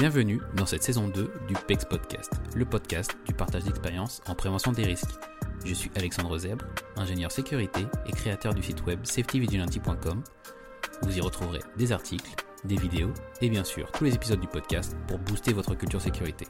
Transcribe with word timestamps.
Bienvenue 0.00 0.40
dans 0.56 0.64
cette 0.64 0.82
saison 0.82 1.08
2 1.08 1.30
du 1.46 1.52
PEX 1.66 1.84
Podcast, 1.84 2.32
le 2.56 2.64
podcast 2.64 3.14
du 3.26 3.34
partage 3.34 3.64
d'expérience 3.64 4.22
en 4.26 4.34
prévention 4.34 4.72
des 4.72 4.84
risques. 4.84 5.10
Je 5.62 5.74
suis 5.74 5.90
Alexandre 5.94 6.38
Zèbre, 6.38 6.64
ingénieur 6.96 7.30
sécurité 7.30 7.82
et 8.06 8.12
créateur 8.12 8.54
du 8.54 8.62
site 8.62 8.82
web 8.86 9.00
safetyvigilante.com. 9.04 10.22
Vous 11.02 11.18
y 11.18 11.20
retrouverez 11.20 11.60
des 11.76 11.92
articles, 11.92 12.30
des 12.64 12.76
vidéos 12.76 13.12
et 13.42 13.50
bien 13.50 13.62
sûr 13.62 13.92
tous 13.92 14.04
les 14.04 14.14
épisodes 14.14 14.40
du 14.40 14.46
podcast 14.46 14.96
pour 15.06 15.18
booster 15.18 15.52
votre 15.52 15.74
culture 15.74 16.00
sécurité. 16.00 16.46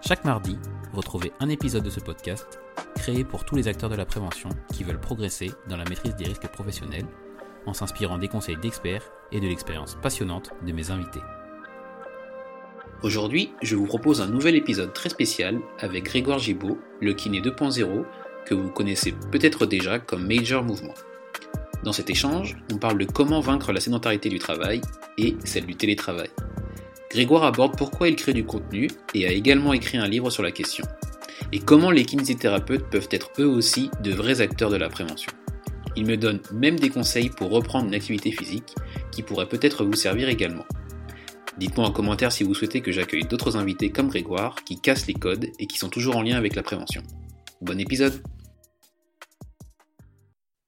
Chaque 0.00 0.24
mardi, 0.24 0.58
retrouvez 0.94 1.32
un 1.40 1.50
épisode 1.50 1.84
de 1.84 1.90
ce 1.90 2.00
podcast 2.00 2.60
créé 2.94 3.24
pour 3.24 3.44
tous 3.44 3.56
les 3.56 3.68
acteurs 3.68 3.90
de 3.90 3.94
la 3.94 4.06
prévention 4.06 4.48
qui 4.72 4.84
veulent 4.84 4.98
progresser 4.98 5.52
dans 5.68 5.76
la 5.76 5.84
maîtrise 5.84 6.16
des 6.16 6.24
risques 6.24 6.48
professionnels 6.48 7.04
en 7.66 7.74
s'inspirant 7.74 8.16
des 8.16 8.28
conseils 8.28 8.56
d'experts 8.56 9.04
et 9.32 9.40
de 9.40 9.48
l'expérience 9.48 9.98
passionnante 10.00 10.52
de 10.66 10.72
mes 10.72 10.90
invités. 10.90 11.20
Aujourd'hui, 13.02 13.50
je 13.62 13.76
vous 13.76 13.86
propose 13.86 14.20
un 14.20 14.26
nouvel 14.26 14.54
épisode 14.54 14.92
très 14.92 15.08
spécial 15.08 15.60
avec 15.78 16.04
Grégoire 16.04 16.38
Gibaud, 16.38 16.78
le 17.00 17.12
kiné 17.12 17.40
2.0, 17.40 18.04
que 18.46 18.54
vous 18.54 18.70
connaissez 18.70 19.12
peut-être 19.30 19.66
déjà 19.66 19.98
comme 19.98 20.26
Major 20.26 20.62
Mouvement. 20.62 20.94
Dans 21.82 21.92
cet 21.92 22.08
échange, 22.08 22.56
on 22.72 22.78
parle 22.78 22.98
de 22.98 23.04
comment 23.04 23.40
vaincre 23.40 23.72
la 23.72 23.80
sédentarité 23.80 24.30
du 24.30 24.38
travail 24.38 24.80
et 25.18 25.36
celle 25.44 25.66
du 25.66 25.74
télétravail. 25.74 26.30
Grégoire 27.10 27.44
aborde 27.44 27.76
pourquoi 27.76 28.08
il 28.08 28.16
crée 28.16 28.32
du 28.32 28.44
contenu 28.44 28.88
et 29.14 29.26
a 29.26 29.32
également 29.32 29.72
écrit 29.72 29.98
un 29.98 30.08
livre 30.08 30.30
sur 30.30 30.42
la 30.42 30.50
question. 30.50 30.86
Et 31.52 31.58
comment 31.58 31.90
les 31.90 32.04
kinésithérapeutes 32.04 32.88
peuvent 32.88 33.08
être 33.10 33.30
eux 33.38 33.46
aussi 33.46 33.90
de 34.02 34.12
vrais 34.12 34.40
acteurs 34.40 34.70
de 34.70 34.76
la 34.76 34.88
prévention. 34.88 35.32
Il 35.94 36.06
me 36.06 36.16
donne 36.16 36.40
même 36.52 36.78
des 36.78 36.88
conseils 36.88 37.28
pour 37.28 37.50
reprendre 37.50 37.86
une 37.86 37.94
activité 37.94 38.32
physique 38.32 38.74
qui 39.12 39.22
pourrait 39.22 39.48
peut-être 39.48 39.84
vous 39.84 39.94
servir 39.94 40.28
également. 40.28 40.64
Dites-moi 41.56 41.86
en 41.86 41.92
commentaire 41.92 42.32
si 42.32 42.42
vous 42.42 42.52
souhaitez 42.52 42.80
que 42.80 42.90
j'accueille 42.90 43.24
d'autres 43.24 43.56
invités 43.56 43.90
comme 43.90 44.08
Grégoire 44.08 44.56
qui 44.64 44.80
cassent 44.80 45.06
les 45.06 45.14
codes 45.14 45.46
et 45.60 45.66
qui 45.66 45.78
sont 45.78 45.88
toujours 45.88 46.16
en 46.16 46.22
lien 46.22 46.36
avec 46.36 46.56
la 46.56 46.64
prévention. 46.64 47.02
Bon 47.60 47.78
épisode 47.78 48.20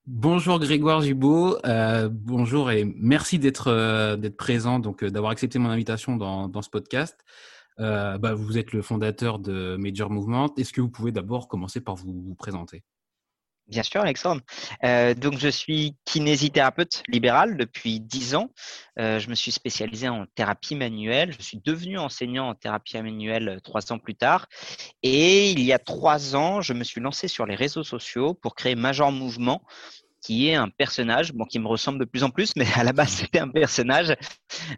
Bonjour 0.06 0.61
Grégoire 0.61 1.01
Gibaud, 1.01 1.59
euh, 1.67 2.09
bonjour 2.09 2.70
et 2.70 2.84
merci 2.97 3.41
d'être 3.41 3.67
euh, 3.67 4.17
présent, 4.39 4.78
donc 4.78 5.03
euh, 5.03 5.11
d'avoir 5.11 5.33
accepté 5.33 5.59
mon 5.59 5.69
invitation 5.69 6.15
dans, 6.15 6.62
ce 6.62 6.70
podcast. 6.70 7.19
Bah, 7.78 8.34
vous 8.34 8.56
êtes 8.56 8.73
le 8.73 8.83
fondateur 8.83 9.41
de 9.41 9.77
Major 9.77 10.09
Movement. 10.09 10.55
Est-ce 10.56 10.73
que 10.73 10.81
vous 10.81 10.89
pouvez 10.89 11.11
d'abord 11.11 11.48
commencer 11.48 11.81
par 11.81 11.97
vous 11.97 12.37
présenter? 12.39 12.84
Bien 13.69 13.83
sûr, 13.83 14.00
Alexandre. 14.00 14.42
Euh, 14.84 15.14
donc, 15.14 15.39
je 15.39 15.48
suis 15.48 15.97
kinésithérapeute 16.05 17.03
libéral 17.09 17.56
depuis 17.56 17.98
10 17.98 18.36
ans. 18.36 18.50
Euh, 19.00 19.19
je 19.19 19.28
me 19.28 19.34
suis 19.34 19.50
spécialisé 19.50 20.09
en 20.09 20.25
thérapie 20.36 20.77
manuelle. 20.77 21.34
Je 21.37 21.43
suis 21.43 21.59
devenu 21.65 21.99
enseignant 21.99 22.49
en 22.49 22.55
thérapie 22.55 22.97
manuelle 23.03 23.59
trois 23.65 23.93
ans 23.93 23.99
plus 23.99 24.15
tard. 24.15 24.47
Et 25.03 25.50
il 25.50 25.60
y 25.60 25.72
a 25.72 25.81
trois 25.81 26.37
ans, 26.37 26.60
je 26.60 26.75
me 26.75 26.84
suis 26.84 27.00
lancé 27.00 27.26
sur 27.26 27.44
les 27.44 27.56
réseaux 27.56 27.82
sociaux 27.82 28.34
pour 28.34 28.55
créer 28.55 28.76
Major 28.76 29.10
Mouvement, 29.10 29.62
qui 30.22 30.49
est 30.49 30.55
un 30.55 30.69
personnage 30.69 31.32
bon, 31.32 31.44
qui 31.44 31.59
me 31.59 31.66
ressemble 31.66 31.99
de 31.99 32.05
plus 32.05 32.22
en 32.22 32.31
plus, 32.31 32.53
mais 32.56 32.66
à 32.76 32.84
la 32.84 32.93
base, 32.93 33.10
c'était 33.10 33.41
un 33.41 33.49
personnage 33.49 34.15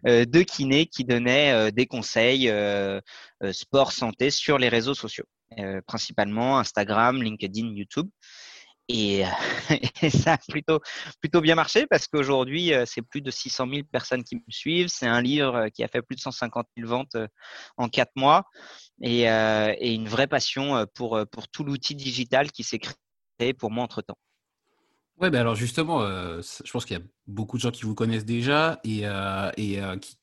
euh, 0.07 0.25
de 0.25 0.41
kiné 0.41 0.87
qui 0.87 1.03
donnait 1.03 1.51
euh, 1.51 1.69
des 1.69 1.85
conseils 1.85 2.49
euh, 2.49 2.99
euh, 3.43 3.53
sport, 3.53 3.91
santé 3.91 4.31
sur 4.31 4.57
les 4.57 4.69
réseaux 4.69 4.95
sociaux, 4.95 5.25
euh, 5.59 5.81
principalement 5.85 6.57
Instagram, 6.57 7.21
LinkedIn, 7.21 7.67
YouTube. 7.75 8.09
Et, 8.89 9.23
et, 10.01 10.09
ça 10.09 10.33
a 10.33 10.37
plutôt, 10.37 10.79
plutôt 11.21 11.41
bien 11.41 11.55
marché 11.55 11.87
parce 11.87 12.07
qu'aujourd'hui, 12.07 12.71
c'est 12.85 13.01
plus 13.01 13.21
de 13.21 13.31
600 13.31 13.67
000 13.69 13.83
personnes 13.91 14.23
qui 14.23 14.35
me 14.35 14.41
suivent. 14.49 14.89
C'est 14.89 15.07
un 15.07 15.21
livre 15.21 15.69
qui 15.69 15.83
a 15.83 15.87
fait 15.87 16.01
plus 16.01 16.15
de 16.15 16.21
150 16.21 16.67
000 16.75 16.89
ventes 16.89 17.15
en 17.77 17.87
quatre 17.87 18.11
mois 18.15 18.45
et, 19.01 19.27
une 19.93 20.07
vraie 20.07 20.27
passion 20.27 20.85
pour, 20.95 21.19
pour 21.31 21.47
tout 21.47 21.63
l'outil 21.63 21.95
digital 21.95 22.51
qui 22.51 22.63
s'est 22.63 22.79
créé 22.79 23.53
pour 23.53 23.71
moi 23.71 23.83
entre-temps. 23.83 24.17
Ouais, 25.19 25.29
ben 25.29 25.41
alors 25.41 25.55
justement, 25.55 26.01
euh, 26.01 26.41
je 26.63 26.71
pense 26.71 26.85
qu'il 26.85 26.97
y 26.97 26.99
a 26.99 27.03
beaucoup 27.27 27.57
de 27.57 27.61
gens 27.61 27.71
qui 27.71 27.83
vous 27.83 27.93
connaissent 27.93 28.23
déjà 28.23 28.79
et, 28.85 29.01
euh, 29.03 29.51
et 29.57 29.81
euh, 29.81 29.97
qui, 29.97 30.15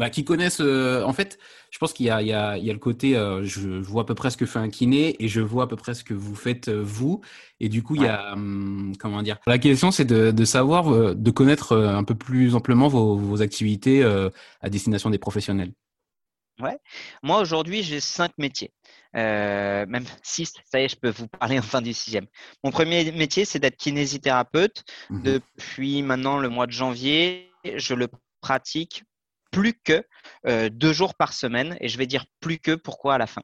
bah, 0.00 0.10
qui 0.10 0.24
connaissent. 0.24 0.60
en 0.60 1.12
fait, 1.12 1.38
je 1.70 1.78
pense 1.78 1.92
qu'il 1.92 2.06
y 2.06 2.10
a, 2.10 2.22
y, 2.22 2.64
y 2.64 2.72
le 2.72 2.78
côté, 2.78 3.14
je, 3.14 3.44
je, 3.44 3.68
vois 3.80 4.02
à 4.02 4.04
peu 4.04 4.14
près 4.14 4.30
ce 4.30 4.36
que 4.36 4.46
fait 4.46 4.58
un 4.58 4.68
kiné 4.68 5.22
et 5.22 5.28
je 5.28 5.40
vois 5.40 5.64
à 5.64 5.66
peu 5.68 5.76
près 5.76 5.94
ce 5.94 6.02
que 6.02 6.14
vous 6.14 6.34
faites 6.34 6.68
vous. 6.68 7.20
Et 7.60 7.68
du 7.68 7.82
coup, 7.82 7.94
ouais. 7.94 8.00
il 8.00 8.04
y 8.06 8.08
a, 8.08 8.32
hum, 8.32 8.94
comment 8.98 9.22
dire, 9.22 9.38
la 9.46 9.58
question 9.58 9.90
c'est 9.90 10.04
de, 10.04 10.32
de, 10.32 10.44
savoir, 10.44 11.14
de 11.14 11.30
connaître 11.30 11.76
un 11.76 12.04
peu 12.04 12.14
plus 12.14 12.54
amplement 12.54 12.88
vos, 12.88 13.16
vos 13.16 13.42
activités 13.42 14.02
à 14.60 14.68
destination 14.68 15.10
des 15.10 15.18
professionnels. 15.18 15.72
Ouais. 16.60 16.78
Moi, 17.22 17.40
aujourd'hui, 17.40 17.82
j'ai 17.82 18.00
cinq 18.00 18.32
métiers. 18.38 18.72
Euh, 19.16 19.86
même 19.86 20.04
six, 20.22 20.52
ça 20.64 20.80
y 20.80 20.84
est, 20.84 20.88
je 20.88 20.96
peux 20.96 21.10
vous 21.10 21.28
parler 21.28 21.58
enfin 21.58 21.82
du 21.82 21.92
sixième. 21.92 22.26
Mon 22.62 22.70
premier 22.70 23.10
métier, 23.12 23.44
c'est 23.44 23.58
d'être 23.58 23.76
kinésithérapeute. 23.76 24.84
Mmh. 25.08 25.22
Depuis 25.22 26.02
maintenant 26.02 26.38
le 26.38 26.48
mois 26.48 26.66
de 26.66 26.72
janvier, 26.72 27.50
je 27.64 27.94
le 27.94 28.08
pratique 28.40 29.04
plus 29.50 29.74
que 29.74 30.04
euh, 30.46 30.68
deux 30.70 30.92
jours 30.92 31.14
par 31.14 31.32
semaine. 31.32 31.76
Et 31.80 31.88
je 31.88 31.98
vais 31.98 32.06
dire 32.06 32.24
plus 32.40 32.58
que 32.58 32.74
pourquoi 32.74 33.14
à 33.14 33.18
la 33.18 33.26
fin. 33.26 33.42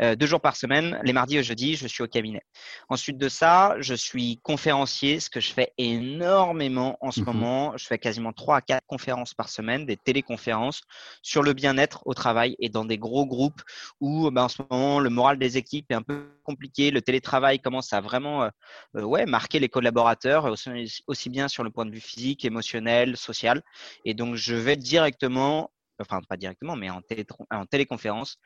Euh, 0.00 0.16
deux 0.16 0.26
jours 0.26 0.40
par 0.40 0.56
semaine, 0.56 0.98
les 1.02 1.12
mardis 1.12 1.38
et 1.38 1.42
jeudis, 1.42 1.76
je 1.76 1.86
suis 1.86 2.02
au 2.02 2.06
cabinet. 2.06 2.42
Ensuite 2.88 3.18
de 3.18 3.28
ça, 3.28 3.74
je 3.78 3.94
suis 3.94 4.38
conférencier, 4.42 5.20
ce 5.20 5.30
que 5.30 5.40
je 5.40 5.52
fais 5.52 5.72
énormément 5.78 6.96
en 7.00 7.10
ce 7.10 7.20
mmh. 7.20 7.24
moment. 7.24 7.76
Je 7.76 7.86
fais 7.86 7.98
quasiment 7.98 8.32
trois 8.32 8.56
à 8.56 8.60
quatre 8.60 8.86
conférences 8.86 9.34
par 9.34 9.48
semaine, 9.48 9.86
des 9.86 9.96
téléconférences 9.96 10.82
sur 11.22 11.42
le 11.42 11.52
bien-être 11.52 12.02
au 12.06 12.14
travail 12.14 12.56
et 12.58 12.68
dans 12.68 12.84
des 12.84 12.98
gros 12.98 13.26
groupes 13.26 13.60
où 14.00 14.30
ben, 14.30 14.44
en 14.44 14.48
ce 14.48 14.62
moment, 14.70 15.00
le 15.00 15.10
moral 15.10 15.38
des 15.38 15.56
équipes 15.56 15.90
est 15.90 15.94
un 15.94 16.02
peu 16.02 16.28
compliqué. 16.44 16.90
Le 16.90 17.02
télétravail 17.02 17.60
commence 17.60 17.92
à 17.92 18.00
vraiment 18.00 18.44
euh, 18.44 19.02
ouais, 19.02 19.26
marquer 19.26 19.58
les 19.58 19.68
collaborateurs, 19.68 20.44
aussi, 20.44 21.02
aussi 21.06 21.30
bien 21.30 21.48
sur 21.48 21.64
le 21.64 21.70
point 21.70 21.84
de 21.84 21.90
vue 21.90 22.00
physique, 22.00 22.44
émotionnel, 22.44 23.16
social. 23.16 23.62
Et 24.04 24.14
donc, 24.14 24.36
je 24.36 24.54
vais 24.54 24.76
directement 24.76 25.47
enfin 26.00 26.20
pas 26.28 26.36
directement, 26.36 26.76
mais 26.76 26.90
en, 26.90 27.00
télé, 27.02 27.26
en 27.50 27.66
téléconférence, 27.66 28.38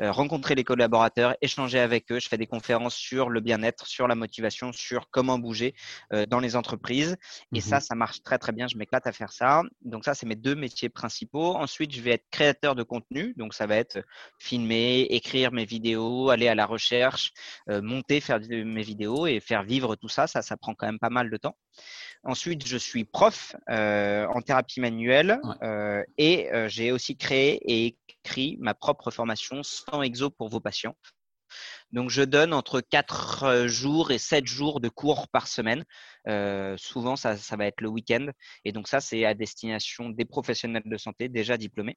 rencontrer 0.00 0.54
les 0.54 0.64
collaborateurs, 0.64 1.36
échanger 1.40 1.78
avec 1.78 2.10
eux. 2.12 2.20
Je 2.20 2.28
fais 2.28 2.38
des 2.38 2.46
conférences 2.46 2.94
sur 2.94 3.30
le 3.30 3.40
bien-être, 3.40 3.86
sur 3.86 4.08
la 4.08 4.14
motivation, 4.14 4.72
sur 4.72 5.10
comment 5.10 5.38
bouger 5.38 5.74
euh, 6.12 6.26
dans 6.26 6.40
les 6.40 6.56
entreprises. 6.56 7.16
Et 7.54 7.58
mmh. 7.58 7.62
ça, 7.62 7.80
ça 7.80 7.94
marche 7.94 8.22
très 8.22 8.38
très 8.38 8.52
bien. 8.52 8.66
Je 8.68 8.76
m'éclate 8.76 9.06
à 9.06 9.12
faire 9.12 9.32
ça. 9.32 9.62
Donc 9.82 10.04
ça, 10.04 10.14
c'est 10.14 10.26
mes 10.26 10.36
deux 10.36 10.54
métiers 10.54 10.88
principaux. 10.88 11.56
Ensuite, 11.56 11.94
je 11.94 12.00
vais 12.00 12.12
être 12.12 12.26
créateur 12.30 12.74
de 12.74 12.82
contenu. 12.82 13.34
Donc 13.36 13.54
ça 13.54 13.66
va 13.66 13.76
être 13.76 13.98
filmer, 14.38 15.06
écrire 15.10 15.52
mes 15.52 15.64
vidéos, 15.64 16.30
aller 16.30 16.48
à 16.48 16.54
la 16.54 16.66
recherche, 16.66 17.32
euh, 17.70 17.82
monter, 17.82 18.20
faire 18.20 18.40
mes 18.50 18.82
vidéos 18.82 19.26
et 19.26 19.40
faire 19.40 19.62
vivre 19.62 19.96
tout 19.96 20.08
ça. 20.08 20.26
Ça, 20.26 20.42
ça 20.42 20.56
prend 20.56 20.74
quand 20.74 20.86
même 20.86 20.98
pas 20.98 21.10
mal 21.10 21.30
de 21.30 21.36
temps. 21.36 21.56
Ensuite, 22.24 22.66
je 22.66 22.76
suis 22.76 23.04
prof 23.04 23.54
euh, 23.70 24.26
en 24.26 24.42
thérapie 24.42 24.80
manuelle 24.80 25.40
ouais. 25.42 25.54
euh, 25.62 26.02
et 26.16 26.52
euh, 26.52 26.68
j'ai 26.68 26.90
aussi 26.92 27.16
créé 27.16 27.60
et 27.64 27.96
ma 28.58 28.74
propre 28.74 29.10
formation 29.10 29.62
sans 29.62 30.02
exo 30.02 30.30
pour 30.30 30.48
vos 30.48 30.60
patients. 30.60 30.96
Donc, 31.92 32.10
je 32.10 32.22
donne 32.22 32.52
entre 32.52 32.80
4 32.80 33.66
jours 33.66 34.10
et 34.10 34.18
7 34.18 34.46
jours 34.46 34.80
de 34.80 34.88
cours 34.88 35.28
par 35.28 35.48
semaine. 35.48 35.84
Euh, 36.26 36.76
souvent, 36.76 37.16
ça, 37.16 37.34
va 37.34 37.66
être 37.66 37.80
le 37.80 37.88
week-end. 37.88 38.26
Et 38.64 38.72
donc, 38.72 38.88
ça, 38.88 39.00
c'est 39.00 39.24
à 39.24 39.34
destination 39.34 40.10
des 40.10 40.24
professionnels 40.24 40.82
de 40.84 40.96
santé 40.98 41.28
déjà 41.28 41.56
diplômés. 41.56 41.96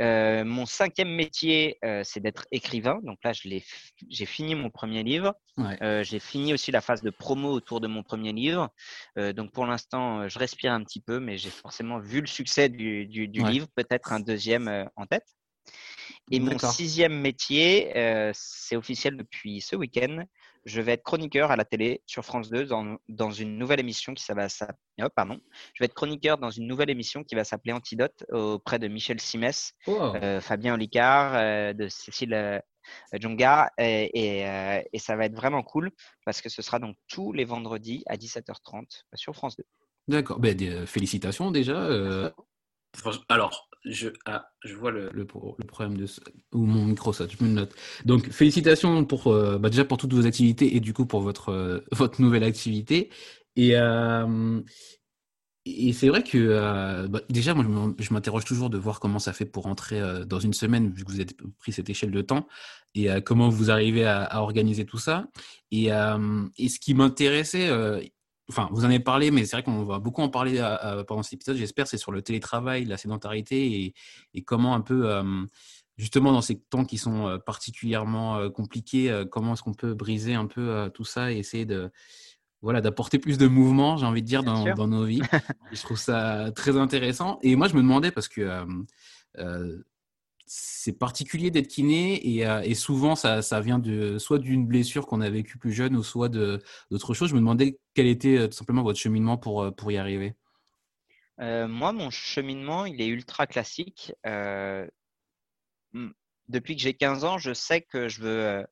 Euh, 0.00 0.44
mon 0.44 0.66
cinquième 0.66 1.10
métier, 1.10 1.78
euh, 1.84 2.02
c'est 2.04 2.20
d'être 2.20 2.46
écrivain. 2.50 2.98
Donc 3.04 3.18
là, 3.22 3.32
j'ai 3.32 4.26
fini 4.26 4.54
mon 4.54 4.70
premier 4.70 5.02
livre. 5.02 5.34
Ouais. 5.56 5.80
Euh, 5.82 6.02
j'ai 6.02 6.18
fini 6.18 6.52
aussi 6.52 6.72
la 6.72 6.80
phase 6.80 7.02
de 7.02 7.10
promo 7.10 7.52
autour 7.52 7.80
de 7.80 7.86
mon 7.86 8.02
premier 8.02 8.32
livre. 8.32 8.70
Donc 9.16 9.52
pour 9.52 9.66
l'instant, 9.66 10.28
je 10.28 10.38
respire 10.38 10.72
un 10.72 10.82
petit 10.82 11.00
peu, 11.00 11.20
mais 11.20 11.38
j'ai 11.38 11.50
forcément 11.50 11.98
vu 11.98 12.20
le 12.20 12.26
succès 12.26 12.68
du, 12.68 13.06
du, 13.06 13.28
du 13.28 13.42
ouais. 13.42 13.50
livre, 13.50 13.68
peut-être 13.74 14.12
un 14.12 14.20
deuxième 14.20 14.88
en 14.96 15.06
tête. 15.06 15.26
Et 16.30 16.40
mon 16.40 16.58
sixième 16.58 17.20
métier, 17.20 17.92
c'est 18.34 18.76
officiel 18.76 19.16
depuis 19.16 19.60
ce 19.60 19.76
week-end. 19.76 20.24
Je 20.64 20.80
vais 20.80 20.92
être 20.92 21.02
chroniqueur 21.02 21.50
à 21.50 21.56
la 21.56 21.64
télé 21.64 22.02
sur 22.06 22.24
France 22.24 22.48
2 22.50 22.64
dans, 22.66 22.96
dans 23.08 23.30
une 23.30 23.58
nouvelle 23.58 23.80
émission 23.80 24.14
qui 24.14 24.24
va 24.32 24.48
s'appeler. 24.48 24.76
Oh, 25.02 25.08
pardon. 25.14 25.38
Je 25.74 25.82
vais 25.82 25.86
être 25.86 25.94
chroniqueur 25.94 26.38
dans 26.38 26.50
une 26.50 26.66
nouvelle 26.66 26.90
émission 26.90 27.22
qui 27.24 27.34
va 27.34 27.44
s'appeler 27.44 27.72
Antidote 27.72 28.24
auprès 28.30 28.78
de 28.78 28.88
Michel 28.88 29.20
Simès, 29.20 29.72
Oh. 29.86 30.12
euh, 30.16 30.40
Fabien 30.40 30.74
Olicard, 30.74 31.34
euh, 31.34 31.72
de 31.72 31.88
Cécile 31.88 32.34
euh, 32.34 32.58
Djonga. 33.12 33.70
Et, 33.78 34.10
et, 34.38 34.46
euh, 34.48 34.80
et 34.92 34.98
ça 34.98 35.16
va 35.16 35.26
être 35.26 35.34
vraiment 35.36 35.62
cool 35.62 35.90
parce 36.24 36.40
que 36.40 36.48
ce 36.48 36.62
sera 36.62 36.78
donc 36.78 36.96
tous 37.08 37.32
les 37.32 37.44
vendredis 37.44 38.02
à 38.06 38.16
17h30 38.16 38.84
sur 39.14 39.34
France 39.34 39.56
2. 39.56 39.64
D'accord. 40.08 40.38
Ben, 40.38 40.56
euh, 40.62 40.86
félicitations 40.86 41.50
déjà. 41.50 41.76
euh, 41.76 42.30
Alors, 43.28 43.68
je, 43.84 44.08
ah, 44.24 44.48
je 44.64 44.74
vois 44.74 44.90
le. 44.90 45.10
le, 45.12 45.26
le 45.58 45.66
problème 45.66 45.96
de 45.96 46.06
ou 46.52 46.64
mon 46.64 46.86
micro 46.86 47.12
ça 47.12 47.26
je 47.28 47.42
me 47.44 47.48
le 47.48 47.54
note 47.54 47.74
donc 48.04 48.30
félicitations 48.30 49.04
pour 49.04 49.26
euh, 49.28 49.58
bah, 49.58 49.68
déjà 49.68 49.84
pour 49.84 49.98
toutes 49.98 50.14
vos 50.14 50.26
activités 50.26 50.76
et 50.76 50.80
du 50.80 50.92
coup 50.94 51.06
pour 51.06 51.20
votre 51.20 51.50
euh, 51.50 51.80
votre 51.92 52.20
nouvelle 52.20 52.44
activité 52.44 53.10
et 53.56 53.76
euh, 53.76 54.60
et 55.66 55.94
c'est 55.94 56.08
vrai 56.08 56.22
que 56.22 56.36
euh, 56.36 57.08
bah, 57.08 57.20
déjà 57.30 57.54
moi 57.54 57.64
je 57.98 58.12
m'interroge 58.12 58.44
toujours 58.44 58.70
de 58.70 58.78
voir 58.78 59.00
comment 59.00 59.18
ça 59.18 59.32
fait 59.32 59.46
pour 59.46 59.64
rentrer 59.64 60.00
dans 60.26 60.40
une 60.40 60.52
semaine 60.52 60.90
vu 60.90 61.04
que 61.04 61.10
vous 61.10 61.20
avez 61.20 61.26
pris 61.58 61.72
cette 61.72 61.88
échelle 61.88 62.10
de 62.10 62.20
temps 62.20 62.46
et 62.94 63.08
comment 63.24 63.48
vous 63.48 63.70
arrivez 63.70 64.04
à, 64.04 64.24
à 64.24 64.40
organiser 64.40 64.84
tout 64.84 64.98
ça 64.98 65.26
et, 65.70 65.86
et 65.86 66.68
ce 66.68 66.78
qui 66.78 66.92
m'intéressait 66.92 67.70
Enfin, 68.50 68.68
vous 68.72 68.84
en 68.84 68.88
avez 68.88 69.00
parlé, 69.00 69.30
mais 69.30 69.44
c'est 69.44 69.56
vrai 69.56 69.62
qu'on 69.62 69.84
va 69.84 69.98
beaucoup 69.98 70.20
en 70.20 70.28
parler 70.28 70.58
euh, 70.58 70.76
euh, 70.84 71.04
pendant 71.04 71.22
cet 71.22 71.34
épisode, 71.34 71.56
j'espère, 71.56 71.86
c'est 71.86 71.96
sur 71.96 72.12
le 72.12 72.20
télétravail, 72.20 72.84
la 72.84 72.98
sédentarité 72.98 73.84
et, 73.84 73.94
et 74.34 74.42
comment 74.42 74.74
un 74.74 74.82
peu, 74.82 75.10
euh, 75.10 75.44
justement 75.96 76.32
dans 76.32 76.42
ces 76.42 76.58
temps 76.58 76.84
qui 76.84 76.98
sont 76.98 77.40
particulièrement 77.46 78.36
euh, 78.36 78.50
compliqués, 78.50 79.10
euh, 79.10 79.24
comment 79.24 79.54
est-ce 79.54 79.62
qu'on 79.62 79.74
peut 79.74 79.94
briser 79.94 80.34
un 80.34 80.46
peu 80.46 80.90
tout 80.92 81.04
ça 81.04 81.32
et 81.32 81.38
essayer 81.38 81.64
de 81.64 81.90
voilà 82.62 82.80
d'apporter 82.80 83.18
plus 83.18 83.36
de 83.36 83.46
mouvement, 83.46 83.98
j'ai 83.98 84.06
envie 84.06 84.22
de 84.22 84.26
dire, 84.26 84.42
dans, 84.42 84.88
nos 84.88 85.04
vies. 85.04 85.20
Je 85.72 85.82
trouve 85.82 85.98
ça 85.98 86.50
très 86.52 86.78
intéressant. 86.78 87.38
Et 87.42 87.56
moi, 87.56 87.68
je 87.68 87.74
me 87.74 87.82
demandais 87.82 88.10
parce 88.10 88.26
que 88.26 88.64
c'est 90.46 90.98
particulier 90.98 91.50
d'être 91.50 91.68
kiné 91.68 92.36
et, 92.36 92.46
euh, 92.46 92.60
et 92.62 92.74
souvent 92.74 93.16
ça, 93.16 93.40
ça 93.42 93.60
vient 93.60 93.78
de 93.78 94.18
soit 94.18 94.38
d'une 94.38 94.66
blessure 94.66 95.06
qu'on 95.06 95.20
a 95.20 95.30
vécue 95.30 95.58
plus 95.58 95.72
jeune 95.72 95.96
ou 95.96 96.02
soit 96.02 96.28
de 96.28 96.62
d'autres 96.90 97.14
choses. 97.14 97.30
Je 97.30 97.34
me 97.34 97.40
demandais 97.40 97.78
quel 97.94 98.06
était 98.06 98.36
euh, 98.36 98.46
tout 98.48 98.52
simplement 98.54 98.82
votre 98.82 98.98
cheminement 98.98 99.38
pour, 99.38 99.62
euh, 99.62 99.70
pour 99.70 99.90
y 99.90 99.96
arriver. 99.96 100.34
Euh, 101.40 101.66
moi, 101.66 101.92
mon 101.92 102.10
cheminement, 102.10 102.84
il 102.84 103.00
est 103.00 103.08
ultra 103.08 103.46
classique. 103.46 104.12
Euh, 104.26 104.86
depuis 106.48 106.76
que 106.76 106.82
j'ai 106.82 106.94
15 106.94 107.24
ans, 107.24 107.38
je 107.38 107.54
sais 107.54 107.80
que 107.80 108.08
je 108.08 108.20
veux 108.20 108.66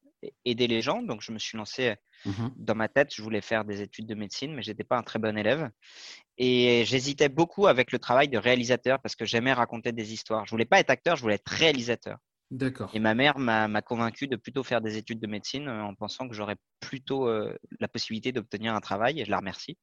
aider 0.45 0.67
les 0.67 0.83
gens. 0.83 1.03
Donc, 1.03 1.23
je 1.23 1.33
me 1.33 1.39
suis 1.39 1.57
lancé 1.57 1.97
Mhm. 2.25 2.53
dans 2.57 2.75
ma 2.75 2.89
tête. 2.89 3.13
Je 3.15 3.23
voulais 3.23 3.41
faire 3.41 3.65
des 3.65 3.81
études 3.81 4.07
de 4.07 4.15
médecine, 4.15 4.55
mais 4.55 4.63
j'étais 4.63 4.85
pas 4.85 4.97
un 4.97 5.03
très 5.03 5.19
bon 5.19 5.37
élève. 5.37 5.71
Et 6.45 6.85
j'hésitais 6.87 7.29
beaucoup 7.29 7.69
avec 7.69 7.93
le 7.93 8.01
travail 8.01 8.27
de 8.27 8.37
réalisateur 8.37 8.99
parce 9.01 9.15
que 9.15 9.25
j'aimais 9.25 9.53
raconter 9.53 9.93
des 9.93 10.13
histoires. 10.13 10.45
Je 10.45 10.51
voulais 10.51 10.65
pas 10.65 10.81
être 10.81 10.91
acteur, 10.91 11.15
je 11.15 11.23
voulais 11.23 11.37
être 11.37 11.49
réalisateur. 11.49 12.19
D'accord. 12.51 12.91
Et 12.95 12.99
ma 12.99 13.15
mère 13.15 13.39
m'a 13.39 13.81
convaincu 13.81 14.27
de 14.27 14.35
plutôt 14.35 14.65
faire 14.65 14.81
des 14.81 14.97
études 14.97 15.21
de 15.21 15.29
médecine 15.29 15.69
euh, 15.69 15.85
en 15.85 15.95
pensant 15.95 16.29
que 16.29 16.35
j'aurais 16.35 16.57
plutôt 16.81 17.29
euh, 17.29 17.57
la 17.79 17.87
possibilité 17.87 18.33
d'obtenir 18.33 18.75
un 18.75 18.81
travail. 18.81 19.21
Et 19.21 19.25
je 19.25 19.31
la 19.31 19.37
remercie. 19.37 19.79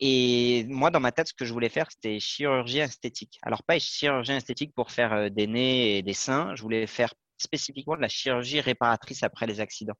Et 0.00 0.66
moi, 0.68 0.90
dans 0.90 1.00
ma 1.00 1.12
tête, 1.12 1.28
ce 1.28 1.32
que 1.32 1.46
je 1.46 1.54
voulais 1.54 1.70
faire, 1.70 1.90
c'était 1.90 2.20
chirurgie 2.20 2.80
esthétique. 2.80 3.38
Alors, 3.40 3.62
pas 3.62 3.78
chirurgie 3.78 4.32
esthétique 4.32 4.74
pour 4.74 4.90
faire 4.90 5.14
euh, 5.14 5.28
des 5.30 5.46
nez 5.46 5.96
et 5.96 6.02
des 6.02 6.12
seins. 6.12 6.54
Je 6.56 6.60
voulais 6.60 6.86
faire 6.86 7.14
spécifiquement 7.38 7.96
de 7.96 8.02
la 8.02 8.08
chirurgie 8.08 8.60
réparatrice 8.60 9.22
après 9.22 9.46
les 9.46 9.60
accidents, 9.60 9.96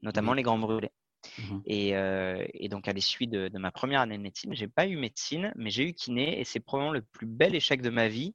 notamment 0.00 0.32
les 0.32 0.42
grands 0.42 0.58
brûlés. 0.58 0.90
Mhm. 1.38 1.62
Et, 1.66 1.96
euh, 1.96 2.44
et 2.54 2.68
donc, 2.68 2.88
à 2.88 2.92
l'issue 2.92 3.26
de, 3.26 3.48
de 3.48 3.58
ma 3.58 3.70
première 3.70 4.00
année 4.00 4.16
de 4.16 4.22
médecine, 4.22 4.54
j'ai 4.54 4.68
pas 4.68 4.86
eu 4.86 4.96
médecine, 4.96 5.52
mais 5.56 5.70
j'ai 5.70 5.88
eu 5.88 5.94
kiné. 5.94 6.40
Et 6.40 6.44
c'est 6.44 6.60
probablement 6.60 6.92
le 6.92 7.02
plus 7.02 7.26
bel 7.26 7.54
échec 7.54 7.82
de 7.82 7.90
ma 7.90 8.08
vie 8.08 8.34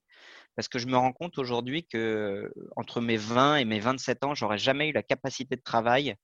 parce 0.55 0.67
que 0.69 0.79
je 0.79 0.87
me 0.87 0.97
rends 0.97 1.13
compte 1.13 1.37
aujourd'hui 1.37 1.85
que 1.85 2.51
entre 2.75 2.99
mes 2.99 3.15
20 3.15 3.57
et 3.57 3.65
mes 3.65 3.79
27 3.79 4.23
ans, 4.23 4.33
j'aurais 4.33 4.57
jamais 4.57 4.89
eu 4.89 4.91
la 4.91 5.03
capacité 5.03 5.55
de 5.55 5.61
travail 5.61 6.15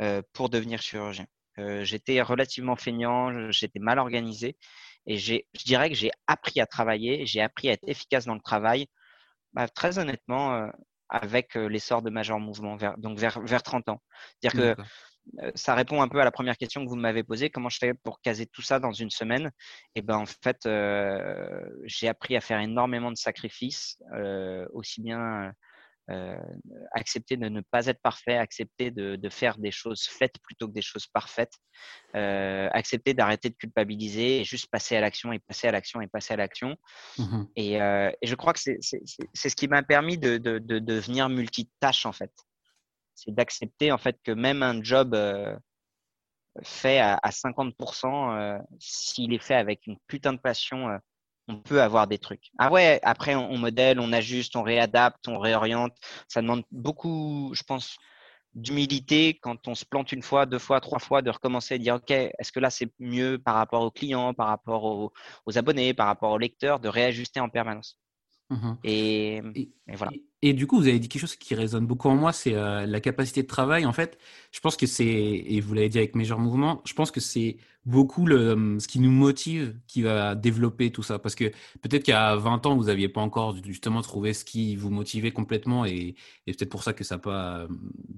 euh, 0.00 0.22
pour 0.32 0.50
devenir 0.50 0.82
chirurgien. 0.82 1.26
Euh, 1.58 1.84
j'étais 1.84 2.20
relativement 2.20 2.74
feignant, 2.74 3.50
j'étais 3.52 3.78
mal 3.78 4.00
organisé 4.00 4.56
et 5.06 5.18
je 5.18 5.36
dirais 5.64 5.88
que 5.88 5.94
j'ai 5.94 6.10
appris 6.26 6.60
à 6.60 6.66
travailler, 6.66 7.26
j'ai 7.26 7.40
appris 7.40 7.68
à 7.68 7.74
être 7.74 7.88
efficace 7.88 8.26
dans 8.26 8.34
le 8.34 8.40
travail, 8.40 8.88
bah, 9.52 9.68
très 9.68 10.00
honnêtement, 10.00 10.68
avec 11.08 11.54
l'essor 11.54 12.02
de 12.02 12.10
Major 12.10 12.40
Mouvement, 12.40 12.74
vers, 12.74 12.98
donc 12.98 13.18
vers, 13.18 13.40
vers 13.40 13.62
30 13.62 13.88
ans. 13.88 14.02
C'est-à-dire 14.42 14.74
que 14.76 14.82
ça 15.54 15.74
répond 15.74 16.02
un 16.02 16.08
peu 16.08 16.20
à 16.20 16.24
la 16.24 16.30
première 16.30 16.56
question 16.56 16.84
que 16.84 16.88
vous 16.88 16.96
m'avez 16.96 17.22
posée. 17.22 17.50
Comment 17.50 17.68
je 17.68 17.78
fais 17.78 17.94
pour 17.94 18.20
caser 18.20 18.46
tout 18.46 18.62
ça 18.62 18.78
dans 18.78 18.92
une 18.92 19.10
semaine? 19.10 19.50
Et 19.94 20.02
ben 20.02 20.16
en 20.16 20.26
fait, 20.26 20.66
euh, 20.66 21.60
j'ai 21.84 22.08
appris 22.08 22.36
à 22.36 22.40
faire 22.40 22.60
énormément 22.60 23.10
de 23.10 23.16
sacrifices, 23.16 23.98
euh, 24.14 24.66
aussi 24.72 25.02
bien 25.02 25.52
euh, 26.10 26.38
accepter 26.92 27.36
de 27.36 27.48
ne 27.48 27.60
pas 27.60 27.86
être 27.86 28.00
parfait, 28.00 28.36
accepter 28.36 28.92
de, 28.92 29.16
de 29.16 29.28
faire 29.28 29.58
des 29.58 29.72
choses 29.72 30.06
faites 30.08 30.38
plutôt 30.40 30.68
que 30.68 30.72
des 30.72 30.82
choses 30.82 31.08
parfaites, 31.08 31.54
euh, 32.14 32.68
accepter 32.72 33.12
d'arrêter 33.12 33.50
de 33.50 33.56
culpabiliser 33.56 34.40
et 34.40 34.44
juste 34.44 34.70
passer 34.70 34.96
à 34.96 35.00
l'action 35.00 35.32
et 35.32 35.40
passer 35.40 35.66
à 35.66 35.72
l'action 35.72 36.00
et 36.00 36.06
passer 36.06 36.34
à 36.34 36.36
l'action. 36.36 36.76
Mhm. 37.18 37.48
Et, 37.56 37.82
euh, 37.82 38.10
et 38.22 38.26
je 38.28 38.34
crois 38.36 38.52
que 38.52 38.60
c'est 38.60 38.78
ce 38.80 39.56
qui 39.56 39.66
m'a 39.66 39.82
permis 39.82 40.16
de, 40.16 40.38
de, 40.38 40.60
de 40.60 40.78
devenir 40.78 41.28
multitâche 41.28 42.06
en 42.06 42.12
fait. 42.12 42.30
C'est 43.16 43.34
d'accepter 43.34 43.90
en 43.90 43.98
fait 43.98 44.18
que 44.22 44.30
même 44.30 44.62
un 44.62 44.82
job 44.82 45.14
euh, 45.14 45.56
fait 46.62 46.98
à, 46.98 47.18
à 47.22 47.30
50%, 47.30 48.34
euh, 48.34 48.58
s'il 48.78 49.32
est 49.32 49.42
fait 49.42 49.54
avec 49.54 49.86
une 49.86 49.96
putain 50.06 50.32
de 50.32 50.38
passion, 50.38 50.88
euh, 50.88 50.98
on 51.48 51.56
peut 51.60 51.80
avoir 51.82 52.06
des 52.06 52.18
trucs. 52.18 52.50
Ah 52.58 52.70
ouais, 52.70 53.00
après 53.02 53.34
on, 53.34 53.50
on 53.50 53.58
modèle, 53.58 54.00
on 54.00 54.12
ajuste, 54.12 54.56
on 54.56 54.62
réadapte, 54.62 55.28
on 55.28 55.38
réoriente. 55.38 55.96
Ça 56.28 56.42
demande 56.42 56.64
beaucoup, 56.70 57.52
je 57.54 57.62
pense, 57.62 57.96
d'humilité 58.54 59.38
quand 59.40 59.68
on 59.68 59.74
se 59.74 59.84
plante 59.84 60.12
une 60.12 60.22
fois, 60.22 60.46
deux 60.46 60.58
fois, 60.58 60.80
trois 60.80 60.98
fois, 60.98 61.22
de 61.22 61.30
recommencer 61.30 61.74
et 61.76 61.78
dire 61.78 61.96
ok, 61.96 62.10
est-ce 62.10 62.52
que 62.52 62.60
là 62.60 62.70
c'est 62.70 62.90
mieux 62.98 63.38
par 63.38 63.54
rapport 63.54 63.82
aux 63.82 63.90
clients, 63.90 64.34
par 64.34 64.48
rapport 64.48 64.84
aux, 64.84 65.12
aux 65.44 65.58
abonnés, 65.58 65.94
par 65.94 66.06
rapport 66.06 66.32
aux 66.32 66.38
lecteurs, 66.38 66.80
de 66.80 66.88
réajuster 66.88 67.40
en 67.40 67.48
permanence. 67.48 67.98
Mhm. 68.50 68.78
Et, 68.84 69.36
Et, 69.54 69.70
et 69.88 69.96
voilà. 69.96 70.12
et- 70.12 70.24
et 70.48 70.52
du 70.52 70.66
coup, 70.66 70.76
vous 70.78 70.88
avez 70.88 70.98
dit 70.98 71.08
quelque 71.08 71.20
chose 71.20 71.36
qui 71.36 71.54
résonne 71.54 71.86
beaucoup 71.86 72.08
en 72.08 72.16
moi, 72.16 72.32
c'est 72.32 72.54
euh, 72.54 72.86
la 72.86 73.00
capacité 73.00 73.42
de 73.42 73.46
travail. 73.46 73.86
En 73.86 73.92
fait, 73.92 74.18
je 74.52 74.60
pense 74.60 74.76
que 74.76 74.86
c'est, 74.86 75.04
et 75.04 75.60
vous 75.60 75.74
l'avez 75.74 75.88
dit 75.88 75.98
avec 75.98 76.14
Major 76.14 76.38
Mouvement, 76.38 76.82
je 76.84 76.94
pense 76.94 77.10
que 77.10 77.20
c'est 77.20 77.56
beaucoup 77.84 78.26
le, 78.26 78.78
ce 78.80 78.88
qui 78.88 78.98
nous 78.98 79.10
motive 79.10 79.76
qui 79.86 80.02
va 80.02 80.34
développer 80.34 80.90
tout 80.90 81.02
ça. 81.02 81.18
Parce 81.18 81.34
que 81.34 81.44
peut-être 81.82 82.04
qu'à 82.04 82.36
20 82.36 82.66
ans, 82.66 82.76
vous 82.76 82.84
n'aviez 82.84 83.08
pas 83.08 83.20
encore 83.20 83.56
justement 83.64 84.02
trouvé 84.02 84.34
ce 84.34 84.44
qui 84.44 84.76
vous 84.76 84.90
motivait 84.90 85.30
complètement 85.30 85.84
et, 85.84 86.16
peut-être 86.46 86.70
pour 86.70 86.82
ça 86.82 86.92
que 86.92 87.04
ça 87.04 87.16
n'a 87.16 87.20
pas, 87.20 87.66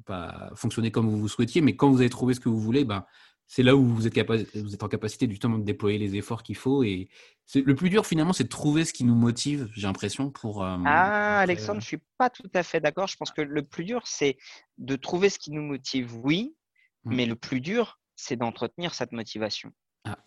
pas 0.07 0.51
fonctionné 0.55 0.91
comme 0.91 1.09
vous 1.09 1.19
vous 1.19 1.29
souhaitiez. 1.29 1.61
Mais 1.61 1.77
quand 1.77 1.91
vous 1.91 2.01
avez 2.01 2.11
trouvé 2.11 2.35
ce 2.35 2.41
que 2.41 2.49
vous 2.49 2.61
voulez, 2.61 2.85
ben, 2.85 3.05
c'est 3.49 3.63
là 3.65 3.75
où 3.75 3.85
vous 3.85 4.07
êtes, 4.07 4.15
capa- 4.15 4.45
vous 4.55 4.75
êtes 4.75 4.83
en 4.83 4.89
capacité 4.89 5.29
justement 5.29 5.59
de 5.59 5.65
déployer 5.65 5.99
les 5.99 6.15
efforts 6.17 6.43
qu'il 6.43 6.57
faut. 6.57 6.85
Et 6.85 7.09
le 7.55 7.75
plus 7.75 7.89
dur 7.91 8.07
finalement, 8.07 8.33
c'est 8.35 8.45
de 8.45 8.49
trouver 8.49 8.85
ce 8.85 8.93
qui 8.93 9.05
nous 9.05 9.15
motive, 9.15 9.69
j'ai 9.75 9.87
l'impression, 9.87 10.31
pour... 10.31 10.63
euh, 10.63 10.77
Ah, 10.85 11.41
après, 11.41 11.43
Alexandre, 11.45 11.81
je 11.81 11.87
suis 11.87 12.03
pas 12.19 12.29
tout 12.31 12.51
à 12.55 12.63
fait 12.63 12.79
d'accord. 12.81 13.07
Je 13.09 13.17
pense 13.17 13.31
que 13.33 13.41
le 13.41 13.63
plus 13.65 13.85
dur, 13.85 14.03
c'est 14.07 14.37
de 14.77 14.95
trouver 14.97 15.31
ce 15.31 15.39
qui 15.39 15.51
nous 15.51 15.63
motive, 15.63 16.15
oui, 16.25 16.55
Mm. 17.05 17.15
mais 17.15 17.27
le 17.27 17.37
plus 17.37 17.61
dur, 17.61 17.99
c'est 18.17 18.35
d'entretenir 18.37 18.93
cette 18.93 19.13
motivation. 19.13 19.71
Ah. 20.05 20.19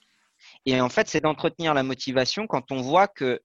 Et 0.65 0.79
en 0.79 0.87
fait, 0.89 1.07
c'est 1.09 1.19
d'entretenir 1.21 1.73
la 1.73 1.83
motivation 1.83 2.47
quand 2.47 2.71
on 2.71 2.81
voit 2.81 3.07
que, 3.09 3.41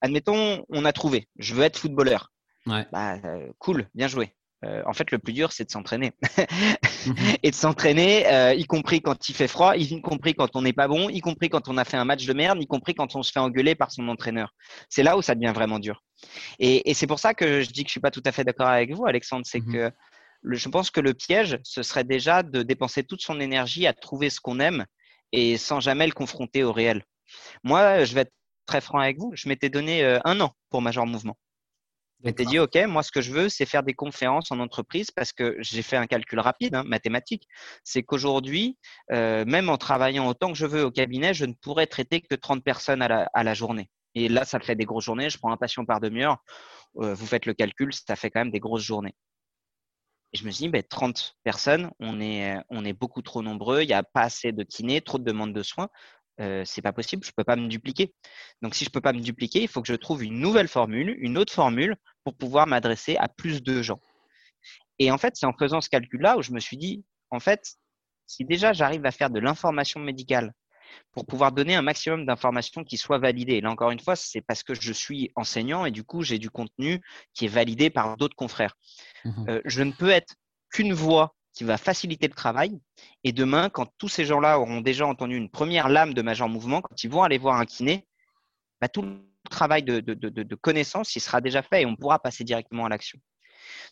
admettons, 0.00 0.64
on 0.68 0.84
a 0.84 0.92
trouvé, 0.92 1.28
je 1.38 1.54
veux 1.54 1.64
être 1.64 1.78
footballeur. 1.78 2.32
Ouais. 2.66 2.86
Bah, 2.92 3.18
euh, 3.24 3.52
cool, 3.58 3.88
bien 3.94 4.06
joué. 4.06 4.32
Euh, 4.64 4.82
en 4.86 4.92
fait, 4.92 5.10
le 5.10 5.18
plus 5.18 5.32
dur, 5.32 5.52
c'est 5.52 5.64
de 5.64 5.70
s'entraîner. 5.70 6.12
Mhm. 7.06 7.14
et 7.42 7.50
de 7.50 7.54
s'entraîner, 7.54 8.26
euh, 8.28 8.54
y 8.54 8.64
compris 8.64 9.00
quand 9.00 9.28
il 9.28 9.34
fait 9.34 9.48
froid, 9.48 9.76
y 9.76 10.00
compris 10.00 10.34
quand 10.34 10.54
on 10.54 10.62
n'est 10.62 10.72
pas 10.72 10.88
bon, 10.88 11.08
y 11.08 11.20
compris 11.20 11.48
quand 11.48 11.68
on 11.68 11.76
a 11.76 11.84
fait 11.84 11.96
un 11.96 12.04
match 12.04 12.24
de 12.26 12.32
merde, 12.32 12.62
y 12.62 12.66
compris 12.66 12.94
quand 12.94 13.16
on 13.16 13.22
se 13.22 13.32
fait 13.32 13.40
engueuler 13.40 13.74
par 13.74 13.90
son 13.90 14.08
entraîneur. 14.08 14.54
C'est 14.88 15.02
là 15.02 15.16
où 15.16 15.22
ça 15.22 15.34
devient 15.34 15.52
vraiment 15.54 15.78
dur. 15.78 16.02
Et, 16.58 16.90
et 16.90 16.94
c'est 16.94 17.06
pour 17.08 17.18
ça 17.18 17.34
que 17.34 17.60
je 17.62 17.70
dis 17.70 17.82
que 17.82 17.88
je 17.88 17.92
suis 17.92 18.00
pas 18.00 18.12
tout 18.12 18.22
à 18.24 18.32
fait 18.32 18.44
d'accord 18.44 18.68
avec 18.68 18.92
vous, 18.94 19.06
Alexandre. 19.06 19.44
C'est 19.46 19.60
Mhm. 19.60 19.72
que 19.72 19.90
le, 20.42 20.56
je 20.56 20.68
pense 20.68 20.90
que 20.90 21.00
le 21.00 21.14
piège, 21.14 21.58
ce 21.62 21.82
serait 21.82 22.04
déjà 22.04 22.42
de 22.42 22.62
dépenser 22.62 23.02
toute 23.04 23.22
son 23.22 23.40
énergie 23.40 23.86
à 23.86 23.92
trouver 23.92 24.30
ce 24.30 24.40
qu'on 24.40 24.60
aime 24.60 24.84
et 25.32 25.56
sans 25.56 25.80
jamais 25.80 26.06
le 26.06 26.12
confronter 26.12 26.62
au 26.62 26.72
réel. 26.72 27.04
Moi, 27.64 28.04
je 28.04 28.14
vais 28.14 28.22
être 28.22 28.32
très 28.66 28.80
franc 28.80 28.98
avec 28.98 29.18
vous. 29.18 29.32
Je 29.34 29.48
m'étais 29.48 29.70
donné 29.70 30.04
euh, 30.04 30.18
un 30.24 30.40
an 30.40 30.52
pour 30.70 30.82
Major 30.82 31.06
Mouvement. 31.06 31.36
Je 32.22 32.28
m'étais 32.28 32.44
dit, 32.44 32.60
OK, 32.60 32.76
moi, 32.86 33.02
ce 33.02 33.10
que 33.10 33.20
je 33.20 33.32
veux, 33.32 33.48
c'est 33.48 33.66
faire 33.66 33.82
des 33.82 33.94
conférences 33.94 34.52
en 34.52 34.60
entreprise 34.60 35.10
parce 35.10 35.32
que 35.32 35.56
j'ai 35.58 35.82
fait 35.82 35.96
un 35.96 36.06
calcul 36.06 36.38
rapide, 36.38 36.76
hein, 36.76 36.84
mathématique. 36.84 37.48
C'est 37.82 38.04
qu'aujourd'hui, 38.04 38.78
euh, 39.10 39.44
même 39.44 39.68
en 39.68 39.76
travaillant 39.76 40.28
autant 40.28 40.52
que 40.52 40.58
je 40.58 40.66
veux 40.66 40.84
au 40.84 40.92
cabinet, 40.92 41.34
je 41.34 41.44
ne 41.44 41.52
pourrais 41.52 41.88
traiter 41.88 42.20
que 42.20 42.36
30 42.36 42.62
personnes 42.62 43.02
à 43.02 43.08
la, 43.08 43.28
à 43.34 43.42
la 43.42 43.54
journée. 43.54 43.90
Et 44.14 44.28
là, 44.28 44.44
ça 44.44 44.60
fait 44.60 44.76
des 44.76 44.84
grosses 44.84 45.04
journées. 45.04 45.30
Je 45.30 45.38
prends 45.38 45.50
un 45.50 45.56
patient 45.56 45.84
par 45.84 45.98
demi-heure. 45.98 46.38
Euh, 46.98 47.12
vous 47.12 47.26
faites 47.26 47.46
le 47.46 47.54
calcul, 47.54 47.92
ça 47.92 48.14
fait 48.14 48.30
quand 48.30 48.40
même 48.40 48.52
des 48.52 48.60
grosses 48.60 48.84
journées. 48.84 49.14
Et 50.32 50.38
je 50.38 50.46
me 50.46 50.50
suis 50.50 50.66
dit, 50.66 50.68
ben, 50.68 50.82
30 50.82 51.36
personnes, 51.42 51.90
on 51.98 52.20
est, 52.20 52.56
on 52.70 52.84
est 52.84 52.92
beaucoup 52.92 53.20
trop 53.20 53.42
nombreux, 53.42 53.82
il 53.82 53.88
n'y 53.88 53.94
a 53.94 54.02
pas 54.02 54.22
assez 54.22 54.52
de 54.52 54.62
kinés, 54.62 55.00
trop 55.00 55.18
de 55.18 55.24
demandes 55.24 55.52
de 55.52 55.62
soins. 55.62 55.88
Euh, 56.40 56.64
c'est 56.64 56.82
pas 56.82 56.92
possible, 56.92 57.24
je 57.24 57.32
peux 57.36 57.44
pas 57.44 57.56
me 57.56 57.68
dupliquer. 57.68 58.14
Donc 58.62 58.74
si 58.74 58.84
je 58.84 58.90
peux 58.90 59.00
pas 59.00 59.12
me 59.12 59.20
dupliquer, 59.20 59.62
il 59.62 59.68
faut 59.68 59.82
que 59.82 59.88
je 59.88 59.94
trouve 59.94 60.24
une 60.24 60.38
nouvelle 60.38 60.68
formule, 60.68 61.14
une 61.18 61.36
autre 61.36 61.52
formule 61.52 61.96
pour 62.24 62.34
pouvoir 62.34 62.66
m'adresser 62.66 63.16
à 63.16 63.28
plus 63.28 63.62
de 63.62 63.82
gens. 63.82 64.00
Et 64.98 65.10
en 65.10 65.18
fait, 65.18 65.34
c'est 65.36 65.46
en 65.46 65.52
faisant 65.52 65.80
ce 65.80 65.88
calcul-là 65.88 66.38
où 66.38 66.42
je 66.42 66.52
me 66.52 66.60
suis 66.60 66.76
dit, 66.76 67.04
en 67.30 67.40
fait, 67.40 67.74
si 68.26 68.44
déjà 68.44 68.72
j'arrive 68.72 69.04
à 69.04 69.10
faire 69.10 69.30
de 69.30 69.40
l'information 69.40 70.00
médicale 70.00 70.52
pour 71.12 71.26
pouvoir 71.26 71.52
donner 71.52 71.74
un 71.74 71.82
maximum 71.82 72.26
d'informations 72.26 72.84
qui 72.84 72.96
soient 72.96 73.18
validées. 73.18 73.54
Et 73.54 73.60
là, 73.60 73.70
encore 73.70 73.90
une 73.90 74.00
fois, 74.00 74.16
c'est 74.16 74.42
parce 74.42 74.62
que 74.62 74.74
je 74.74 74.92
suis 74.92 75.30
enseignant 75.36 75.84
et 75.86 75.90
du 75.90 76.04
coup, 76.04 76.22
j'ai 76.22 76.38
du 76.38 76.50
contenu 76.50 77.00
qui 77.34 77.46
est 77.46 77.48
validé 77.48 77.90
par 77.90 78.16
d'autres 78.16 78.36
confrères. 78.36 78.76
Mmh 79.24 79.48
euh, 79.48 79.60
je 79.64 79.82
ne 79.82 79.92
peux 79.92 80.10
être 80.10 80.34
qu'une 80.70 80.92
voix 80.92 81.34
qui 81.52 81.64
va 81.64 81.76
faciliter 81.76 82.28
le 82.28 82.34
travail. 82.34 82.80
Et 83.24 83.32
demain, 83.32 83.68
quand 83.68 83.86
tous 83.98 84.08
ces 84.08 84.24
gens-là 84.24 84.58
auront 84.58 84.80
déjà 84.80 85.06
entendu 85.06 85.36
une 85.36 85.50
première 85.50 85.88
lame 85.88 86.14
de 86.14 86.22
majeur 86.22 86.48
mouvement, 86.48 86.80
quand 86.80 87.04
ils 87.04 87.10
vont 87.10 87.22
aller 87.22 87.38
voir 87.38 87.58
un 87.58 87.66
kiné, 87.66 88.06
bah, 88.80 88.88
tout 88.88 89.02
le 89.02 89.20
travail 89.50 89.82
de, 89.82 90.54
connaissance, 90.54 91.14
il 91.14 91.20
sera 91.20 91.40
déjà 91.40 91.62
fait 91.62 91.82
et 91.82 91.86
on 91.86 91.96
pourra 91.96 92.18
passer 92.18 92.44
directement 92.44 92.86
à 92.86 92.88
l'action. 92.88 93.18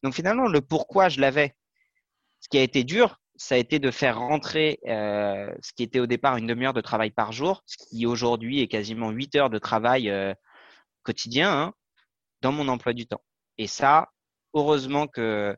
Donc 0.02 0.14
finalement, 0.14 0.48
le 0.48 0.60
pourquoi 0.60 1.08
je 1.08 1.20
l'avais, 1.20 1.54
ce 2.40 2.48
qui 2.48 2.58
a 2.58 2.62
été 2.62 2.84
dur, 2.84 3.20
ça 3.36 3.54
a 3.54 3.58
été 3.58 3.78
de 3.78 3.90
faire 3.90 4.18
rentrer 4.18 4.80
euh, 4.86 5.50
ce 5.62 5.72
qui 5.72 5.82
était 5.82 6.00
au 6.00 6.06
départ 6.06 6.36
une 6.36 6.46
demi-heure 6.46 6.74
de 6.74 6.80
travail 6.80 7.10
par 7.10 7.32
jour, 7.32 7.62
ce 7.66 7.76
qui 7.76 8.06
aujourd'hui 8.06 8.60
est 8.60 8.68
quasiment 8.68 9.10
huit 9.10 9.34
heures 9.34 9.50
de 9.50 9.58
travail 9.58 10.10
euh, 10.10 10.34
quotidien, 11.02 11.50
hein, 11.52 11.74
dans 12.42 12.52
mon 12.52 12.68
emploi 12.68 12.92
du 12.92 13.06
temps. 13.06 13.22
Et 13.58 13.66
ça, 13.66 14.08
heureusement 14.54 15.06
que 15.06 15.56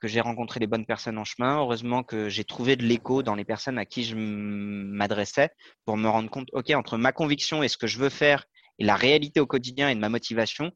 que 0.00 0.08
j'ai 0.08 0.20
rencontré 0.20 0.60
les 0.60 0.66
bonnes 0.66 0.86
personnes 0.86 1.18
en 1.18 1.24
chemin. 1.24 1.58
Heureusement 1.58 2.02
que 2.02 2.28
j'ai 2.28 2.44
trouvé 2.44 2.76
de 2.76 2.84
l'écho 2.84 3.22
dans 3.22 3.34
les 3.34 3.44
personnes 3.44 3.78
à 3.78 3.84
qui 3.84 4.04
je 4.04 4.16
m'adressais 4.16 5.50
pour 5.84 5.96
me 5.96 6.08
rendre 6.08 6.30
compte, 6.30 6.48
OK, 6.52 6.70
entre 6.70 6.96
ma 6.96 7.12
conviction 7.12 7.62
et 7.62 7.68
ce 7.68 7.76
que 7.76 7.86
je 7.86 7.98
veux 7.98 8.08
faire 8.08 8.46
et 8.78 8.84
la 8.84 8.96
réalité 8.96 9.40
au 9.40 9.46
quotidien 9.46 9.90
et 9.90 9.94
de 9.94 10.00
ma 10.00 10.08
motivation, 10.08 10.72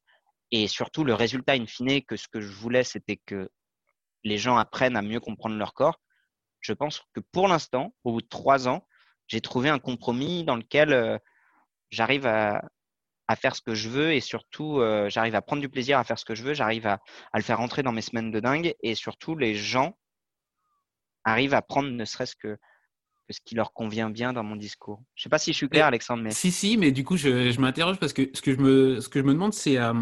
et 0.51 0.69
surtout 0.69 1.05
le 1.05 1.15
résultat 1.15 1.55
in 1.55 1.67
fine 1.67 2.03
que 2.03 2.17
ce 2.17 2.29
que 2.29 2.41
je 2.41 2.53
voulais, 2.53 2.85
c'était 2.85 3.19
que 3.25 3.51
les 4.25 4.39
gens 4.39 4.57
apprennent 4.57 4.97
à 4.97 5.03
mieux 5.03 5.21
comprendre 5.21 5.57
leur 5.57 5.73
corps. 5.73 6.01
Je 6.61 6.73
pense 6.73 7.03
que 7.15 7.21
pour 7.33 7.49
l'instant, 7.49 7.95
au 8.05 8.13
bout 8.13 8.23
de 8.23 8.29
trois 8.29 8.69
ans, 8.69 8.87
j'ai 9.27 9.41
trouvé 9.41 9.71
un 9.71 9.79
compromis 9.79 10.45
dans 10.45 10.57
lequel 10.57 10.93
euh, 10.93 11.19
j'arrive 11.91 12.27
à, 12.27 12.63
à 13.29 13.37
faire 13.37 13.57
ce 13.57 13.63
que 13.63 13.75
je 13.75 13.89
veux 13.89 14.13
et 14.13 14.21
surtout 14.21 14.81
euh, 14.81 15.09
j'arrive 15.09 15.35
à 15.35 15.43
prendre 15.43 15.63
du 15.63 15.69
plaisir 15.69 15.99
à 15.99 16.05
faire 16.05 16.19
ce 16.19 16.25
que 16.25 16.35
je 16.35 16.43
veux, 16.43 16.55
j'arrive 16.55 16.87
à, 16.87 17.01
à, 17.33 17.39
le 17.39 17.43
faire 17.43 17.59
rentrer 17.59 17.83
dans 17.83 17.93
mes 17.93 18.03
semaines 18.03 18.31
de 18.31 18.41
dingue 18.41 18.75
et 18.83 18.95
surtout 18.95 19.37
les 19.37 19.55
gens 19.55 19.97
arrivent 21.25 21.55
à 21.55 21.63
prendre 21.63 21.89
ne 21.89 22.05
serait-ce 22.05 22.37
que, 22.37 22.59
que, 23.27 23.33
ce 23.33 23.41
qui 23.43 23.55
leur 23.55 23.73
convient 23.73 24.11
bien 24.11 24.35
dans 24.35 24.43
mon 24.43 24.57
discours. 24.57 25.03
Je 25.15 25.23
sais 25.23 25.31
pas 25.31 25.39
si 25.39 25.53
je 25.53 25.57
suis 25.57 25.71
clair, 25.71 25.87
Alexandre. 25.87 26.23
Mais... 26.23 26.33
Si, 26.33 26.51
si, 26.51 26.77
mais 26.77 26.93
du 26.93 27.03
coup 27.03 27.17
je, 27.17 27.51
je 27.51 27.61
m'interroge 27.61 27.99
parce 27.99 28.13
que 28.13 28.29
ce 28.35 28.43
que 28.43 28.53
je 28.53 28.59
me, 28.59 29.01
ce 29.01 29.09
que 29.09 29.21
je 29.21 29.25
me 29.25 29.33
demande 29.33 29.55
c'est 29.55 29.79
euh, 29.79 29.95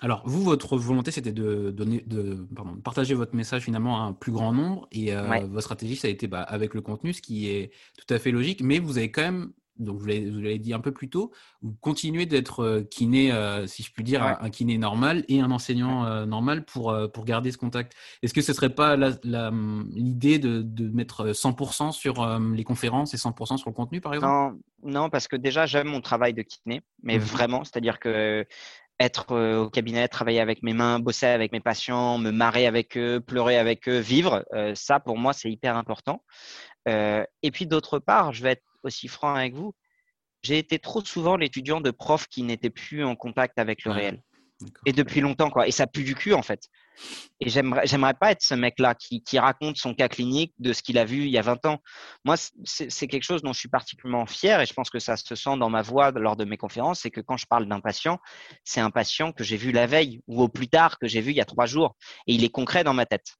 alors 0.00 0.22
vous 0.24 0.44
votre 0.44 0.76
volonté 0.76 1.10
c'était 1.10 1.32
de 1.32 1.72
donner 1.72 2.04
de 2.06 2.46
pardon, 2.54 2.76
partager 2.76 3.14
votre 3.14 3.34
message 3.34 3.62
finalement 3.62 4.00
à 4.00 4.04
un 4.04 4.12
plus 4.12 4.30
grand 4.30 4.52
nombre 4.52 4.86
et 4.92 5.12
euh, 5.12 5.40
votre 5.46 5.62
stratégie 5.62 5.96
ça 5.96 6.06
a 6.06 6.10
été 6.12 6.28
bah, 6.28 6.42
avec 6.42 6.74
le 6.74 6.82
contenu 6.82 7.12
ce 7.12 7.20
qui 7.20 7.50
est 7.50 7.72
tout 7.98 8.14
à 8.14 8.20
fait 8.20 8.30
logique, 8.30 8.62
mais 8.62 8.78
vous 8.78 8.98
avez 8.98 9.10
quand 9.10 9.22
même 9.22 9.52
donc 9.78 9.98
vous 9.98 10.06
l'avez 10.06 10.58
dit 10.58 10.72
un 10.72 10.80
peu 10.80 10.92
plus 10.92 11.08
tôt, 11.08 11.32
vous 11.62 11.74
continuez 11.80 12.26
d'être 12.26 12.62
euh, 12.62 12.82
kiné, 12.82 13.32
euh, 13.32 13.66
si 13.66 13.82
je 13.82 13.92
puis 13.92 14.04
dire, 14.04 14.22
un 14.22 14.50
kiné 14.50 14.78
normal 14.78 15.24
et 15.28 15.40
un 15.40 15.50
enseignant 15.50 16.06
euh, 16.06 16.26
normal 16.26 16.64
pour, 16.64 16.96
pour 17.12 17.24
garder 17.24 17.50
ce 17.50 17.58
contact. 17.58 17.94
Est-ce 18.22 18.34
que 18.34 18.42
ce 18.42 18.52
serait 18.52 18.74
pas 18.74 18.96
l'idée 18.96 20.38
de, 20.38 20.62
de, 20.62 20.88
mettre 20.88 21.28
100% 21.28 21.92
sur 21.92 22.38
les 22.38 22.64
conférences 22.64 23.14
et 23.14 23.16
100% 23.16 23.56
sur 23.56 23.70
le 23.70 23.74
contenu, 23.74 24.00
par 24.00 24.14
exemple? 24.14 24.32
Non, 24.32 24.58
non, 24.82 25.10
parce 25.10 25.26
que 25.28 25.36
déjà, 25.36 25.66
j'aime 25.66 25.88
mon 25.88 26.00
travail 26.00 26.34
de 26.34 26.42
kiné, 26.42 26.82
mais 27.02 27.18
mmh 27.18 27.22
vraiment, 27.24 27.64
c'est-à-dire 27.64 27.98
que 27.98 28.46
être 29.00 29.36
au 29.36 29.70
cabinet, 29.70 30.06
travailler 30.06 30.38
avec 30.38 30.62
mes 30.62 30.72
mains, 30.72 31.00
bosser 31.00 31.26
avec 31.26 31.50
mes 31.50 31.58
patients, 31.58 32.18
me 32.18 32.30
marrer 32.30 32.66
avec 32.66 32.96
eux, 32.96 33.20
pleurer 33.20 33.58
avec 33.58 33.88
eux, 33.88 33.98
vivre, 33.98 34.44
ça, 34.74 35.00
pour 35.00 35.18
moi, 35.18 35.32
c'est 35.32 35.50
hyper 35.50 35.76
important. 35.76 36.22
et 36.86 37.50
puis, 37.52 37.66
d'autre 37.66 37.98
part, 37.98 38.32
je 38.32 38.42
vais 38.44 38.52
être 38.52 38.62
aussi 38.84 39.08
franc 39.08 39.34
avec 39.34 39.54
vous, 39.54 39.74
j'ai 40.42 40.58
été 40.58 40.78
trop 40.78 41.02
souvent 41.02 41.36
l'étudiant 41.36 41.80
de 41.80 41.90
prof 41.90 42.26
qui 42.28 42.42
n'était 42.42 42.70
plus 42.70 43.04
en 43.04 43.16
contact 43.16 43.58
avec 43.58 43.84
le 43.84 43.92
réel. 43.92 44.22
Et 44.86 44.92
depuis 44.92 45.20
longtemps, 45.20 45.50
quoi. 45.50 45.66
Et 45.66 45.70
ça 45.70 45.86
pue 45.86 46.04
du 46.04 46.14
cul, 46.14 46.32
en 46.32 46.42
fait. 46.42 46.68
Et 47.40 47.48
j'aimerais, 47.48 47.86
j'aimerais 47.86 48.14
pas 48.14 48.30
être 48.30 48.42
ce 48.42 48.54
mec-là 48.54 48.94
qui, 48.94 49.22
qui, 49.22 49.38
raconte 49.38 49.76
son 49.76 49.94
cas 49.94 50.08
clinique 50.08 50.54
de 50.58 50.72
ce 50.72 50.82
qu'il 50.82 50.96
a 50.96 51.04
vu 51.04 51.24
il 51.24 51.30
y 51.30 51.38
a 51.38 51.42
20 51.42 51.66
ans. 51.66 51.78
Moi, 52.24 52.36
c'est 52.64 53.08
quelque 53.08 53.24
chose 53.24 53.42
dont 53.42 53.52
je 53.52 53.58
suis 53.58 53.68
particulièrement 53.68 54.26
fier 54.26 54.60
et 54.60 54.66
je 54.66 54.72
pense 54.72 54.90
que 54.90 55.00
ça 55.00 55.16
se 55.16 55.34
sent 55.34 55.56
dans 55.58 55.70
ma 55.70 55.82
voix 55.82 56.12
lors 56.12 56.36
de 56.36 56.44
mes 56.44 56.56
conférences. 56.56 57.00
C'est 57.00 57.10
que 57.10 57.20
quand 57.20 57.36
je 57.36 57.46
parle 57.46 57.66
d'un 57.66 57.80
patient, 57.80 58.20
c'est 58.62 58.80
un 58.80 58.90
patient 58.90 59.32
que 59.32 59.42
j'ai 59.42 59.56
vu 59.56 59.72
la 59.72 59.86
veille 59.86 60.20
ou 60.28 60.42
au 60.42 60.48
plus 60.48 60.68
tard 60.68 60.98
que 60.98 61.08
j'ai 61.08 61.20
vu 61.20 61.32
il 61.32 61.36
y 61.36 61.40
a 61.40 61.46
trois 61.46 61.66
jours. 61.66 61.96
Et 62.26 62.34
il 62.34 62.44
est 62.44 62.50
concret 62.50 62.84
dans 62.84 62.94
ma 62.94 63.06
tête. 63.06 63.34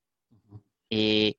Mmh 0.90 1.30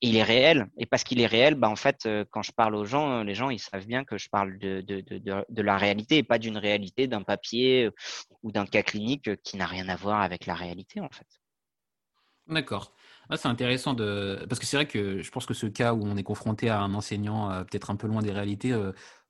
et, 0.00 0.08
il 0.08 0.16
est 0.16 0.22
réel. 0.22 0.68
Et 0.76 0.86
parce 0.86 1.04
qu'il 1.04 1.20
est 1.20 1.26
réel, 1.26 1.54
bah, 1.54 1.68
en 1.68 1.76
fait, 1.76 2.06
euh, 2.06 2.24
quand 2.30 2.42
je 2.42 2.52
parle 2.52 2.74
aux 2.74 2.84
gens, 2.84 3.20
euh, 3.20 3.24
les 3.24 3.34
gens, 3.34 3.50
ils 3.50 3.58
savent 3.58 3.86
bien 3.86 4.04
que 4.04 4.18
je 4.18 4.28
parle 4.28 4.58
de, 4.58 4.80
de, 4.80 5.00
de, 5.00 5.44
de 5.48 5.62
la 5.62 5.76
réalité 5.76 6.18
et 6.18 6.22
pas 6.22 6.38
d'une 6.38 6.56
réalité 6.56 7.06
d'un 7.06 7.22
papier 7.22 7.86
euh, 7.86 7.90
ou 8.42 8.52
d'un 8.52 8.66
cas 8.66 8.82
clinique 8.82 9.30
qui 9.42 9.56
n'a 9.56 9.66
rien 9.66 9.88
à 9.88 9.96
voir 9.96 10.20
avec 10.20 10.46
la 10.46 10.54
réalité, 10.54 11.00
en 11.00 11.10
fait. 11.10 11.26
D'accord. 12.46 12.92
Ah, 13.30 13.36
c'est 13.36 13.48
intéressant 13.48 13.92
de 13.92 14.46
parce 14.48 14.58
que 14.58 14.64
c'est 14.64 14.78
vrai 14.78 14.86
que 14.86 15.20
je 15.20 15.30
pense 15.30 15.44
que 15.44 15.52
ce 15.52 15.66
cas 15.66 15.92
où 15.92 16.02
on 16.02 16.16
est 16.16 16.22
confronté 16.22 16.70
à 16.70 16.80
un 16.80 16.94
enseignant 16.94 17.50
peut-être 17.64 17.90
un 17.90 17.96
peu 17.96 18.06
loin 18.06 18.22
des 18.22 18.32
réalités, 18.32 18.74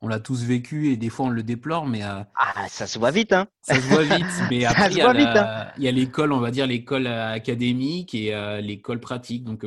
on 0.01 0.07
l'a 0.07 0.21
tous 0.21 0.45
vécu 0.45 0.93
et 0.93 0.97
des 0.97 1.09
fois 1.09 1.27
on 1.27 1.31
le 1.31 1.43
déplore, 1.43 1.85
mais 1.85 2.03
ah 2.03 2.29
ça 2.69 2.87
se 2.87 2.97
voit 2.97 3.11
vite 3.11 3.33
hein. 3.33 3.49
Ça 3.63 3.75
se 3.75 3.89
voit 3.89 4.05
vite, 4.05 4.25
mais 4.53 4.65
après 4.65 4.93
il 4.93 4.99
y 4.99 5.89
a 5.89 5.91
l'école, 5.91 6.33
on 6.33 6.39
va 6.39 6.53
dire 6.53 6.69
l'école 6.69 7.09
académique 7.09 8.15
et 8.15 8.61
l'école 8.63 9.01
pratique. 9.01 9.43
Donc 9.43 9.65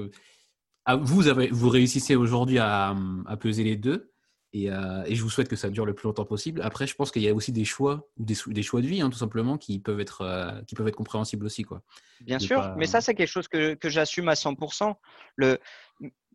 ah, 0.85 0.95
vous, 0.95 1.27
avez, 1.27 1.47
vous 1.47 1.69
réussissez 1.69 2.15
aujourd'hui 2.15 2.59
à, 2.59 2.95
peser 3.39 3.63
les 3.63 3.75
deux. 3.75 4.11
Euh, 4.53 5.03
et, 5.05 5.15
je 5.15 5.23
vous 5.23 5.29
souhaite 5.29 5.47
que 5.47 5.55
ça 5.55 5.69
dure 5.69 5.85
le 5.85 5.93
plus 5.93 6.07
longtemps 6.07 6.25
possible. 6.25 6.61
Après, 6.61 6.85
je 6.85 6.95
pense 6.95 7.11
qu'il 7.11 7.21
y 7.21 7.29
a 7.29 7.33
aussi 7.33 7.51
des 7.51 7.63
choix 7.63 8.09
ou 8.17 8.25
des, 8.25 8.35
des 8.47 8.63
choix 8.63 8.81
de 8.81 8.88
vie, 8.88 9.01
hein, 9.01 9.09
tout 9.09 9.17
simplement, 9.17 9.57
qui 9.57 9.79
peuvent 9.79 10.01
être, 10.01 10.21
euh, 10.21 10.61
qui 10.67 10.75
peuvent 10.75 10.88
être 10.88 10.95
compréhensibles 10.95 11.45
aussi. 11.45 11.63
Quoi. 11.63 11.81
Bien 12.21 12.39
sûr, 12.39 12.73
mais 12.77 12.85
ça, 12.85 13.00
c'est 13.00 13.15
quelque 13.15 13.29
chose 13.29 13.47
que, 13.47 13.75
que 13.75 13.89
j'assume 13.89 14.27
à 14.27 14.33
100%. 14.33 14.93
Le, 15.35 15.57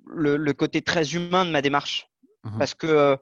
le, 0.06 0.36
le, 0.36 0.52
côté 0.54 0.80
très 0.80 1.14
humain 1.14 1.44
de 1.44 1.50
ma 1.50 1.60
démarche. 1.60 2.08
Mmh 2.44 2.58
Parce 2.58 2.74
que 2.74 2.86
euh, 2.86 3.16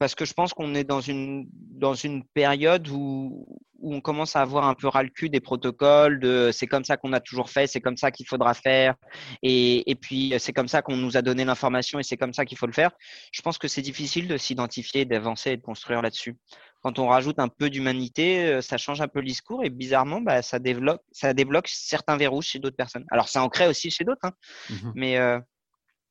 parce 0.00 0.14
que 0.14 0.24
je 0.24 0.32
pense 0.32 0.54
qu'on 0.54 0.74
est 0.74 0.84
dans 0.84 1.02
une, 1.02 1.46
dans 1.52 1.92
une 1.92 2.24
période 2.24 2.88
où, 2.88 3.46
où 3.80 3.94
on 3.94 4.00
commence 4.00 4.36
à 4.36 4.42
avoir 4.42 4.66
un 4.66 4.74
peu 4.74 4.88
ras 4.88 5.02
le 5.02 5.08
cul 5.08 5.28
des 5.28 5.40
protocoles, 5.40 6.20
de 6.20 6.50
c'est 6.52 6.66
comme 6.66 6.84
ça 6.84 6.96
qu'on 6.96 7.12
a 7.12 7.20
toujours 7.20 7.50
fait, 7.50 7.66
c'est 7.66 7.80
comme 7.80 7.96
ça 7.96 8.10
qu'il 8.10 8.26
faudra 8.26 8.54
faire, 8.54 8.94
et, 9.42 9.90
et 9.90 9.94
puis 9.94 10.34
c'est 10.38 10.52
comme 10.52 10.68
ça 10.68 10.82
qu'on 10.82 10.96
nous 10.96 11.16
a 11.16 11.22
donné 11.22 11.44
l'information 11.44 11.98
et 11.98 12.02
c'est 12.02 12.16
comme 12.16 12.32
ça 12.32 12.44
qu'il 12.44 12.58
faut 12.58 12.66
le 12.66 12.72
faire. 12.72 12.90
Je 13.32 13.42
pense 13.42 13.58
que 13.58 13.68
c'est 13.68 13.82
difficile 13.82 14.28
de 14.28 14.36
s'identifier, 14.36 15.04
d'avancer 15.04 15.52
et 15.52 15.56
de 15.56 15.62
construire 15.62 16.02
là-dessus. 16.02 16.36
Quand 16.82 16.98
on 16.98 17.08
rajoute 17.08 17.38
un 17.38 17.48
peu 17.48 17.68
d'humanité, 17.68 18.46
euh, 18.46 18.62
ça 18.62 18.78
change 18.78 19.00
un 19.02 19.08
peu 19.08 19.20
le 19.20 19.26
discours 19.26 19.64
et 19.64 19.70
bizarrement, 19.70 20.20
bah, 20.20 20.40
ça, 20.40 20.58
débloque, 20.58 21.02
ça 21.12 21.34
débloque 21.34 21.68
certains 21.68 22.16
verrous 22.16 22.42
chez 22.42 22.58
d'autres 22.58 22.76
personnes. 22.76 23.04
Alors 23.10 23.28
ça 23.28 23.42
en 23.42 23.48
crée 23.48 23.66
aussi 23.66 23.90
chez 23.90 24.04
d'autres, 24.04 24.24
hein. 24.24 24.32
Mmh 24.70 24.92
mais, 24.94 25.18
euh, 25.18 25.38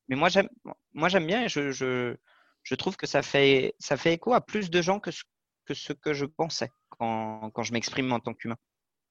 mais 0.07 0.15
moi 0.15 0.29
j'aime, 0.29 0.49
moi 0.93 1.09
j'aime 1.09 1.25
bien 1.25 1.43
et 1.45 1.49
je, 1.49 1.71
je 1.71 2.15
je 2.63 2.75
trouve 2.75 2.97
que 2.97 3.07
ça 3.07 3.21
fait, 3.21 3.73
ça 3.79 3.97
fait 3.97 4.13
écho 4.13 4.33
à 4.33 4.41
plus 4.41 4.69
de 4.69 4.81
gens 4.81 4.99
que 4.99 5.11
ce 5.11 5.23
que, 5.65 5.73
ce 5.73 5.93
que 5.93 6.13
je 6.13 6.25
pensais 6.25 6.69
quand, 6.99 7.49
quand 7.51 7.63
je 7.63 7.73
m'exprime 7.73 8.11
en 8.11 8.19
tant 8.19 8.33
qu'humain. 8.33 8.57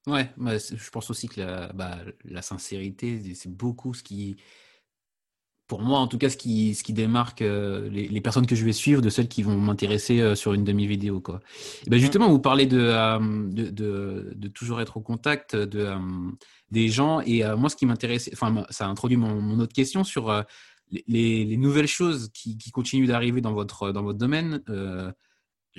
Ouais, 0.07 0.29
je 0.37 0.89
pense 0.91 1.09
aussi 1.09 1.27
que 1.27 1.41
la, 1.41 1.73
bah, 1.73 1.97
la 2.23 2.41
sincérité, 2.41 3.33
c'est 3.35 3.51
beaucoup 3.51 3.93
ce 3.93 4.01
qui, 4.01 4.37
pour 5.69 5.81
moi 5.81 5.99
en 5.99 6.07
tout 6.07 6.17
cas, 6.17 6.29
ce 6.29 6.35
qui, 6.35 6.73
ce 6.73 6.83
qui 6.83 6.93
démarque 6.93 7.41
euh, 7.41 7.89
les, 7.89 8.07
les, 8.07 8.21
personnes 8.21 8.47
que 8.47 8.55
je 8.55 8.65
vais 8.65 8.73
suivre 8.73 9.01
de 9.01 9.09
celles 9.09 9.27
qui 9.27 9.43
vont 9.43 9.55
m'intéresser 9.57 10.19
euh, 10.19 10.35
sur 10.35 10.53
une 10.53 10.63
demi-vidéo. 10.63 11.21
Quoi. 11.21 11.41
Et 11.85 11.89
ben 11.89 11.99
justement, 11.99 12.27
vous 12.27 12.39
parlez 12.39 12.65
de, 12.65 12.79
euh, 12.79 13.19
de, 13.19 13.69
de, 13.69 14.33
de, 14.35 14.47
toujours 14.47 14.81
être 14.81 14.97
au 14.97 15.01
contact 15.01 15.55
de, 15.55 15.93
des 16.71 16.89
gens. 16.89 17.21
Et 17.21 17.43
moi, 17.55 17.69
ce 17.69 17.75
qui 17.75 17.85
m'intéresse, 17.85 18.29
enfin, 18.33 18.65
ça 18.71 18.87
introduit 18.87 19.17
mon, 19.17 19.39
mon, 19.41 19.59
autre 19.59 19.73
question 19.73 20.03
sur 20.03 20.43
les, 21.07 21.57
nouvelles 21.57 21.87
choses 21.87 22.31
qui, 22.33 22.57
continuent 22.71 23.07
d'arriver 23.07 23.41
dans 23.41 23.53
votre, 23.53 23.91
dans 23.91 24.01
votre 24.01 24.17
domaine, 24.17 24.63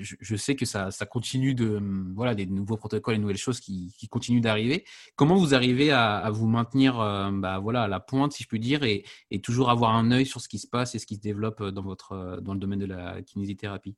euh, 0.01 0.17
je, 0.21 0.37
sais 0.37 0.57
que 0.57 0.65
ça, 0.65 0.91
continue 1.09 1.55
de. 1.55 1.81
Voilà, 2.15 2.35
des 2.35 2.47
nouveaux 2.47 2.77
protocoles, 2.77 3.15
des 3.15 3.21
nouvelles 3.21 3.37
choses 3.37 3.61
qui, 3.61 3.93
continuent 4.11 4.41
d'arriver. 4.41 4.85
Comment 5.17 5.37
vous 5.37 5.55
arrivez 5.55 5.91
à, 5.91 6.29
vous 6.31 6.47
maintenir 6.47 7.01
euh, 7.01 7.31
bah, 7.33 7.59
voilà, 7.59 7.83
à 7.83 7.89
la 7.89 8.01
pointe, 8.01 8.33
si 8.33 8.43
je 8.43 8.49
puis 8.49 8.61
dire, 8.61 8.83
et, 8.85 9.05
toujours 9.43 9.71
avoir 9.71 9.95
un 9.95 10.11
œil 10.11 10.27
sur 10.27 10.41
ce 10.41 10.49
qui 10.49 10.59
se 10.59 10.67
passe 10.67 10.95
et 10.95 10.99
ce 10.99 11.07
qui 11.07 11.17
se 11.17 11.21
développe 11.21 11.63
dans, 11.63 11.83
votre, 11.83 12.41
dans 12.43 12.55
le 12.55 12.61
domaine 12.61 12.81
de 12.81 12.87
la 12.87 13.23
kinésithérapie? 13.23 13.97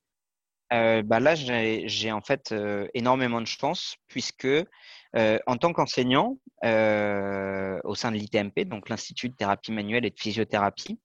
Euh, 0.72 1.02
bah 1.02 1.20
Là, 1.20 1.34
j'ai 1.34 2.12
en 2.12 2.20
fait 2.20 2.52
euh, 2.52 2.86
énormément 2.94 3.40
de 3.40 3.46
chance 3.46 3.96
puisque 4.08 4.46
euh, 4.46 5.38
en 5.46 5.56
tant 5.56 5.72
qu'enseignant 5.72 6.38
au 6.64 7.94
sein 7.94 8.12
de 8.12 8.16
l'ITMP, 8.16 8.64
donc 8.64 8.88
l'Institut 8.88 9.28
de 9.28 9.34
thérapie 9.34 9.72
manuelle 9.72 10.04
et 10.04 10.10
de 10.10 10.18
physiothérapie, 10.18 10.98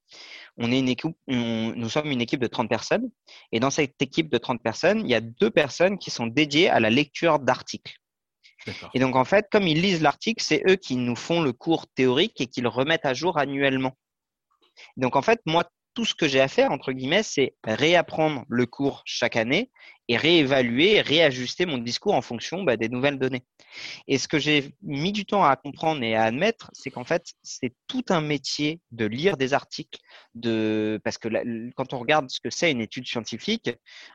on 0.58 0.72
est 0.72 0.80
une 0.80 0.90
équipe, 0.90 1.16
nous 1.28 1.90
sommes 1.90 2.12
une 2.12 2.22
équipe 2.22 2.40
de 2.40 2.48
30 2.48 2.70
personnes. 2.70 3.10
Et 3.52 3.60
dans 3.60 3.72
cette 3.72 4.02
équipe 4.02 4.30
de 4.30 4.38
30 4.38 4.62
personnes, 4.62 5.02
il 5.02 5.10
y 5.10 5.16
a 5.16 5.22
deux 5.22 5.50
personnes 5.50 5.98
qui 5.98 6.12
sont 6.12 6.28
dédiées 6.28 6.70
à 6.70 6.80
la 6.80 6.90
lecture 6.90 7.40
d'articles. 7.40 7.98
Et 8.94 9.00
donc, 9.00 9.16
en 9.16 9.26
fait, 9.26 9.48
comme 9.52 9.68
ils 9.68 9.82
lisent 9.82 10.02
l'article, 10.02 10.44
c'est 10.44 10.62
eux 10.70 10.76
qui 10.76 10.96
nous 10.96 11.16
font 11.16 11.42
le 11.42 11.54
cours 11.54 11.88
théorique 11.88 12.40
et 12.42 12.48
qui 12.48 12.62
le 12.62 12.70
remettent 12.70 13.06
à 13.06 13.14
jour 13.14 13.38
annuellement. 13.38 13.96
Donc, 14.96 15.16
en 15.16 15.22
fait, 15.22 15.42
moi, 15.46 15.70
tout 15.98 16.06
ce 16.06 16.14
que 16.14 16.28
j'ai 16.28 16.42
à 16.42 16.48
faire, 16.48 16.72
entre 16.72 16.92
guillemets, 16.92 17.24
c'est 17.24 17.56
réapprendre 17.64 18.46
le 18.50 18.68
cours 18.68 19.02
chaque 19.04 19.36
année 19.36 19.72
et 20.08 20.16
réévaluer, 20.16 21.02
réajuster 21.02 21.66
mon 21.66 21.80
discours 21.80 22.14
en 22.14 22.22
fonction 22.22 22.62
bah, 22.62 22.78
des 22.78 22.88
nouvelles 22.88 23.18
données. 23.18 23.44
Et 24.08 24.20
ce 24.20 24.28
que 24.28 24.38
j'ai 24.38 24.76
mis 24.84 25.12
du 25.12 25.26
temps 25.26 25.44
à 25.44 25.56
comprendre 25.56 26.04
et 26.04 26.14
à 26.14 26.26
admettre, 26.26 26.70
c'est 26.74 26.92
qu'en 26.92 27.04
fait, 27.04 27.34
c'est 27.42 27.74
tout 27.88 28.06
un 28.10 28.22
métier 28.22 28.80
de 28.92 29.06
lire 29.06 29.38
des 29.38 29.56
articles, 29.56 30.00
de 30.36 31.02
parce 31.04 31.18
que 31.18 31.30
quand 31.76 31.94
on 31.94 31.98
regarde 31.98 32.30
ce 32.30 32.42
que 32.42 32.52
c'est 32.52 32.70
une 32.70 32.82
étude 32.82 33.08
scientifique, 33.08 33.72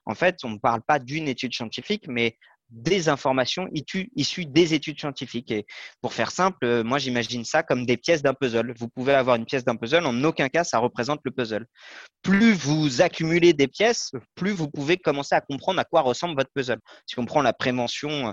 en 0.07 0.15
fait, 0.15 0.45
on 0.45 0.51
ne 0.51 0.59
parle 0.59 0.83
pas 0.83 1.01
d'une 1.01 1.27
étude 1.27 1.53
scientifique, 1.53 2.05
mais 2.07 2.39
des 2.73 3.09
informations 3.09 3.69
issues 3.73 4.47
des 4.47 4.75
études 4.75 4.99
scientifiques. 4.99 5.51
Et 5.51 5.67
pour 6.01 6.15
faire 6.15 6.31
simple, 6.31 6.65
euh, 6.65 6.83
moi 6.83 6.99
j'imagine 6.99 7.45
ça 7.45 7.63
comme 7.63 7.85
des 7.85 7.97
pièces 7.97 8.23
d'un 8.23 8.35
puzzle. 8.35 8.73
Vous 8.79 8.89
pouvez 8.89 9.15
avoir 9.15 9.37
une 9.37 9.45
pièce 9.45 9.65
d'un 9.65 9.77
puzzle, 9.77 10.07
en 10.07 10.25
aucun 10.25 10.49
cas 10.49 10.65
ça 10.65 10.79
représente 10.79 11.21
le 11.25 11.31
puzzle. 11.31 11.67
Plus 12.23 12.55
vous 12.55 13.03
accumulez 13.03 13.53
des 13.53 13.69
pièces, 13.69 14.11
plus 14.35 14.53
vous 14.53 14.71
pouvez 14.71 14.97
commencer 14.97 15.35
à 15.35 15.41
comprendre 15.41 15.81
à 15.81 15.85
quoi 15.85 16.01
ressemble 16.01 16.35
votre 16.37 16.51
puzzle. 16.55 16.81
Si 17.07 17.19
on 17.19 17.27
prend 17.27 17.43
la 17.43 17.53
prévention, 17.53 18.33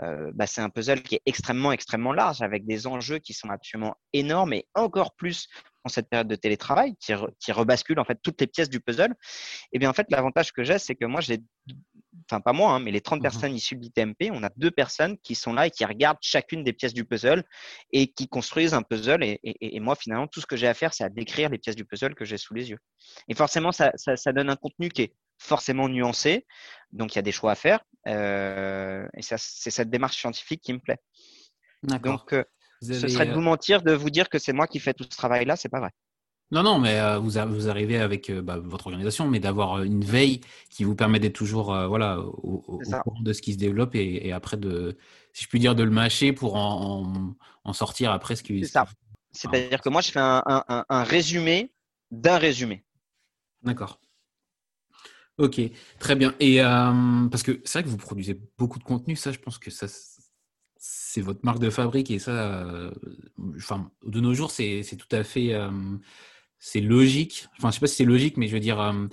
euh, 0.00 0.30
bah, 0.34 0.46
c'est 0.46 0.60
un 0.60 0.70
puzzle 0.70 1.02
qui 1.02 1.16
est 1.16 1.22
extrêmement, 1.26 1.72
extrêmement 1.72 2.12
large, 2.12 2.42
avec 2.42 2.66
des 2.66 2.86
enjeux 2.86 3.18
qui 3.18 3.32
sont 3.32 3.48
absolument 3.50 3.96
énormes 4.12 4.52
et 4.52 4.66
encore 4.74 5.14
plus 5.14 5.48
en 5.84 5.88
cette 5.88 6.08
période 6.08 6.28
de 6.28 6.36
télétravail, 6.36 6.96
qui, 6.98 7.12
qui 7.38 7.52
rebascule 7.52 8.00
en 8.00 8.04
fait 8.04 8.18
toutes 8.22 8.40
les 8.40 8.46
pièces 8.46 8.70
du 8.70 8.80
puzzle. 8.80 9.14
Et 9.72 9.78
bien 9.78 9.90
en 9.90 9.92
fait, 9.92 10.06
l'avantage 10.10 10.52
que 10.52 10.64
j'ai, 10.64 10.78
c'est 10.78 10.94
que 10.94 11.04
moi 11.04 11.20
j'ai 11.20 11.42
enfin 12.30 12.40
pas 12.40 12.52
moi, 12.52 12.72
hein, 12.72 12.80
mais 12.80 12.90
les 12.90 13.00
30 13.00 13.18
mmh 13.18 13.22
personnes 13.22 13.54
issues 13.54 13.76
de 13.76 13.82
l'ITMP, 13.82 14.30
on 14.32 14.42
a 14.42 14.50
deux 14.56 14.70
personnes 14.70 15.18
qui 15.18 15.34
sont 15.34 15.52
là 15.52 15.66
et 15.66 15.70
qui 15.70 15.84
regardent 15.84 16.18
chacune 16.20 16.64
des 16.64 16.72
pièces 16.72 16.94
du 16.94 17.04
puzzle 17.04 17.44
et 17.92 18.08
qui 18.12 18.28
construisent 18.28 18.74
un 18.74 18.82
puzzle. 18.82 19.22
Et, 19.22 19.80
moi, 19.80 19.94
finalement, 19.96 20.26
tout 20.26 20.40
ce 20.40 20.46
que 20.46 20.56
j'ai 20.56 20.68
à 20.68 20.74
faire, 20.74 20.94
c'est 20.94 21.04
à 21.04 21.08
décrire 21.08 21.50
les 21.50 21.58
pièces 21.58 21.76
du 21.76 21.84
puzzle 21.84 22.14
que 22.14 22.24
j'ai 22.24 22.38
sous 22.38 22.54
les 22.54 22.70
yeux. 22.70 22.78
Et 23.28 23.34
forcément, 23.34 23.72
ça, 23.72 23.92
donne 24.32 24.50
un 24.50 24.56
contenu 24.56 24.88
qui 24.88 25.02
est 25.02 25.14
forcément 25.38 25.88
nuancé. 25.88 26.46
Donc, 26.92 27.14
il 27.14 27.16
y 27.16 27.18
a 27.18 27.22
des 27.22 27.32
choix 27.32 27.52
à 27.52 27.56
faire. 27.56 27.80
Euh, 28.06 29.06
et 29.16 29.22
c'est 29.22 29.38
cette 29.38 29.90
démarche 29.90 30.18
scientifique 30.18 30.60
qui 30.62 30.72
me 30.72 30.78
plaît. 30.78 31.00
Donc, 31.82 32.32
euh, 32.32 32.44
ce 32.82 33.08
serait 33.08 33.26
de 33.26 33.30
euh 33.30 33.34
vous 33.34 33.40
mentir 33.40 33.82
de 33.82 33.92
vous 33.92 34.10
dire 34.10 34.28
que 34.28 34.38
c'est 34.38 34.52
moi 34.52 34.66
qui 34.66 34.78
fais 34.78 34.94
tout 34.94 35.04
ce 35.04 35.16
travail-là. 35.16 35.56
C'est 35.56 35.68
pas 35.68 35.80
vrai. 35.80 35.90
Non, 36.50 36.62
non, 36.62 36.78
mais 36.78 37.00
vous, 37.18 37.38
arrivez 37.68 37.98
avec 37.98 38.30
bah, 38.30 38.58
votre 38.58 38.86
organisation, 38.86 39.26
mais 39.28 39.40
d'avoir 39.40 39.82
une 39.82 40.04
veille 40.04 40.40
qui 40.70 40.84
vous 40.84 40.94
permet 40.94 41.18
d'être 41.18 41.34
toujours 41.34 41.74
voilà, 41.88 42.20
au, 42.20 42.58
courant 43.02 43.20
de 43.22 43.32
ce 43.32 43.40
qui 43.42 43.54
se 43.54 43.58
développe 43.58 43.94
et, 43.94 44.30
après, 44.30 44.56
de, 44.58 44.96
si 45.32 45.44
je 45.44 45.48
puis 45.48 45.58
dire, 45.58 45.74
de 45.74 45.82
le 45.82 45.90
mâcher 45.90 46.32
pour 46.32 46.56
en, 46.56 47.72
sortir 47.72 48.12
après 48.12 48.36
ce 48.36 48.42
qui. 48.42 48.62
C'est 48.64 48.72
ça. 48.72 48.86
C'est-à-dire 49.32 49.80
que 49.80 49.88
moi, 49.88 50.00
je 50.00 50.12
fais 50.12 50.20
un, 50.20 50.84
résumé 51.02 51.72
d'un 52.10 52.38
résumé. 52.38 52.84
D'accord. 53.62 53.98
Ok, 55.38 55.60
très 55.98 56.14
bien. 56.16 56.34
Et 56.40 56.58
parce 56.58 57.42
que 57.42 57.60
c'est 57.64 57.80
vrai 57.80 57.84
que 57.84 57.88
vous 57.88 57.96
produisez 57.96 58.40
beaucoup 58.56 58.78
de 58.78 58.84
contenu, 58.84 59.16
ça, 59.16 59.32
je 59.32 59.38
pense 59.38 59.58
que 59.58 59.70
ça, 59.70 59.86
c'est 60.76 61.20
votre 61.20 61.40
marque 61.44 61.58
de 61.58 61.70
fabrique 61.70 62.10
et 62.10 62.18
ça, 62.18 62.90
enfin, 63.56 63.90
de 64.04 64.20
nos 64.20 64.34
jours, 64.34 64.50
c'est 64.50 64.84
tout 64.96 65.14
à 65.16 65.24
fait 65.24 65.52
c'est 66.64 66.80
logique. 66.80 67.46
Enfin, 67.58 67.68
je 67.68 67.74
sais 67.74 67.80
pas 67.80 67.86
si 67.86 67.96
c'est 67.96 68.04
logique, 68.06 68.38
mais 68.38 68.48
je 68.48 68.54
veux 68.54 68.60
dire. 68.60 68.80
Euh, 68.80 69.06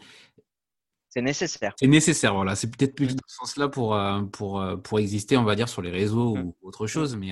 c'est 1.10 1.22
nécessaire. 1.22 1.74
C'est 1.78 1.88
nécessaire, 1.88 2.34
voilà. 2.34 2.56
C'est 2.56 2.72
peut-être 2.72 2.96
plus 2.96 3.08
mm. 3.08 3.16
dans 3.16 3.28
ce 3.28 3.36
sens-là 3.36 3.68
pour, 3.68 3.94
euh, 3.94 4.22
pour, 4.22 4.62
euh, 4.62 4.78
pour 4.78 5.00
exister, 5.00 5.36
on 5.36 5.44
va 5.44 5.56
dire, 5.56 5.68
sur 5.68 5.82
les 5.82 5.92
réseaux 5.92 6.36
mm. 6.36 6.40
ou 6.40 6.56
autre 6.62 6.88
chose. 6.88 7.18
Mais 7.18 7.32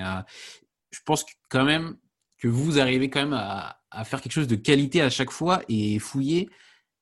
je 0.91 0.99
pense 1.05 1.25
quand 1.47 1.63
même 1.63 1.95
que 2.37 2.49
vous 2.49 2.79
arrivez 2.79 3.09
quand 3.09 3.21
même 3.21 3.33
à, 3.33 3.79
à, 3.91 4.03
faire 4.03 4.21
quelque 4.21 4.33
chose 4.33 4.47
de 4.47 4.57
qualité 4.57 5.01
à 5.01 5.09
chaque 5.09 5.31
fois 5.31 5.61
et 5.69 5.99
fouiller. 5.99 6.49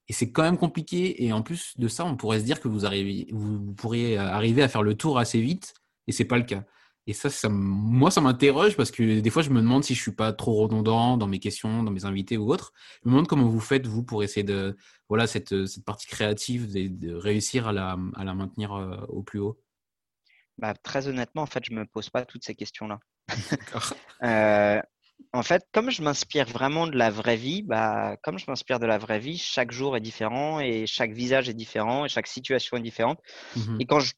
Et 0.10 0.14
c'est 0.14 0.32
quand 0.32 0.44
même 0.44 0.58
compliqué. 0.58 1.26
Et 1.26 1.34
en 1.34 1.42
plus 1.42 1.74
de 1.78 1.88
ça, 1.88 2.06
on 2.06 2.16
pourrait 2.16 2.40
se 2.40 2.46
dire 2.46 2.60
que 2.60 2.68
vous, 2.68 2.86
arrivez, 2.86 3.28
vous 3.32 3.74
pourriez 3.74 4.18
arriver 4.18 4.64
à 4.64 4.68
faire 4.68 4.84
le 4.84 4.96
tour 4.96 5.20
assez 5.20 5.42
vite. 5.42 5.74
Et 6.08 6.12
c'est 6.12 6.26
pas 6.26 6.38
le 6.38 6.44
cas. 6.44 6.64
Et 7.08 7.14
ça, 7.14 7.30
ça 7.30 7.48
moi, 7.50 8.12
ça 8.12 8.20
m'interroge 8.20 8.76
parce 8.76 8.92
que 8.92 9.22
des 9.22 9.30
fois, 9.30 9.42
je 9.42 9.50
me 9.50 9.62
demande 9.62 9.84
si 9.84 9.96
je 9.96 10.02
suis 10.02 10.12
pas 10.12 10.34
trop 10.34 10.56
redondant 10.56 11.18
dans 11.18 11.28
mes 11.28 11.40
questions, 11.40 11.84
dans 11.84 11.92
mes 11.92 12.04
invités 12.04 12.36
ou 12.36 12.52
autres. 12.52 12.74
Je 13.04 13.10
me 13.10 13.14
demande 13.14 13.28
comment 13.28 13.48
vous 13.48 13.62
faites, 13.62 13.88
vous, 13.88 14.04
pour 14.04 14.24
essayer 14.24 14.44
de, 14.44 14.76
voilà, 15.08 15.26
cette, 15.26 15.66
cette 15.68 15.86
partie 15.86 16.08
créative, 16.08 16.72
de, 16.72 16.88
de 16.88 17.14
réussir 17.14 17.68
à 17.68 17.72
la, 17.72 17.98
à 18.16 18.26
la 18.26 18.34
maintenir 18.34 18.74
euh, 18.74 18.98
au 19.08 19.24
plus 19.24 19.40
haut. 19.40 19.58
Bah, 20.58 20.74
très 20.74 21.08
honnêtement, 21.08 21.44
en 21.44 21.46
fait, 21.46 21.64
je 21.64 21.74
me 21.74 21.86
pose 21.86 22.10
pas 22.10 22.26
toutes 22.26 22.44
ces 22.44 22.56
questions-là. 22.56 23.00
euh, 24.24 24.82
en 25.34 25.44
fait, 25.44 25.64
comme 25.74 25.92
je 25.92 26.02
m'inspire 26.02 26.46
vraiment 26.46 26.88
de 26.88 26.98
la 26.98 27.10
vraie 27.10 27.36
vie, 27.36 27.62
bah, 27.64 28.16
comme 28.24 28.40
je 28.40 28.46
m'inspire 28.48 28.80
de 28.80 28.86
la 28.86 28.98
vraie 28.98 29.20
vie, 29.20 29.38
chaque 29.38 29.72
jour 29.72 29.98
est 29.98 30.02
différent 30.02 30.60
et 30.60 30.86
chaque 30.88 31.12
visage 31.12 31.50
est 31.50 31.54
différent 31.54 32.06
et 32.06 32.10
chaque 32.10 32.28
situation 32.28 32.78
est 32.78 32.82
différente. 32.82 33.20
Mmh 33.56 33.78
et 33.80 33.86
quand 33.86 34.00
je, 34.00 34.14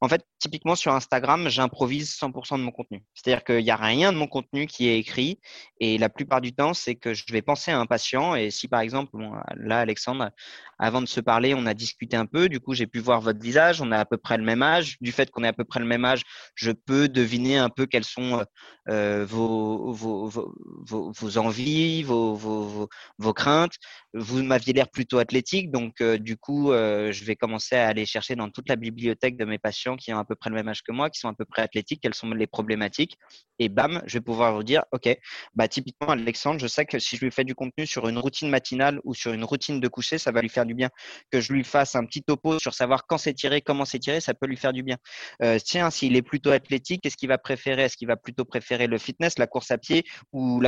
en 0.00 0.08
fait, 0.08 0.24
typiquement 0.38 0.76
sur 0.76 0.92
Instagram, 0.94 1.48
j'improvise 1.48 2.16
100% 2.16 2.58
de 2.58 2.62
mon 2.62 2.70
contenu. 2.70 3.02
C'est-à-dire 3.14 3.42
qu'il 3.42 3.64
n'y 3.64 3.70
a 3.70 3.76
rien 3.76 4.12
de 4.12 4.16
mon 4.16 4.28
contenu 4.28 4.66
qui 4.66 4.88
est 4.88 4.98
écrit. 4.98 5.40
Et 5.80 5.98
la 5.98 6.08
plupart 6.08 6.40
du 6.40 6.54
temps, 6.54 6.72
c'est 6.72 6.94
que 6.94 7.14
je 7.14 7.24
vais 7.32 7.42
penser 7.42 7.72
à 7.72 7.80
un 7.80 7.86
patient. 7.86 8.36
Et 8.36 8.50
si 8.50 8.68
par 8.68 8.80
exemple, 8.80 9.16
là, 9.56 9.80
Alexandre, 9.80 10.30
avant 10.78 11.00
de 11.00 11.06
se 11.06 11.20
parler, 11.20 11.52
on 11.54 11.66
a 11.66 11.74
discuté 11.74 12.16
un 12.16 12.26
peu. 12.26 12.48
Du 12.48 12.60
coup, 12.60 12.74
j'ai 12.74 12.86
pu 12.86 13.00
voir 13.00 13.20
votre 13.20 13.40
visage. 13.40 13.80
On 13.80 13.90
a 13.90 13.98
à 13.98 14.04
peu 14.04 14.18
près 14.18 14.38
le 14.38 14.44
même 14.44 14.62
âge. 14.62 14.98
Du 15.00 15.10
fait 15.10 15.30
qu'on 15.32 15.42
est 15.42 15.48
à 15.48 15.52
peu 15.52 15.64
près 15.64 15.80
le 15.80 15.86
même 15.86 16.04
âge, 16.04 16.22
je 16.54 16.70
peux 16.70 17.08
deviner 17.08 17.58
un 17.58 17.68
peu 17.68 17.86
quelles 17.86 18.04
sont 18.04 18.44
euh, 18.88 19.26
vos, 19.28 19.92
vos, 19.92 20.28
vos, 20.28 21.12
vos, 21.12 21.38
envies, 21.38 22.04
vos, 22.04 22.88
craintes. 23.34 23.74
Vous 24.14 24.44
m'aviez 24.44 24.72
l'air 24.72 24.88
plutôt 24.88 25.18
athlétique. 25.18 25.72
Donc, 25.72 26.00
euh, 26.00 26.18
du 26.18 26.36
coup, 26.36 26.70
euh, 26.70 27.10
je 27.10 27.24
vais 27.24 27.34
commencer 27.34 27.74
à 27.74 27.88
aller 27.88 28.06
chercher 28.06 28.36
dans 28.36 28.48
toute 28.48 28.68
la 28.68 28.76
bibliothèque 28.76 29.36
de 29.36 29.44
mes 29.44 29.58
patients 29.58 29.87
qui 29.96 30.12
ont 30.12 30.18
à 30.18 30.24
peu 30.24 30.34
près 30.34 30.50
le 30.50 30.56
même 30.56 30.68
âge 30.68 30.82
que 30.82 30.92
moi, 30.92 31.10
qui 31.10 31.18
sont 31.20 31.28
à 31.28 31.34
peu 31.34 31.44
près 31.44 31.62
athlétiques, 31.62 32.00
quelles 32.02 32.14
sont 32.14 32.30
les 32.30 32.46
problématiques. 32.46 33.16
Et 33.58 33.68
bam, 33.68 34.02
je 34.06 34.18
vais 34.18 34.20
pouvoir 34.20 34.54
vous 34.54 34.62
dire, 34.62 34.84
OK, 34.92 35.08
bah, 35.54 35.68
typiquement, 35.68 36.08
Alexandre, 36.08 36.60
je 36.60 36.66
sais 36.66 36.84
que 36.84 36.98
si 36.98 37.16
je 37.16 37.24
lui 37.24 37.30
fais 37.30 37.44
du 37.44 37.54
contenu 37.54 37.86
sur 37.86 38.08
une 38.08 38.18
routine 38.18 38.48
matinale 38.48 39.00
ou 39.04 39.14
sur 39.14 39.32
une 39.32 39.44
routine 39.44 39.80
de 39.80 39.88
coucher, 39.88 40.18
ça 40.18 40.30
va 40.30 40.40
lui 40.40 40.48
faire 40.48 40.66
du 40.66 40.74
bien. 40.74 40.90
Que 41.30 41.40
je 41.40 41.52
lui 41.52 41.64
fasse 41.64 41.96
un 41.96 42.04
petit 42.04 42.22
topo 42.22 42.58
sur 42.58 42.74
savoir 42.74 43.06
quand 43.06 43.18
s'étirer, 43.18 43.60
comment 43.60 43.84
s'étirer, 43.84 44.20
ça 44.20 44.34
peut 44.34 44.46
lui 44.46 44.56
faire 44.56 44.72
du 44.72 44.82
bien. 44.82 44.96
Euh, 45.42 45.58
tiens, 45.62 45.90
s'il 45.90 46.16
est 46.16 46.22
plutôt 46.22 46.50
athlétique, 46.50 47.02
qu'est-ce 47.02 47.16
qu'il 47.16 47.28
va 47.28 47.38
préférer? 47.38 47.82
Est-ce 47.82 47.96
qu'il 47.96 48.08
va 48.08 48.16
plutôt 48.16 48.44
préférer 48.44 48.86
le 48.86 48.98
fitness, 48.98 49.38
la 49.38 49.46
course 49.46 49.70
à 49.70 49.78
pied 49.78 50.04
ou, 50.32 50.62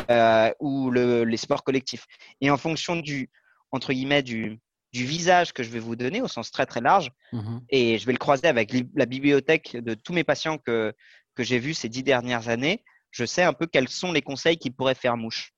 ou 0.61 0.91
le, 0.91 1.25
les 1.25 1.37
sports 1.37 1.65
collectifs? 1.65 2.07
Et 2.41 2.51
en 2.51 2.57
fonction 2.57 2.97
du, 2.97 3.31
entre 3.73 3.93
guillemets, 3.93 4.23
du, 4.23 4.61
du 4.92 5.05
visage 5.05 5.53
que 5.53 5.62
je 5.62 5.70
vais 5.70 5.79
vous 5.79 5.96
donner 5.96 6.20
au 6.20 6.29
sens 6.29 6.50
très 6.50 6.66
très 6.66 6.81
large 6.81 7.11
mmh 7.33 7.59
et 7.68 7.98
je 7.98 8.07
vais 8.07 8.12
le 8.12 8.18
croiser 8.18 8.48
avec 8.48 8.74
la 8.94 9.07
bibliothèque 9.07 9.76
de 9.76 9.94
tous 9.94 10.12
mes 10.12 10.24
patients 10.24 10.59
que, 10.59 10.92
que 11.35 11.42
j'ai 11.42 11.59
vus 11.59 11.74
ces 11.74 11.88
dix 11.88 12.03
dernières 12.03 12.48
années, 12.48 12.85
je 13.11 13.24
sais 13.24 13.42
un 13.42 13.53
peu 13.53 13.66
quels 13.66 13.88
sont 13.88 14.12
les 14.12 14.22
conseils 14.22 14.57
qui 14.57 14.70
pourraient 14.70 14.94
faire 14.94 15.16
mouche. 15.16 15.53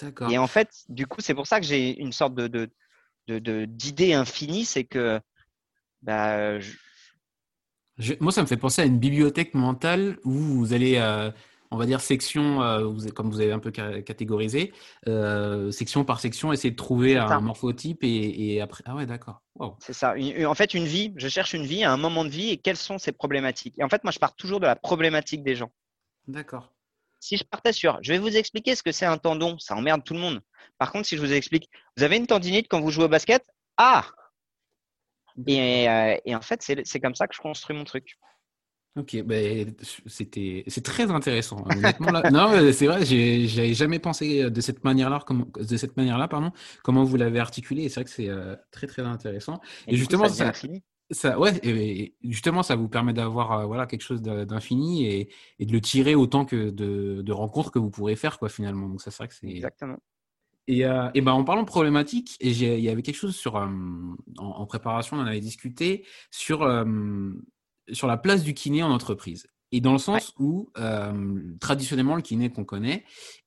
D'accord. 0.00 0.30
Et 0.30 0.38
en 0.38 0.46
fait, 0.46 0.70
du 0.88 1.06
coup, 1.06 1.20
c'est 1.20 1.34
pour 1.34 1.46
ça 1.46 1.60
que 1.60 1.66
j'ai 1.66 1.98
une 2.00 2.12
sorte 2.12 2.34
de, 2.34 2.70
de, 3.26 3.64
d'idée 3.66 4.14
infinie, 4.14 4.64
c'est 4.64 4.84
que 4.84 5.20
bah, 6.02 6.58
moi, 8.20 8.30
ça 8.30 8.42
me 8.42 8.46
fait 8.46 8.56
penser 8.56 8.82
à 8.82 8.84
une 8.84 8.98
bibliothèque 8.98 9.54
mentale 9.54 10.18
où 10.24 10.32
vous 10.32 10.72
allez 10.72 10.96
euh, 10.96 11.30
on 11.70 11.76
va 11.76 11.86
dire, 11.86 12.00
section, 12.00 12.62
euh, 12.62 12.92
comme 13.14 13.30
vous 13.30 13.40
avez 13.40 13.52
un 13.52 13.58
peu 13.58 13.70
catégorisé, 13.70 14.72
euh, 15.06 15.70
section 15.70 16.04
par 16.04 16.20
section, 16.20 16.52
essayer 16.52 16.70
de 16.70 16.76
trouver 16.76 17.16
un 17.16 17.40
morphotype 17.40 18.00
et, 18.02 18.60
après. 18.60 18.82
Ah 18.86 18.94
ouais, 18.94 19.06
d'accord. 19.06 19.42
C'est 19.80 19.92
ça. 19.92 20.14
en 20.46 20.54
fait, 20.54 20.74
une 20.74 20.84
vie, 20.84 21.12
je 21.16 21.28
cherche 21.28 21.52
une 21.52 21.66
vie 21.66 21.84
à 21.84 21.92
un 21.92 21.96
moment 21.96 22.24
de 22.24 22.30
vie 22.30 22.50
et 22.50 22.56
quelles 22.56 22.76
sont 22.76 22.98
ses 22.98 23.12
problématiques? 23.12 23.74
Et 23.78 23.84
en 23.84 23.88
fait, 23.88 24.04
moi, 24.04 24.12
je 24.12 24.18
pars 24.18 24.34
toujours 24.34 24.60
de 24.60 24.66
la 24.66 24.76
problématique 24.76 25.42
des 25.42 25.56
gens. 25.56 25.70
D'accord. 26.26 26.72
Si 27.20 27.36
je 27.36 27.44
partais 27.44 27.72
sur, 27.72 27.98
je 28.02 28.12
vais 28.12 28.18
vous 28.18 28.36
expliquer 28.36 28.76
ce 28.76 28.82
que 28.82 28.92
c'est 28.92 29.06
un 29.06 29.18
tendon, 29.18 29.58
ça 29.58 29.74
emmerde 29.74 30.04
tout 30.04 30.14
le 30.14 30.20
monde. 30.20 30.40
Par 30.78 30.92
contre, 30.92 31.06
si 31.06 31.16
je 31.16 31.20
vous 31.20 31.32
explique, 31.32 31.68
vous 31.96 32.04
avez 32.04 32.16
une 32.16 32.28
tendinite 32.28 32.68
quand 32.68 32.80
vous 32.80 32.90
jouez 32.90 33.04
au 33.04 33.08
basket? 33.08 33.44
Ah 33.76 34.04
et, 35.46 35.88
euh, 35.88 36.16
et 36.24 36.34
en 36.34 36.40
fait, 36.40 36.62
c'est 36.62 37.00
comme 37.00 37.14
ça 37.14 37.28
que 37.28 37.34
je 37.34 37.40
construis 37.40 37.76
mon 37.76 37.84
truc. 37.84 38.18
Ok, 38.98 39.22
ben, 39.22 39.74
c'était 40.06 40.64
c'est 40.66 40.82
très 40.82 41.08
intéressant. 41.10 41.64
Honnêtement, 41.70 42.10
là. 42.10 42.30
non, 42.32 42.72
c'est 42.72 42.86
vrai, 42.86 43.04
j'avais 43.04 43.74
jamais 43.74 44.00
pensé 44.00 44.50
de 44.50 44.60
cette 44.60 44.82
manière-là, 44.82 45.24
de 45.56 45.76
cette 45.76 45.96
manière-là, 45.96 46.26
pardon, 46.26 46.50
comment 46.82 47.04
vous 47.04 47.16
l'avez 47.16 47.38
articulé. 47.38 47.88
C'est 47.88 48.00
vrai 48.00 48.04
que 48.04 48.10
c'est 48.10 48.28
euh, 48.28 48.56
très 48.72 48.88
très 48.88 49.02
intéressant. 49.02 49.60
Et, 49.86 49.94
justement, 49.94 50.28
ça, 50.28 50.52
ça, 51.12 51.38
ouais, 51.38 51.60
et 51.62 52.16
justement, 52.24 52.64
ça 52.64 52.74
vous 52.74 52.88
permet 52.88 53.12
d'avoir 53.12 53.68
voilà, 53.68 53.86
quelque 53.86 54.02
chose 54.02 54.20
d'infini 54.20 55.06
et, 55.06 55.30
et, 55.60 55.66
de 55.66 55.72
le 55.72 55.80
tirer 55.80 56.16
autant 56.16 56.44
que 56.44 56.70
de, 56.70 57.22
de, 57.22 57.32
rencontres 57.32 57.70
que 57.70 57.78
vous 57.78 57.90
pourrez 57.90 58.16
faire, 58.16 58.40
quoi, 58.40 58.48
finalement. 58.48 58.88
Donc, 58.88 59.00
ça, 59.00 59.12
c'est 59.12 59.18
vrai 59.18 59.28
que 59.28 59.34
c'est. 59.34 59.46
Exactement. 59.46 59.98
Et, 60.66 60.80
et 60.80 61.20
ben, 61.20 61.32
en 61.32 61.44
parlant 61.44 61.62
de 61.62 61.68
problématiques, 61.68 62.36
et 62.40 62.50
il 62.50 62.80
y 62.80 62.88
avait 62.90 63.02
quelque 63.02 63.14
chose 63.14 63.36
sur, 63.36 63.54
en, 63.54 64.66
préparation, 64.66 65.16
on 65.16 65.20
en 65.20 65.26
avait 65.26 65.40
discuté, 65.40 66.04
sur, 66.30 66.66
sur 67.92 68.06
la 68.06 68.16
place 68.16 68.42
du 68.42 68.54
kiné 68.54 68.82
en 68.82 68.90
entreprise. 68.90 69.46
Et 69.72 69.80
dans 69.80 69.92
le 69.92 69.98
sens 69.98 70.32
où, 70.38 70.70
traditionnellement, 71.60 72.16
le 72.16 72.22
kiné 72.22 72.50
qu'on 72.50 72.64
connaît, 72.64 73.04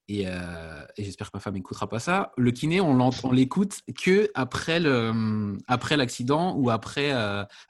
et, 0.08 0.24
et 0.24 1.04
j'espère 1.04 1.32
que 1.32 1.38
ma 1.38 1.40
femme 1.40 1.56
n'écoutera 1.56 1.88
pas 1.88 2.00
ça, 2.00 2.32
le 2.38 2.52
kiné, 2.52 2.80
on 2.80 3.32
l'écoute 3.32 3.80
que 4.00 4.30
après 4.36 4.80
le, 4.80 5.58
après 5.68 5.98
l'accident 5.98 6.56
ou 6.56 6.70
après, 6.70 7.12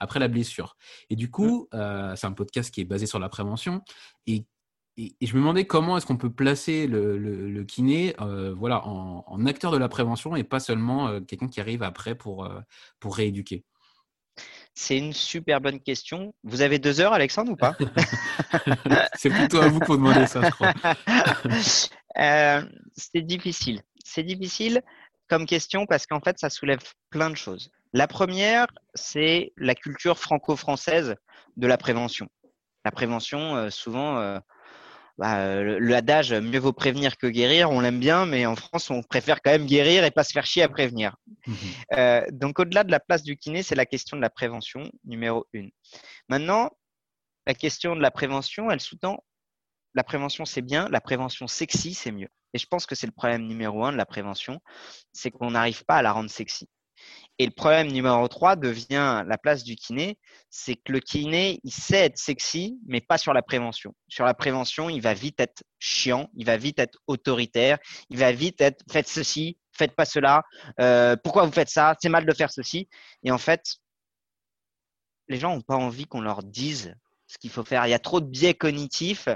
après 0.00 0.20
la 0.20 0.28
blessure. 0.28 0.76
Et 1.08 1.16
du 1.16 1.30
coup, 1.30 1.68
mmh. 1.72 2.16
c'est 2.16 2.26
un 2.26 2.32
podcast 2.32 2.70
qui 2.70 2.82
est 2.82 2.84
basé 2.84 3.06
sur 3.06 3.18
la 3.18 3.30
prévention. 3.30 3.80
Et, 4.26 4.44
et, 4.98 5.14
je 5.22 5.34
me 5.34 5.40
demandais 5.40 5.66
comment 5.66 5.96
est-ce 5.96 6.04
qu'on 6.04 6.18
peut 6.18 6.32
placer 6.32 6.86
le, 6.86 7.16
le, 7.16 7.64
kiné 7.64 8.14
voilà, 8.54 8.86
en, 8.86 9.24
en, 9.26 9.46
acteur 9.46 9.72
de 9.72 9.78
la 9.78 9.88
prévention 9.88 10.36
et 10.36 10.44
pas 10.44 10.60
seulement 10.60 11.20
quelqu'un 11.22 11.48
qui 11.48 11.60
arrive 11.60 11.82
après 11.82 12.14
pour, 12.14 12.46
pour 13.00 13.16
rééduquer. 13.16 13.64
C'est 14.74 14.96
une 14.96 15.12
super 15.12 15.60
bonne 15.60 15.80
question. 15.80 16.34
Vous 16.44 16.62
avez 16.62 16.78
deux 16.78 17.00
heures, 17.00 17.12
Alexandre, 17.12 17.52
ou 17.52 17.56
pas? 17.56 17.76
C'est 19.16 19.30
plutôt 19.30 19.60
à 19.60 19.68
vous 19.68 19.80
pour 19.80 19.96
demander 19.96 20.26
ça, 20.26 20.42
je 20.42 20.50
crois. 20.50 20.72
Euh, 22.18 22.62
c'est 22.94 23.22
difficile. 23.22 23.80
C'est 24.04 24.22
difficile 24.22 24.82
comme 25.28 25.46
question 25.46 25.86
parce 25.86 26.06
qu'en 26.06 26.20
fait, 26.20 26.38
ça 26.38 26.50
soulève 26.50 26.80
plein 27.08 27.30
de 27.30 27.36
choses. 27.36 27.70
La 27.94 28.06
première, 28.06 28.66
c'est 28.94 29.54
la 29.56 29.74
culture 29.74 30.18
franco-française 30.18 31.14
de 31.56 31.66
la 31.66 31.78
prévention. 31.78 32.28
La 32.84 32.90
prévention, 32.90 33.56
euh, 33.56 33.70
souvent, 33.70 34.18
euh, 34.18 34.38
bah, 35.18 35.62
l'adage 35.62 36.32
mieux 36.32 36.58
vaut 36.58 36.72
prévenir 36.72 37.16
que 37.16 37.26
guérir, 37.26 37.70
on 37.70 37.80
l'aime 37.80 38.00
bien, 38.00 38.26
mais 38.26 38.46
en 38.46 38.56
France, 38.56 38.90
on 38.90 39.02
préfère 39.02 39.42
quand 39.42 39.50
même 39.50 39.66
guérir 39.66 40.04
et 40.04 40.10
pas 40.10 40.24
se 40.24 40.32
faire 40.32 40.46
chier 40.46 40.62
à 40.62 40.68
prévenir. 40.68 41.16
Mmh 41.46 41.54
euh, 41.94 42.24
donc, 42.32 42.58
au-delà 42.58 42.84
de 42.84 42.90
la 42.90 43.00
place 43.00 43.22
du 43.22 43.36
kiné, 43.36 43.62
c'est 43.62 43.74
la 43.74 43.86
question 43.86 44.16
de 44.16 44.22
la 44.22 44.30
prévention, 44.30 44.90
numéro 45.04 45.46
une. 45.52 45.70
Maintenant, 46.28 46.70
la 47.46 47.54
question 47.54 47.96
de 47.96 48.00
la 48.00 48.10
prévention, 48.10 48.70
elle 48.70 48.80
sous-tend 48.80 49.22
la 49.94 50.04
prévention, 50.04 50.44
c'est 50.44 50.62
bien, 50.62 50.88
la 50.88 51.00
prévention 51.00 51.46
sexy, 51.46 51.94
c'est 51.94 52.12
mieux. 52.12 52.28
Et 52.54 52.58
je 52.58 52.66
pense 52.66 52.86
que 52.86 52.94
c'est 52.94 53.06
le 53.06 53.12
problème 53.12 53.46
numéro 53.46 53.84
un 53.84 53.92
de 53.92 53.96
la 53.96 54.06
prévention, 54.06 54.60
c'est 55.12 55.30
qu'on 55.30 55.50
n'arrive 55.50 55.84
pas 55.84 55.96
à 55.96 56.02
la 56.02 56.12
rendre 56.12 56.30
sexy. 56.30 56.68
Et 57.38 57.46
le 57.46 57.52
problème 57.52 57.88
numéro 57.88 58.28
3 58.28 58.56
devient 58.56 59.24
la 59.26 59.38
place 59.38 59.64
du 59.64 59.74
kiné, 59.74 60.18
c'est 60.50 60.76
que 60.76 60.92
le 60.92 61.00
kiné, 61.00 61.60
il 61.64 61.72
sait 61.72 62.04
être 62.04 62.18
sexy, 62.18 62.78
mais 62.86 63.00
pas 63.00 63.18
sur 63.18 63.32
la 63.32 63.42
prévention. 63.42 63.94
Sur 64.08 64.24
la 64.24 64.34
prévention, 64.34 64.90
il 64.90 65.00
va 65.00 65.14
vite 65.14 65.40
être 65.40 65.64
chiant, 65.78 66.28
il 66.36 66.44
va 66.44 66.56
vite 66.56 66.78
être 66.78 66.98
autoritaire, 67.06 67.78
il 68.10 68.18
va 68.18 68.32
vite 68.32 68.60
être 68.60 68.84
faites 68.90 69.08
ceci, 69.08 69.58
faites 69.72 69.96
pas 69.96 70.04
cela, 70.04 70.42
euh, 70.80 71.16
pourquoi 71.22 71.44
vous 71.44 71.52
faites 71.52 71.70
ça, 71.70 71.96
c'est 72.00 72.10
mal 72.10 72.26
de 72.26 72.34
faire 72.34 72.52
ceci. 72.52 72.88
Et 73.22 73.30
en 73.30 73.38
fait, 73.38 73.76
les 75.28 75.38
gens 75.38 75.54
n'ont 75.54 75.62
pas 75.62 75.76
envie 75.76 76.04
qu'on 76.04 76.20
leur 76.20 76.42
dise 76.42 76.94
ce 77.26 77.38
qu'il 77.38 77.50
faut 77.50 77.64
faire. 77.64 77.86
Il 77.86 77.90
y 77.90 77.94
a 77.94 77.98
trop 77.98 78.20
de 78.20 78.26
biais 78.26 78.54
cognitifs 78.54 79.28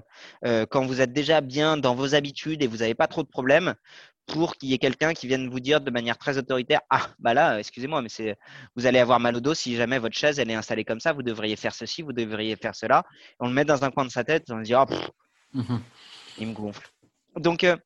euh, 0.45 0.67
quand 0.67 0.85
vous 0.85 1.01
êtes 1.01 1.13
déjà 1.13 1.41
bien 1.41 1.79
dans 1.79 1.95
vos 1.95 2.15
habitudes 2.15 2.63
et 2.63 2.67
vous 2.67 2.79
n'avez 2.79 2.95
pas 2.95 3.07
trop 3.07 3.23
de 3.23 3.29
problèmes 3.29 3.75
pour 4.27 4.57
qu'il 4.57 4.71
y 4.71 4.75
ait 4.75 4.79
quelqu'un 4.79 5.15
qui 5.15 5.27
vienne 5.27 5.49
vous 5.49 5.61
dire 5.61 5.81
de 5.81 5.91
manière 5.91 6.19
très 6.19 6.37
autoritaire 6.37 6.81
Ah, 6.91 7.09
bah 7.19 7.35
là, 7.35 7.59
excusez-moi, 7.59 8.03
mais 8.03 8.09
c'est, 8.09 8.37
vous 8.75 8.87
allez 8.87 8.99
avoir 8.99 9.21
mal 9.21 9.37
au 9.37 9.41
dos 9.41 9.55
si 9.55 9.77
jamais 9.77 9.99
votre 9.99 10.17
chaise 10.17 10.39
elle 10.39 10.51
est 10.51 10.55
installée 10.55 10.85
comme 10.85 11.01
ça. 11.01 11.13
Vous 11.13 11.23
devriez 11.23 11.57
faire 11.57 11.75
ceci, 11.75 12.03
vous 12.03 12.13
devriez 12.13 12.57
faire 12.57 12.75
cela. 12.75 13.05
On 13.39 13.47
le 13.49 13.55
met 13.55 13.65
dans 13.65 13.85
un 13.85 13.91
coin 13.91 14.05
de 14.05 14.11
sa 14.11 14.25
tête, 14.25 14.51
on 14.51 14.59
se 14.59 14.63
dit 14.63 14.75
Ah, 14.75 14.87
mmh 15.53 15.77
il 16.39 16.49
me 16.49 16.53
gonfle. 16.53 16.91
Donc, 17.37 17.65
euh, 17.65 17.77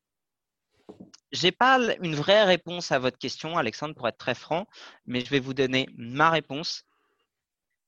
j'ai 1.31 1.51
pas 1.51 1.79
une 2.01 2.15
vraie 2.15 2.43
réponse 2.43 2.91
à 2.91 2.99
votre 2.99 3.17
question, 3.17 3.57
Alexandre, 3.57 3.95
pour 3.95 4.07
être 4.07 4.17
très 4.17 4.35
franc, 4.35 4.67
mais 5.05 5.21
je 5.21 5.29
vais 5.29 5.39
vous 5.39 5.53
donner 5.53 5.87
ma 5.95 6.29
réponse. 6.29 6.83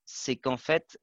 C'est 0.06 0.36
qu'en 0.36 0.56
fait, 0.56 0.98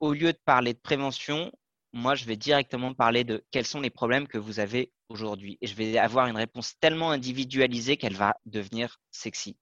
au 0.00 0.12
lieu 0.12 0.32
de 0.32 0.38
parler 0.44 0.72
de 0.72 0.78
prévention, 0.78 1.52
moi, 1.92 2.14
je 2.14 2.24
vais 2.24 2.36
directement 2.36 2.94
parler 2.94 3.24
de 3.24 3.44
quels 3.50 3.66
sont 3.66 3.80
les 3.80 3.90
problèmes 3.90 4.26
que 4.26 4.38
vous 4.38 4.60
avez 4.60 4.92
aujourd'hui. 5.14 5.56
Et 5.62 5.66
je 5.66 5.74
vais 5.74 5.96
avoir 5.96 6.26
une 6.26 6.36
réponse 6.36 6.74
tellement 6.78 7.10
individualisée 7.10 7.96
qu'elle 7.96 8.16
va 8.16 8.34
devenir 8.44 8.98
sexy. 9.10 9.56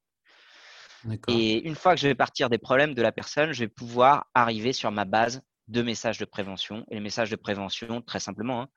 Et 1.28 1.66
une 1.66 1.74
fois 1.74 1.94
que 1.94 2.00
je 2.00 2.08
vais 2.08 2.14
partir 2.14 2.48
des 2.48 2.58
problèmes 2.58 2.94
de 2.94 3.02
la 3.02 3.12
personne, 3.12 3.52
je 3.52 3.60
vais 3.60 3.68
pouvoir 3.68 4.26
arriver 4.34 4.72
sur 4.72 4.90
ma 4.90 5.04
base 5.04 5.42
de 5.68 5.82
messages 5.82 6.18
de 6.18 6.24
prévention. 6.24 6.84
Et 6.90 6.94
les 6.94 7.00
messages 7.00 7.30
de 7.30 7.36
prévention, 7.36 8.02
très 8.02 8.20
simplement, 8.20 8.62
hein, 8.62 8.68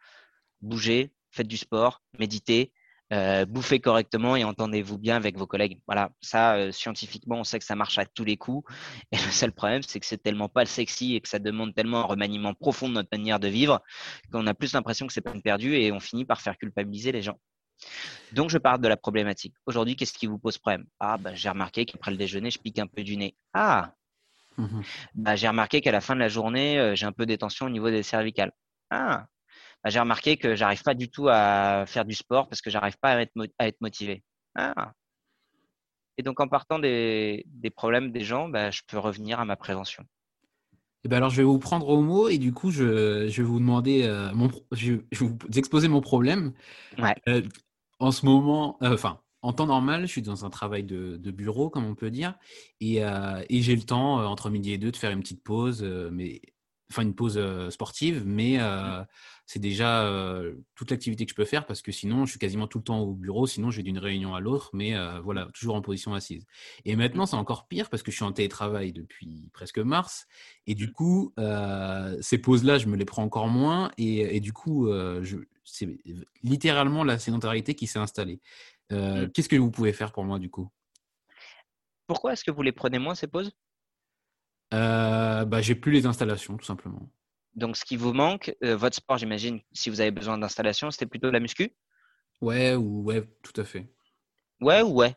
bougez, 0.62 1.14
faites 1.32 1.48
du 1.48 1.58
sport, 1.58 2.02
méditez, 2.18 2.72
euh, 3.14 3.46
bouffez 3.46 3.80
correctement 3.80 4.36
et 4.36 4.44
entendez-vous 4.44 4.98
bien 4.98 5.16
avec 5.16 5.38
vos 5.38 5.46
collègues. 5.46 5.80
Voilà, 5.86 6.10
ça, 6.22 6.56
euh, 6.56 6.72
scientifiquement, 6.72 7.38
on 7.38 7.44
sait 7.44 7.60
que 7.60 7.66
ça 7.66 7.76
marche 7.76 7.98
à 8.00 8.06
tous 8.06 8.24
les 8.24 8.38
coups. 8.38 8.70
Et 9.12 9.18
le 9.18 9.32
seul 9.32 9.52
problème, 9.52 9.84
c'est 9.84 10.00
que 10.00 10.06
c'est 10.06 10.22
tellement 10.22 10.50
pas 10.50 10.66
sexy 10.66 11.16
et 11.16 11.22
que 11.22 11.30
ça 11.30 11.40
demande 11.40 11.76
tellement 11.76 12.00
un 12.00 12.04
remaniement 12.04 12.54
profond 12.54 12.90
de 12.90 12.94
notre 12.94 13.10
manière 13.12 13.40
de 13.40 13.48
vivre 13.48 13.82
qu'on 14.32 14.48
a 14.48 14.54
plus 14.54 14.74
l'impression 14.74 15.06
que 15.06 15.14
c'est 15.14 15.22
peine 15.22 15.42
perdue 15.42 15.76
et 15.76 15.92
on 15.92 16.00
finit 16.00 16.26
par 16.26 16.42
faire 16.42 16.58
culpabiliser 16.58 17.12
les 17.12 17.22
gens. 17.22 17.40
Donc, 18.32 18.50
je 18.50 18.58
parle 18.58 18.82
de 18.82 18.88
la 18.88 18.98
problématique. 18.98 19.54
Aujourd'hui, 19.66 19.96
qu'est-ce 19.96 20.14
qui 20.14 20.26
vous 20.26 20.40
pose 20.40 20.58
problème? 20.58 20.86
Ah, 21.00 21.18
bah, 21.18 21.36
j'ai 21.36 21.50
remarqué 21.50 21.86
qu'après 21.86 22.12
le 22.12 22.18
déjeuner, 22.18 22.50
je 22.50 22.60
pique 22.60 22.80
un 22.80 22.88
peu 22.88 23.04
du 23.04 23.18
nez. 23.18 23.36
Ah 23.54 23.94
mmh 24.58 24.82
bah, 25.16 25.36
J'ai 25.36 25.48
remarqué 25.48 25.82
qu'à 25.82 25.92
la 25.92 26.02
fin 26.02 26.16
de 26.16 26.22
la 26.22 26.30
journée, 26.30 26.80
euh, 26.80 26.96
j'ai 26.96 27.06
un 27.06 27.12
peu 27.12 27.26
d'étention 27.26 27.66
au 27.66 27.70
niveau 27.70 27.90
des 27.90 28.04
cervicales. 28.04 28.52
Ah 28.90 29.28
bah, 29.86 29.92
j'ai 29.92 30.00
remarqué 30.00 30.36
que 30.36 30.56
j'arrive 30.56 30.82
pas 30.82 30.96
du 30.96 31.12
tout 31.12 31.28
à 31.30 31.86
faire 31.86 32.06
du 32.06 32.16
sport 32.16 32.50
parce 32.50 32.60
que 32.60 32.72
j'arrive 32.72 32.98
pas 33.00 33.12
à 33.12 33.22
être, 33.22 33.34
à 33.60 33.68
être 33.68 33.80
motivé. 33.82 34.24
Ah. 34.56 34.94
Et 36.18 36.24
donc, 36.24 36.40
en 36.40 36.48
partant 36.48 36.80
des, 36.80 37.46
problèmes 37.76 38.12
des 38.12 38.22
gens, 38.22 38.50
bah, 38.50 38.72
je 38.72 38.82
peux 38.88 38.98
revenir 38.98 39.40
à 39.40 39.46
ma 39.46 39.56
prévention. 39.56 40.02
Et 40.02 41.06
eh 41.06 41.08
ben 41.08 41.18
alors, 41.18 41.30
je 41.30 41.38
vais 41.38 41.44
vous 41.44 41.60
prendre 41.60 41.88
au 41.88 42.02
mot 42.02 42.30
et 42.30 42.40
du 42.40 42.52
coup, 42.52 42.72
je, 42.72 43.28
vais 43.28 43.44
vous 43.44 43.60
demander, 43.60 44.06
euh, 44.06 44.34
mon, 44.34 44.50
je, 44.72 44.94
vais 44.94 45.02
vous 45.20 45.38
exposer 45.56 45.88
mon 45.88 46.02
problème. 46.02 46.54
Euh, 47.28 47.44
en 48.00 48.10
ce 48.10 48.26
moment, 48.26 48.80
euh, 48.82 48.96
enfin, 48.96 49.20
en 49.44 49.54
temps 49.54 49.68
normal, 49.68 50.08
je 50.08 50.12
suis 50.12 50.24
dans 50.24 50.46
un 50.46 50.50
travail 50.50 50.84
de, 50.84 51.30
bureau, 51.30 51.70
comme 51.70 51.86
on 51.86 51.94
peut 51.94 52.10
dire, 52.10 52.34
et, 52.82 53.02
et 53.02 53.62
j'ai 53.62 53.76
le 53.76 53.84
temps, 53.84 54.26
entre 54.26 54.50
midi 54.50 54.72
et 54.72 54.80
deux, 54.80 54.90
de 54.90 54.98
faire 54.98 55.12
une 55.12 55.20
petite 55.20 55.44
pause, 55.44 55.84
mais 56.12 56.42
enfin 56.92 57.02
une 57.02 57.16
pause 57.16 57.42
sportive, 57.70 58.24
mais 58.26 58.58
mmh. 58.58 59.08
c'est 59.46 59.60
déjà 59.60 60.08
toute 60.76 60.92
l'activité 60.92 61.26
que 61.26 61.32
je 61.32 61.36
peux 61.36 61.46
faire 61.46 61.66
parce 61.66 61.82
que 61.82 61.92
sinon 61.92 62.26
je 62.26 62.32
suis 62.32 62.40
quasiment 62.40 62.68
tout 62.68 62.78
le 62.78 62.84
temps 62.84 63.00
au 63.00 63.14
bureau, 63.14 63.48
sinon 63.48 63.72
je 63.72 63.78
vais 63.78 63.84
d'une 63.84 63.98
réunion 63.98 64.36
à 64.36 64.40
l'autre, 64.40 64.70
mais 64.74 64.94
voilà, 65.22 65.48
toujours 65.54 65.76
en 65.76 65.82
position 65.82 66.14
assise. 66.14 66.46
Et 66.86 66.96
maintenant 66.96 67.24
mmh. 67.24 67.28
c'est 67.28 67.36
encore 67.36 67.68
pire 67.68 67.90
parce 67.90 68.04
que 68.04 68.12
je 68.12 68.18
suis 68.18 68.26
en 68.26 68.32
télétravail 68.32 68.94
depuis 68.94 69.50
presque 69.52 69.80
mars, 69.80 70.28
et 70.68 70.76
du 70.76 70.88
mmh. 70.88 70.92
coup 70.92 71.34
ces 72.22 72.38
pauses-là 72.38 72.78
je 72.78 72.88
me 72.88 72.98
les 72.98 73.06
prends 73.06 73.24
encore 73.24 73.48
moins, 73.48 73.92
et, 73.98 74.40
du 74.40 74.54
coup 74.54 74.88
c'est 75.64 75.98
littéralement 76.44 77.04
la 77.04 77.18
sédentarité 77.18 77.74
qui 77.74 77.88
s'est 77.88 78.00
installée. 78.00 78.42
Qu'est-ce 78.90 79.50
que 79.50 79.56
vous 79.56 79.72
pouvez 79.72 79.94
faire 79.94 80.12
pour 80.12 80.24
moi 80.24 80.38
du 80.38 80.52
coup? 80.52 80.70
Pourquoi 82.08 82.34
est-ce 82.34 82.44
que 82.44 82.52
vous 82.52 82.62
les 82.62 82.72
prenez 82.72 83.00
moins 83.00 83.16
ces 83.16 83.26
pauses? 83.26 83.52
Euh, 84.74 85.46
bah, 85.46 85.62
J'ai 85.62 85.76
plus 85.76 85.92
les 85.92 86.06
installations, 86.06 86.58
tout 86.58 86.66
simplement. 86.66 87.10
Donc, 87.56 87.76
ce 87.78 87.84
qui 87.86 87.98
vous 87.98 88.14
manque, 88.14 88.54
euh, 88.64 88.76
votre 88.78 88.96
sport, 88.98 89.18
j'imagine, 89.18 89.60
si 89.74 89.90
vous 89.90 90.00
avez 90.02 90.12
besoin 90.12 90.38
d'installation, 90.38 90.92
c'était 90.92 91.06
plutôt 91.08 91.28
de 91.28 91.34
la 91.34 91.40
muscu? 91.40 91.74
Ouais, 92.42 92.76
ou 92.76 93.04
ouais, 93.04 93.28
tout 93.44 93.60
à 93.60 93.66
fait. 93.66 93.90
Ouais 94.60 94.82
ou 94.82 94.90
ouais? 94.96 95.16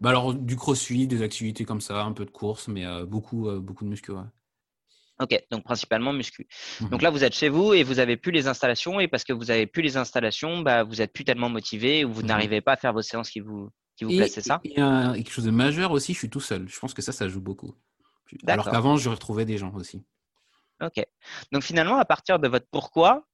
Bah 0.00 0.10
Alors, 0.10 0.34
du 0.34 0.56
crossfit, 0.56 1.06
des 1.06 1.22
activités 1.22 1.64
comme 1.64 1.80
ça, 1.80 2.02
un 2.02 2.12
peu 2.12 2.24
de 2.24 2.30
course, 2.30 2.66
mais 2.68 2.84
euh, 2.86 3.06
beaucoup, 3.06 3.48
beaucoup 3.60 3.84
de 3.84 3.90
muscu, 3.90 4.10
ouais. 4.12 4.24
Ok, 5.20 5.38
donc 5.50 5.64
principalement 5.64 6.14
muscu. 6.14 6.48
Mmh 6.80 6.86
donc 6.90 7.02
là, 7.02 7.10
vous 7.10 7.24
êtes 7.24 7.34
chez 7.34 7.50
vous 7.50 7.74
et 7.74 7.82
vous 7.82 7.98
avez 7.98 8.16
plus 8.16 8.32
les 8.32 8.48
installations, 8.48 9.00
et 9.00 9.08
parce 9.08 9.22
que 9.22 9.34
vous 9.34 9.50
avez 9.50 9.66
plus 9.66 9.82
les 9.82 9.98
installations, 9.98 10.60
bah, 10.60 10.82
vous 10.82 11.02
êtes 11.02 11.12
plus 11.12 11.24
tellement 11.24 11.50
motivé 11.50 12.06
ou 12.06 12.12
vous 12.12 12.22
mmh 12.22 12.26
n'arrivez 12.26 12.60
pas 12.62 12.72
à 12.72 12.76
faire 12.78 12.94
vos 12.94 13.02
séances 13.02 13.28
qui 13.30 13.40
vous, 13.40 13.68
qui 13.96 14.04
vous 14.04 14.12
c'est 14.12 14.40
ça? 14.40 14.62
a 14.78 15.12
quelque 15.14 15.30
chose 15.30 15.44
de 15.44 15.50
majeur 15.50 15.90
aussi, 15.92 16.14
je 16.14 16.18
suis 16.18 16.30
tout 16.30 16.40
seul. 16.40 16.68
Je 16.68 16.78
pense 16.80 16.94
que 16.94 17.02
ça, 17.02 17.12
ça 17.12 17.28
joue 17.28 17.40
beaucoup. 17.42 17.74
Alors 18.46 18.70
qu'avant, 18.70 18.96
je 18.96 19.08
retrouvais 19.08 19.44
des 19.44 19.58
gens 19.58 19.72
aussi. 19.74 20.04
Ok. 20.80 21.04
Donc 21.52 21.62
finalement, 21.62 21.96
à 21.96 22.04
partir 22.04 22.38
de 22.38 22.48
votre 22.48 22.66
pourquoi, 22.70 23.26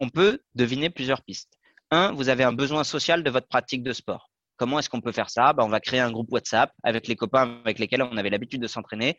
on 0.00 0.08
peut 0.08 0.40
deviner 0.54 0.90
plusieurs 0.90 1.22
pistes. 1.22 1.58
Un, 1.90 2.12
vous 2.12 2.28
avez 2.28 2.44
un 2.44 2.52
besoin 2.52 2.84
social 2.84 3.22
de 3.22 3.30
votre 3.30 3.48
pratique 3.48 3.82
de 3.82 3.92
sport. 3.92 4.30
Comment 4.56 4.78
est-ce 4.78 4.88
qu'on 4.88 5.00
peut 5.00 5.12
faire 5.12 5.30
ça? 5.30 5.52
Ben, 5.52 5.64
On 5.64 5.68
va 5.68 5.80
créer 5.80 6.00
un 6.00 6.12
groupe 6.12 6.30
WhatsApp 6.30 6.72
avec 6.84 7.08
les 7.08 7.16
copains 7.16 7.60
avec 7.64 7.78
lesquels 7.78 8.02
on 8.02 8.16
avait 8.16 8.30
l'habitude 8.30 8.62
de 8.62 8.68
s'entraîner 8.68 9.18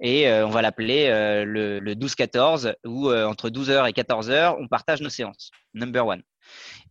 et 0.00 0.28
euh, 0.28 0.46
on 0.46 0.50
va 0.50 0.60
l'appeler 0.60 1.06
euh, 1.08 1.44
le, 1.44 1.94
12-14 1.94 2.74
où 2.84 3.08
euh, 3.08 3.26
entre 3.26 3.48
12h 3.48 3.88
et 3.88 3.92
14h, 3.92 4.56
on 4.58 4.68
partage 4.68 5.00
nos 5.00 5.08
séances. 5.08 5.50
Number 5.72 6.06
one. 6.06 6.22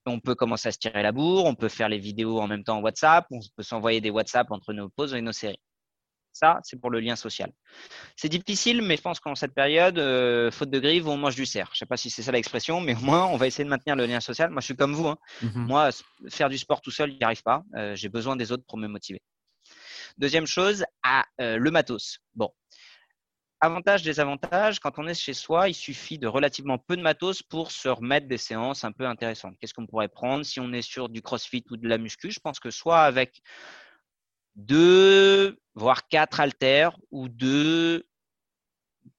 On 0.08 0.20
peut 0.20 0.34
commencer 0.34 0.70
à 0.70 0.72
se 0.72 0.80
tirer 0.80 1.04
la 1.04 1.12
bourre, 1.12 1.46
on 1.46 1.54
peut 1.54 1.70
faire 1.70 1.88
les 1.88 2.00
vidéos 2.00 2.40
en 2.40 2.48
même 2.48 2.64
temps 2.64 2.78
en 2.78 2.82
WhatsApp, 2.82 3.28
on 3.30 3.40
peut 3.56 3.64
s'envoyer 3.64 4.02
des 4.02 4.10
WhatsApp 4.10 4.50
entre 4.50 4.74
nos 4.74 4.90
pauses 4.90 5.14
et 5.14 5.22
nos 5.22 5.32
séries. 5.32 5.62
Ça, 6.34 6.60
c'est 6.64 6.82
pour 6.82 6.90
le 6.90 7.00
lien 7.00 7.16
social. 7.16 7.52
C'est 8.16 8.28
difficile, 8.28 8.82
mais 8.82 8.98
je 8.98 9.02
pense 9.02 9.20
qu'en 9.20 9.36
cette 9.36 9.54
période, 9.54 10.00
euh, 10.00 10.50
faute 10.50 10.72
de 10.72 10.80
grive, 10.80 11.08
on 11.08 11.16
mange 11.16 11.36
du 11.36 11.46
cerf. 11.46 11.70
Je 11.72 11.76
ne 11.76 11.80
sais 11.80 11.86
pas 11.86 11.96
si 11.96 12.10
c'est 12.10 12.24
ça 12.24 12.32
l'expression, 12.32 12.82
mais 12.82 12.96
au 12.96 13.02
moins, 13.02 13.26
on 13.28 13.38
va 13.38 13.46
essayer 13.46 13.64
de 13.64 13.70
maintenir 13.70 13.96
le 13.96 14.08
lien 14.08 14.20
social. 14.20 14.50
Moi, 14.50 14.60
je 14.60 14.66
suis 14.66 14.76
comme 14.76 14.94
vous. 14.94 15.08
Hein. 15.08 15.18
Mhm. 15.44 15.68
Moi, 15.68 15.90
faire 16.30 16.50
du 16.50 16.58
sport 16.58 16.82
tout 16.82 16.92
seul, 16.92 17.12
n'y 17.12 17.24
arrive 17.24 17.44
pas. 17.44 17.64
Euh, 17.76 17.96
j'ai 17.96 18.10
besoin 18.10 18.36
des 18.36 18.52
autres 18.52 18.64
pour 18.68 18.80
me 18.80 18.88
motiver. 18.88 19.22
Deuxième 20.18 20.48
chose, 20.48 20.84
à, 21.04 21.24
euh, 21.40 21.58
le 21.58 21.72
matos. 21.72 22.20
Bon, 22.34 22.52
avantages, 23.64 24.04
désavantages, 24.04 24.80
quand 24.80 24.98
on 24.98 25.08
est 25.08 25.14
chez 25.14 25.34
soi, 25.34 25.70
il 25.70 25.74
suffit 25.74 26.20
de 26.20 26.28
relativement 26.28 26.78
peu 26.78 26.98
de 26.98 27.02
matos 27.02 27.42
pour 27.42 27.72
se 27.72 27.88
remettre 27.88 28.28
des 28.28 28.38
séances 28.38 28.84
un 28.84 28.92
peu 28.92 29.06
intéressantes. 29.06 29.56
Qu'est-ce 29.60 29.74
qu'on 29.74 29.88
pourrait 29.88 30.10
prendre 30.10 30.44
si 30.44 30.60
on 30.60 30.74
est 30.74 30.82
sur 30.82 31.10
du 31.10 31.22
crossfit 31.22 31.64
ou 31.72 31.78
de 31.78 31.88
la 31.88 31.98
muscu? 31.98 32.30
Je 32.30 32.40
pense 32.40 32.60
que 32.60 32.72
soit 32.72 33.02
avec 33.02 33.42
deux, 34.56 35.58
voire 35.76 36.08
quatre 36.08 36.40
haltères 36.40 36.98
ou 37.12 37.30
deux 37.30 38.06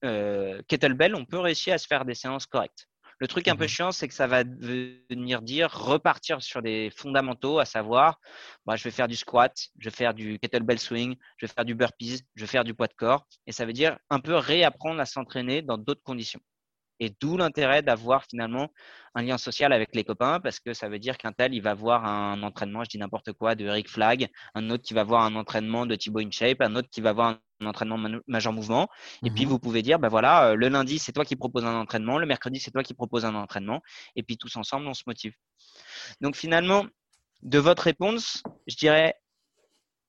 euh, 0.03 0.61
kettlebells, 0.67 1.15
on 1.15 1.25
peut 1.25 1.39
réussir 1.39 1.73
à 1.73 1.77
se 1.77 1.87
faire 1.87 2.05
des 2.05 2.15
séances 2.15 2.45
correctes. 2.45 2.87
Le 3.19 3.27
truc 3.27 3.47
un 3.47 3.55
peu 3.55 3.63
mmh 3.63 3.69
chiant, 3.69 3.91
c'est 3.93 4.07
que 4.09 4.13
ça 4.13 4.27
va 4.27 4.43
venir 4.43 5.41
dire 5.41 5.71
repartir 5.71 6.41
sur 6.41 6.61
des 6.61 6.89
fondamentaux, 6.89 7.59
à 7.59 7.65
savoir, 7.65 8.19
bah, 8.65 8.75
je 8.75 8.83
vais 8.83 8.91
faire 8.91 9.07
du 9.07 9.15
squat, 9.15 9.55
je 9.79 9.85
vais 9.89 9.95
faire 9.95 10.13
du 10.13 10.37
kettlebell 10.37 10.79
swing, 10.79 11.15
je 11.37 11.45
vais 11.45 11.53
faire 11.53 11.63
du 11.63 11.75
burpees, 11.75 12.23
je 12.35 12.41
vais 12.41 12.47
faire 12.47 12.65
du 12.65 12.73
poids 12.73 12.87
de 12.87 12.93
corps. 12.93 13.25
Et 13.47 13.53
ça 13.53 13.65
veut 13.65 13.73
dire 13.73 13.97
un 14.09 14.19
peu 14.19 14.35
réapprendre 14.35 14.99
à 14.99 15.05
s'entraîner 15.05 15.61
dans 15.61 15.77
d'autres 15.77 16.03
conditions. 16.03 16.41
Et 16.99 17.13
d'où 17.19 17.37
l'intérêt 17.37 17.81
d'avoir 17.81 18.23
finalement 18.29 18.69
un 19.15 19.23
lien 19.23 19.37
social 19.37 19.73
avec 19.73 19.95
les 19.95 20.03
copains 20.03 20.39
parce 20.39 20.59
que 20.59 20.73
ça 20.73 20.89
veut 20.89 20.99
dire 20.99 21.17
qu'un 21.17 21.31
tel, 21.31 21.53
il 21.53 21.61
va 21.61 21.73
voir 21.73 22.05
un 22.05 22.41
entraînement, 22.43 22.83
je 22.83 22.89
dis 22.89 22.97
n'importe 22.97 23.33
quoi, 23.33 23.55
de 23.55 23.67
Rick 23.67 23.89
Flag, 23.89 24.27
un 24.53 24.69
autre 24.69 24.83
qui 24.83 24.93
va 24.93 25.03
voir 25.03 25.23
un 25.23 25.35
entraînement 25.35 25.85
de 25.85 25.95
Thibaut 25.95 26.19
InShape, 26.19 26.61
un 26.61 26.75
autre 26.75 26.89
qui 26.89 27.01
va 27.01 27.13
voir 27.13 27.39
un 27.61 27.65
entraînement 27.67 27.97
majeur 28.27 28.53
mouvement. 28.53 28.89
Et 29.23 29.31
puis, 29.31 29.45
mmh 29.45 29.49
vous 29.49 29.59
pouvez 29.59 29.81
dire, 29.81 29.99
ben 29.99 30.09
voilà, 30.09 30.49
euh, 30.49 30.55
le 30.55 30.67
lundi, 30.69 30.99
c'est 30.99 31.11
toi 31.11 31.23
qui 31.23 31.35
proposes 31.35 31.65
un 31.65 31.75
entraînement, 31.75 32.17
le 32.17 32.25
mercredi, 32.25 32.59
c'est 32.59 32.71
toi 32.71 32.83
qui 32.83 32.93
proposes 32.93 33.25
un 33.25 33.35
entraînement. 33.35 33.81
Et 34.15 34.23
puis, 34.23 34.37
tous 34.37 34.55
ensemble, 34.57 34.87
on 34.87 34.93
se 34.93 35.03
motive. 35.07 35.33
Donc, 36.21 36.35
finalement, 36.35 36.85
de 37.43 37.59
votre 37.59 37.83
réponse, 37.83 38.43
je 38.67 38.75
dirais, 38.75 39.15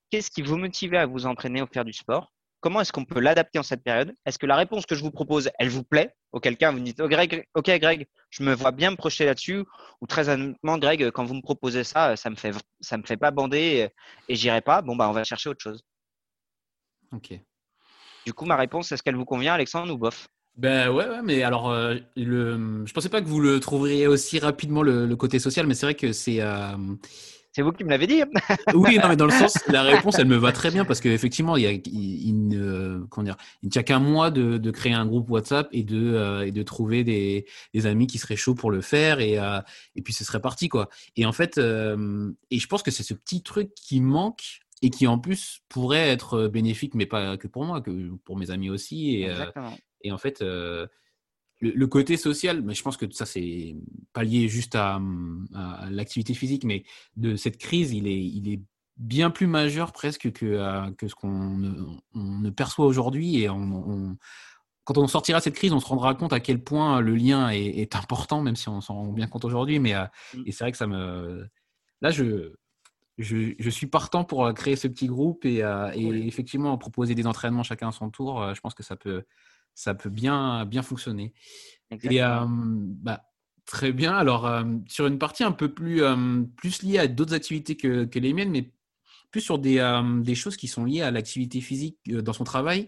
qu'est-ce 0.09 0.31
qui 0.31 0.41
vous 0.41 0.57
motive 0.57 0.93
à 0.95 1.05
vous 1.05 1.25
entraîner 1.25 1.61
au 1.61 1.67
faire 1.67 1.85
du 1.85 1.93
sport? 1.93 2.31
Comment 2.59 2.81
est-ce 2.81 2.91
qu'on 2.91 3.05
peut 3.05 3.19
l'adapter 3.19 3.59
en 3.59 3.63
cette 3.63 3.83
période? 3.83 4.13
Est-ce 4.25 4.39
que 4.39 4.47
la 4.47 4.55
réponse 4.55 4.85
que 4.85 4.95
je 4.95 5.03
vous 5.03 5.11
propose, 5.11 5.49
elle 5.59 5.69
vous 5.69 5.83
plaît? 5.83 6.13
Auquel 6.31 6.57
cas, 6.57 6.71
vous 6.71 6.79
me 6.79 6.83
dites, 6.83 6.99
oh, 6.99 7.07
Greg, 7.07 7.45
ok 7.53 7.69
Greg, 7.79 8.07
je 8.29 8.43
me 8.43 8.53
vois 8.53 8.71
bien 8.71 8.91
me 8.91 8.95
projeter 8.95 9.25
là-dessus. 9.25 9.63
Ou 10.01 10.07
très 10.07 10.27
honnêtement, 10.29 10.77
Greg, 10.77 11.11
quand 11.11 11.23
vous 11.23 11.35
me 11.35 11.41
proposez 11.41 11.83
ça, 11.83 12.15
ça 12.15 12.29
me 12.29 12.35
fait, 12.35 12.51
ça 12.81 12.97
me 12.97 13.03
fait 13.03 13.17
pas 13.17 13.31
bander 13.31 13.89
et 14.27 14.35
j'irai 14.35 14.61
pas. 14.61 14.81
Bon, 14.81 14.95
bah, 14.95 15.07
on 15.09 15.13
va 15.13 15.23
chercher 15.23 15.49
autre 15.49 15.61
chose. 15.61 15.83
Ok. 17.11 17.39
Du 18.25 18.33
coup, 18.33 18.45
ma 18.45 18.57
réponse, 18.57 18.91
est-ce 18.91 19.03
qu'elle 19.03 19.15
vous 19.15 19.25
convient, 19.25 19.53
Alexandre, 19.53 19.93
ou 19.93 19.97
bof? 19.97 20.27
Ben 20.57 20.89
ouais, 20.89 21.07
ouais, 21.07 21.21
mais 21.23 21.43
alors, 21.43 21.69
euh, 21.69 21.95
le... 22.15 22.83
je 22.85 22.91
pensais 22.91 23.09
pas 23.09 23.21
que 23.21 23.27
vous 23.27 23.39
le 23.39 23.59
trouveriez 23.59 24.07
aussi 24.07 24.39
rapidement 24.39 24.81
le, 24.81 25.15
côté 25.15 25.37
social, 25.37 25.67
mais 25.67 25.75
c'est 25.75 25.85
vrai 25.85 25.95
que 25.95 26.11
c'est. 26.11 26.41
Euh, 26.41 26.75
c'est 27.57 27.63
vous 27.63 27.71
qui 27.71 27.83
me 27.83 27.89
l'avez 27.89 28.05
dit. 28.05 28.21
oui, 28.75 28.99
non, 28.99 29.09
mais 29.09 29.15
dans 29.15 29.25
le 29.25 29.31
sens, 29.31 29.57
la 29.67 29.81
réponse, 29.81 30.19
elle 30.19 30.27
me 30.27 30.35
va 30.35 30.51
très 30.51 30.69
bien 30.69 30.85
parce 30.85 31.01
qu'effectivement, 31.01 31.57
il, 31.57 31.63
y 31.63 31.65
a, 31.65 31.71
il, 31.71 32.47
ne, 32.47 33.03
comment 33.09 33.25
dire, 33.25 33.37
il 33.63 33.65
ne 33.65 33.71
tient 33.71 33.81
qu'un 33.81 33.97
mois 33.97 34.29
de, 34.29 34.59
de, 34.59 34.69
créer 34.69 34.93
un 34.93 35.07
groupe 35.07 35.27
WhatsApp 35.31 35.67
et 35.71 35.81
de, 35.81 36.13
euh, 36.13 36.45
et 36.45 36.51
de 36.51 36.61
trouver 36.61 37.03
des, 37.03 37.47
des, 37.73 37.87
amis 37.87 38.05
qui 38.05 38.19
seraient 38.19 38.35
chauds 38.35 38.53
pour 38.53 38.69
le 38.69 38.81
faire 38.81 39.19
et, 39.21 39.39
euh, 39.39 39.59
et 39.95 40.03
puis 40.03 40.13
ce 40.13 40.23
serait 40.23 40.39
parti, 40.39 40.69
quoi. 40.69 40.87
Et 41.15 41.25
en 41.25 41.31
fait, 41.31 41.57
euh, 41.57 42.31
et 42.51 42.59
je 42.59 42.67
pense 42.67 42.83
que 42.83 42.91
c'est 42.91 43.01
ce 43.01 43.15
petit 43.15 43.41
truc 43.41 43.73
qui 43.73 44.01
manque 44.01 44.59
et 44.83 44.91
qui 44.91 45.07
en 45.07 45.17
plus 45.17 45.61
pourrait 45.67 46.09
être 46.09 46.47
bénéfique, 46.49 46.93
mais 46.93 47.07
pas 47.07 47.37
que 47.37 47.47
pour 47.47 47.65
moi, 47.65 47.81
que 47.81 48.11
pour 48.23 48.37
mes 48.37 48.51
amis 48.51 48.69
aussi. 48.69 49.15
Et, 49.15 49.33
et 50.03 50.11
en 50.11 50.19
fait, 50.19 50.43
le, 51.59 51.87
côté 51.87 52.17
social, 52.17 52.61
mais 52.61 52.73
je 52.73 52.83
pense 52.83 52.97
que 52.97 53.09
ça, 53.11 53.25
c'est 53.25 53.75
pas 54.13 54.23
lié 54.23 54.47
juste 54.47 54.75
à, 54.75 54.99
l'activité 55.89 56.33
physique, 56.33 56.63
mais 56.63 56.83
de 57.15 57.35
cette 57.35 57.57
crise, 57.57 57.93
il 57.93 58.07
est, 58.07 58.23
il 58.23 58.49
est 58.49 58.61
bien 58.97 59.29
plus 59.29 59.47
majeur 59.47 59.91
presque 59.91 60.31
que, 60.31 60.45
euh, 60.45 60.91
que 60.97 61.07
ce 61.07 61.15
qu'on 61.15 61.57
ne, 62.13 62.49
perçoit 62.49 62.85
aujourd'hui. 62.85 63.43
Et 63.43 63.47
quand 64.83 64.97
on 64.97 65.07
sortira 65.07 65.39
de 65.39 65.43
cette 65.43 65.55
crise, 65.55 65.73
on 65.73 65.79
se 65.79 65.87
rendra 65.87 66.15
compte 66.15 66.33
à 66.33 66.39
quel 66.39 66.63
point 66.63 67.01
le 67.01 67.15
lien 67.15 67.49
est, 67.49 67.95
important, 67.95 68.41
même 68.41 68.55
si 68.55 68.69
on 68.69 68.81
s'en 68.81 68.95
rend 68.95 69.11
bien 69.11 69.27
compte 69.27 69.45
aujourd'hui. 69.45 69.79
Mais 69.79 69.95
euh, 69.95 70.05
mmh. 70.35 70.43
et 70.45 70.51
c'est 70.51 70.63
vrai 70.63 70.71
que 70.71 70.77
ça 70.77 70.87
me. 70.87 71.47
Là, 72.01 72.11
je, 72.11 72.53
je, 73.17 73.69
suis 73.71 73.87
partant 73.87 74.23
pour 74.23 74.53
créer 74.53 74.75
ce 74.75 74.87
petit 74.87 75.07
groupe 75.07 75.43
et, 75.45 75.63
euh, 75.63 75.91
et 75.95 76.27
effectivement 76.27 76.77
proposer 76.77 77.15
des 77.15 77.25
entraînements 77.25 77.63
chacun 77.63 77.87
à 77.87 77.91
son 77.91 78.11
tour. 78.11 78.53
Je 78.53 78.61
pense 78.61 78.75
que 78.75 78.83
ça 78.83 78.95
peut, 78.95 79.23
ça 79.77 79.93
peut 79.93 80.09
bien, 80.09 80.65
bien 80.65 80.81
fonctionner. 80.81 81.33
Et 81.91 82.19
bah, 82.19 83.23
très 83.65 83.91
bien. 83.91 84.13
Alors, 84.13 84.51
sur 84.87 85.05
une 85.05 85.19
partie 85.19 85.43
un 85.43 85.51
peu 85.51 85.71
plus, 85.71 86.01
plus 86.55 86.81
liée 86.81 86.97
à 86.97 87.07
d'autres 87.07 87.35
activités 87.35 87.77
que, 87.77 88.05
que, 88.05 88.17
les 88.17 88.33
miennes, 88.33 88.49
mais 88.49 88.71
plus 89.29 89.41
sur 89.41 89.59
des, 89.59 89.77
des 90.23 90.35
choses 90.35 90.57
qui 90.57 90.67
sont 90.67 90.83
liées 90.83 91.01
à 91.01 91.11
l'activité 91.11 91.61
physique 91.61 91.99
dans 92.07 92.33
son 92.33 92.43
travail. 92.43 92.87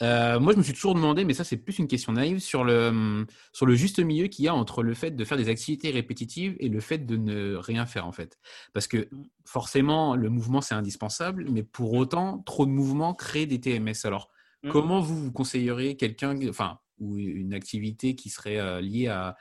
moi, 0.00 0.52
je 0.52 0.58
me 0.58 0.62
suis 0.64 0.72
toujours 0.72 0.96
demandé, 0.96 1.24
mais 1.24 1.34
ça, 1.34 1.44
c'est 1.44 1.56
plus 1.56 1.78
une 1.78 1.86
question 1.86 2.12
naïve, 2.12 2.40
sur 2.40 2.64
le, 2.64 3.24
sur 3.52 3.64
le 3.64 3.76
juste 3.76 4.00
milieu 4.00 4.26
qu'il 4.26 4.44
y 4.44 4.48
a 4.48 4.54
entre 4.56 4.82
le 4.82 4.92
fait 4.92 5.12
de 5.12 5.24
faire 5.24 5.38
des 5.38 5.48
activités 5.48 5.92
répétitives 5.92 6.56
et 6.58 6.68
le 6.68 6.80
fait 6.80 7.06
de 7.06 7.16
ne 7.16 7.54
rien 7.54 7.86
faire, 7.86 8.08
en 8.08 8.12
fait. 8.12 8.40
Parce 8.72 8.88
que 8.88 9.08
forcément, 9.44 10.16
le 10.16 10.30
mouvement, 10.30 10.60
c'est 10.60 10.74
indispensable, 10.74 11.46
mais 11.48 11.62
pour 11.62 11.92
autant, 11.94 12.38
trop 12.40 12.66
de 12.66 12.72
mouvements 12.72 13.14
créent 13.14 13.46
des 13.46 13.60
TMS. 13.60 14.04
Alors, 14.04 14.33
Mmh. 14.64 14.70
Comment 14.70 15.00
vous, 15.00 15.24
vous 15.24 15.32
conseilleriez 15.32 15.96
quelqu'un, 15.96 16.36
enfin, 16.48 16.80
ou 16.98 17.18
une 17.18 17.52
activité 17.52 18.14
qui 18.14 18.30
serait 18.30 18.58
euh, 18.58 18.80
liée 18.80 19.08
à, 19.08 19.36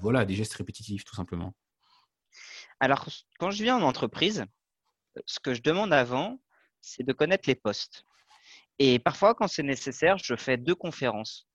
voilà, 0.00 0.24
des 0.24 0.34
gestes 0.34 0.54
répétitifs, 0.54 1.04
tout 1.04 1.14
simplement? 1.14 1.54
Alors, 2.80 3.06
quand 3.38 3.52
je 3.52 3.62
viens 3.62 3.76
en 3.76 3.82
entreprise, 3.82 4.44
ce 5.26 5.38
que 5.38 5.54
je 5.54 5.62
demande 5.62 5.92
avant, 5.92 6.40
c'est 6.80 7.04
de 7.04 7.12
connaître 7.12 7.48
les 7.48 7.54
postes. 7.54 8.04
Et 8.80 8.98
parfois, 8.98 9.34
quand 9.34 9.46
c'est 9.46 9.62
nécessaire, 9.62 10.18
je 10.18 10.34
fais 10.34 10.56
deux 10.56 10.74
conférences. 10.74 11.46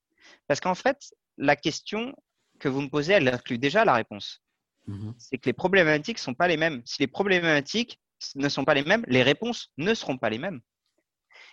Parce 0.48 0.62
qu'en 0.62 0.76
fait, 0.76 1.14
la 1.38 1.58
question 1.58 2.16
que 2.60 2.70
vous 2.70 2.82
me 2.82 2.90
posez, 2.90 3.14
elle 3.14 3.28
inclut 3.28 3.58
déjà 3.58 3.84
la 3.84 3.94
réponse. 3.94 4.42
Mmh 4.88 5.12
c'est 5.18 5.38
que 5.38 5.46
les 5.46 5.54
problématiques 5.54 6.18
ne 6.18 6.22
sont 6.22 6.34
pas 6.34 6.48
les 6.48 6.58
mêmes. 6.58 6.82
Si 6.86 7.02
les 7.02 7.08
problématiques 7.08 8.00
ne 8.36 8.48
sont 8.48 8.64
pas 8.64 8.74
les 8.74 8.84
mêmes, 8.84 9.04
les 9.08 9.24
réponses 9.24 9.72
ne 9.78 9.94
seront 9.94 10.18
pas 10.18 10.30
les 10.30 10.40
mêmes. 10.40 10.62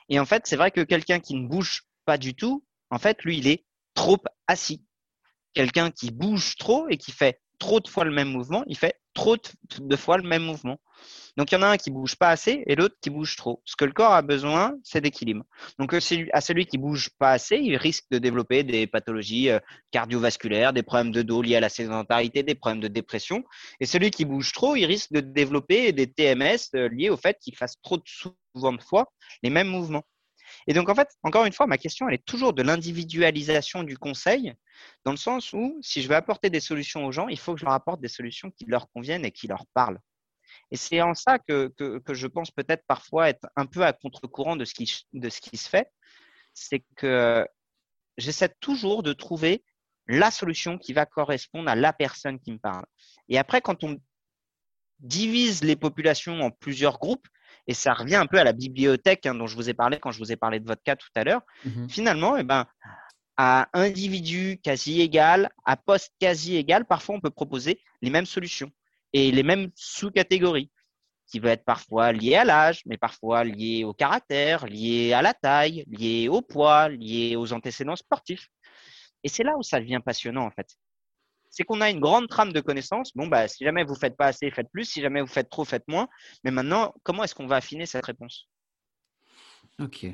Et 0.09 0.19
en 0.21 0.25
fait, 0.25 0.47
c'est 0.47 0.57
vrai 0.57 0.71
que 0.71 0.81
quelqu'un 0.81 1.21
qui 1.21 1.35
ne 1.35 1.49
bouge 1.49 1.83
pas 2.05 2.19
du 2.19 2.35
tout, 2.35 2.65
en 2.91 2.99
fait, 2.99 3.23
lui, 3.25 3.39
il 3.39 3.49
est 3.49 3.65
trop 3.95 4.19
assis. 4.47 4.85
Quelqu'un 5.55 5.91
qui 5.91 6.11
bouge 6.11 6.57
trop 6.57 6.89
et 6.89 6.97
qui 6.97 7.13
fait 7.13 7.41
trop 7.59 7.81
de 7.81 7.89
fois 7.89 8.05
le 8.05 8.13
même 8.13 8.29
mouvement, 8.29 8.63
il 8.67 8.77
fait 8.77 8.95
trop 9.17 9.37
de 9.81 9.97
fois 9.97 10.19
le 10.19 10.29
même 10.29 10.45
mouvement. 10.45 10.79
Donc, 11.37 11.51
il 11.51 11.57
y 11.57 11.59
en 11.59 11.63
a 11.63 11.69
un 11.69 11.77
qui 11.77 11.91
bouge 11.91 12.17
pas 12.17 12.31
assez 12.31 12.63
et 12.67 12.77
l'autre 12.77 12.97
qui 13.01 13.11
bouge 13.11 13.37
trop. 13.37 13.61
Ce 13.65 13.77
que 13.77 13.85
le 13.85 13.93
corps 13.93 14.13
a 14.13 14.23
besoin, 14.23 14.75
c'est 14.85 15.01
d'équilibre. 15.01 15.45
Donc, 15.79 15.93
euh, 15.93 16.01
à 16.33 16.41
celui 16.41 16.67
qui 16.67 16.79
bouge 16.79 17.11
pas 17.19 17.33
assez, 17.33 17.57
il 17.57 17.77
risque 17.77 18.05
de 18.11 18.19
développer 18.19 18.63
des 18.63 18.87
pathologies 18.87 19.51
euh, 19.51 19.59
cardiovasculaires, 19.91 20.73
des 20.73 20.83
problèmes 20.83 21.13
de 21.13 21.23
dos 21.23 21.43
liés 21.43 21.57
à 21.57 21.61
la 21.61 21.69
sédentarité, 21.69 22.43
des 22.43 22.55
problèmes 22.55 22.81
de 22.81 22.89
dépression. 22.89 23.45
Et 23.81 23.87
celui 23.87 24.11
qui 24.11 24.25
bouge 24.25 24.53
trop, 24.53 24.77
il 24.77 24.87
risque 24.87 25.13
de 25.13 25.21
développer 25.21 25.93
des 25.93 26.07
TMS 26.07 26.71
euh, 26.75 26.89
liés 26.89 27.11
au 27.11 27.17
fait 27.17 27.39
qu'il 27.41 27.57
fasse 27.57 27.75
trop 27.83 27.99
souvent 28.05 28.73
de 28.73 28.83
fois 28.83 29.13
les 29.43 29.51
mêmes 29.51 29.69
mouvements. 29.69 30.05
Et 30.67 30.75
donc, 30.75 30.89
en 30.89 30.95
fait, 30.95 31.09
encore 31.23 31.45
une 31.45 31.53
fois, 31.53 31.67
ma 31.67 31.79
question, 31.79 32.09
elle 32.09 32.15
est 32.15 32.25
toujours 32.25 32.53
de 32.53 32.63
l'individualisation 32.63 33.83
du 33.83 33.97
conseil, 33.99 34.55
dans 35.05 35.11
le 35.13 35.17
sens 35.17 35.53
où, 35.53 35.79
si 35.83 36.03
je 36.03 36.09
veux 36.09 36.15
apporter 36.15 36.51
des 36.51 36.61
solutions 36.61 37.07
aux 37.07 37.13
gens, 37.13 37.29
il 37.29 37.39
faut 37.39 37.55
que 37.55 37.61
je 37.61 37.65
leur 37.65 37.75
apporte 37.75 38.01
des 38.01 38.09
solutions 38.09 38.51
qui 38.51 38.65
leur 38.67 38.91
conviennent 38.91 39.25
et 39.25 39.33
qui 39.33 39.47
leur 39.47 39.67
parlent. 39.75 40.01
Et 40.71 40.77
c'est 40.77 41.01
en 41.01 41.15
ça 41.15 41.39
que, 41.39 41.73
que, 41.77 42.15
je 42.15 42.27
pense 42.27 42.51
peut-être 42.51 42.85
parfois 42.87 43.29
être 43.29 43.47
un 43.57 43.67
peu 43.67 43.85
à 43.85 43.93
contre-courant 43.93 44.57
de, 44.57 44.65
de 44.65 45.29
ce 45.29 45.41
qui 45.41 45.57
se 45.57 45.69
fait. 45.69 45.91
C'est 46.55 46.85
que 46.97 47.47
j'essaie 48.17 48.53
toujours 48.61 49.03
de 49.03 49.13
trouver 49.13 49.65
la 50.09 50.31
solution 50.31 50.79
qui 50.79 50.93
va 50.93 51.07
correspondre 51.07 51.69
à 51.69 51.75
la 51.75 51.93
personne 51.93 52.39
qui 52.39 52.53
me 52.53 52.59
parle. 52.59 52.85
Et 53.29 53.39
après, 53.39 53.61
quand 53.61 53.85
on 53.85 54.01
divise 55.01 55.63
les 55.63 55.77
populations 55.77 56.41
en 56.41 56.51
plusieurs 56.51 56.99
groupes, 56.99 57.27
et 57.67 57.75
ça 57.75 57.95
revient 57.95 58.17
un 58.17 58.27
peu 58.27 58.39
à 58.39 58.45
la 58.45 58.53
bibliothèque 58.53 59.27
hein, 59.27 59.35
dont 59.35 59.47
je 59.47 59.57
vous 59.57 59.69
ai 59.69 59.75
parlé 59.75 59.99
quand 59.99 60.13
je 60.13 60.19
vous 60.19 60.33
ai 60.33 60.37
parlé 60.37 60.61
de 60.61 60.67
votre 60.67 60.83
cas 60.83 60.97
tout 60.97 61.09
à 61.15 61.25
l'heure. 61.25 61.43
Mmh 61.65 61.89
Finalement, 61.89 62.37
eh 62.37 62.43
ben, 62.43 62.67
à 63.37 63.69
individu 63.75 64.59
quasi 64.63 65.01
égal, 65.01 65.51
à 65.65 65.77
poste 65.77 66.13
quasi 66.19 66.57
égal, 66.57 66.85
parfois 66.87 67.17
on 67.17 67.21
peut 67.21 67.31
proposer 67.31 67.81
les 68.03 68.11
mêmes 68.11 68.27
solutions 68.27 68.71
et 69.13 69.31
les 69.31 69.43
mêmes 69.43 69.71
sous-catégories 69.75 70.71
qui 71.27 71.41
vont 71.41 71.49
être 71.49 71.65
parfois 71.65 72.13
liées 72.13 72.37
à 72.37 72.45
l'âge, 72.45 72.83
mais 72.87 72.97
parfois 72.97 73.43
liées 73.45 73.85
au 73.85 73.93
caractère, 73.93 74.67
liées 74.67 75.13
à 75.13 75.23
la 75.23 75.35
taille, 75.35 75.85
liées 75.89 76.29
au 76.29 76.41
poids, 76.41 76.89
liées 76.89 77.35
aux 77.37 77.53
antécédents 77.53 77.97
sportifs. 77.97 78.49
Et 79.25 79.29
c'est 79.29 79.43
là 79.43 79.57
où 79.59 79.63
ça 79.63 79.81
devient 79.81 80.01
passionnant 80.05 80.45
en 80.47 80.51
fait 80.51 80.69
c'est 81.57 81.65
qu'on 81.65 81.81
a 81.81 81.89
une 81.89 82.01
grande 82.01 82.29
trame 82.29 82.53
de 82.53 82.61
connaissances. 82.61 83.17
Bon, 83.17 83.29
bah, 83.29 83.49
si 83.49 83.65
jamais 83.65 83.83
vous 83.83 83.95
ne 83.95 83.99
faites 83.99 84.15
pas 84.15 84.27
assez, 84.27 84.51
faites 84.51 84.71
plus. 84.71 84.85
Si 84.85 85.01
jamais 85.01 85.23
vous 85.23 85.27
faites 85.27 85.49
trop, 85.49 85.65
faites 85.65 85.89
moins. 85.89 86.07
Mais 86.45 86.51
maintenant, 86.51 86.93
comment 87.03 87.25
est-ce 87.25 87.35
qu'on 87.35 87.47
va 87.47 87.57
affiner 87.57 87.87
cette 87.87 88.05
réponse? 88.05 88.47
Ok. 89.81 90.05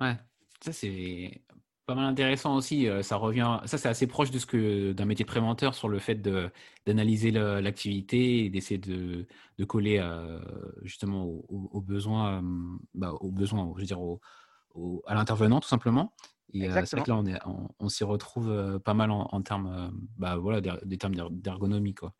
Ouais, 0.00 0.16
ça 0.62 0.72
c'est 0.72 1.42
pas 1.84 1.94
mal 1.94 2.06
intéressant 2.06 2.56
aussi. 2.56 2.88
Euh, 2.88 3.02
ça 3.02 3.16
revient, 3.16 3.60
ça 3.66 3.76
c'est 3.76 3.88
assez 3.88 4.06
proche 4.06 4.30
de 4.30 4.38
ce 4.38 4.46
que 4.46 4.92
d'un 4.92 5.04
métier 5.04 5.26
de 5.26 5.30
préventeur 5.30 5.74
sur 5.74 5.90
le 5.90 5.98
fait 5.98 6.22
d'analyser 6.86 7.32
l'activité 7.32 8.46
et 8.46 8.48
d'essayer 8.48 8.78
de, 8.78 9.26
de, 9.58 9.64
coller 9.66 9.98
euh, 9.98 10.40
justement 10.84 11.24
aux, 11.26 11.82
besoins, 11.82 12.38
euh, 12.38 12.78
bah, 12.94 13.12
aux 13.20 13.30
besoins, 13.30 13.70
je 13.76 13.80
veux 13.80 13.86
dire, 13.86 13.98
à 15.06 15.14
l'intervenant 15.14 15.60
tout 15.60 15.68
simplement. 15.68 16.14
Et 16.52 16.62
c'est 16.62 16.68
vrai 16.68 17.02
que 17.02 17.10
là 17.10 17.16
on, 17.16 17.26
est, 17.26 17.38
on, 17.78 17.88
s'y 17.88 18.04
retrouve 18.04 18.80
pas 18.84 18.94
mal 18.94 19.10
en, 19.10 19.42
termes, 19.42 19.92
bah, 20.16 20.36
voilà, 20.36 20.60
des, 20.60 20.98
termes 20.98 21.14
d'ergonomie 21.30 21.94
quoi. 21.94 22.12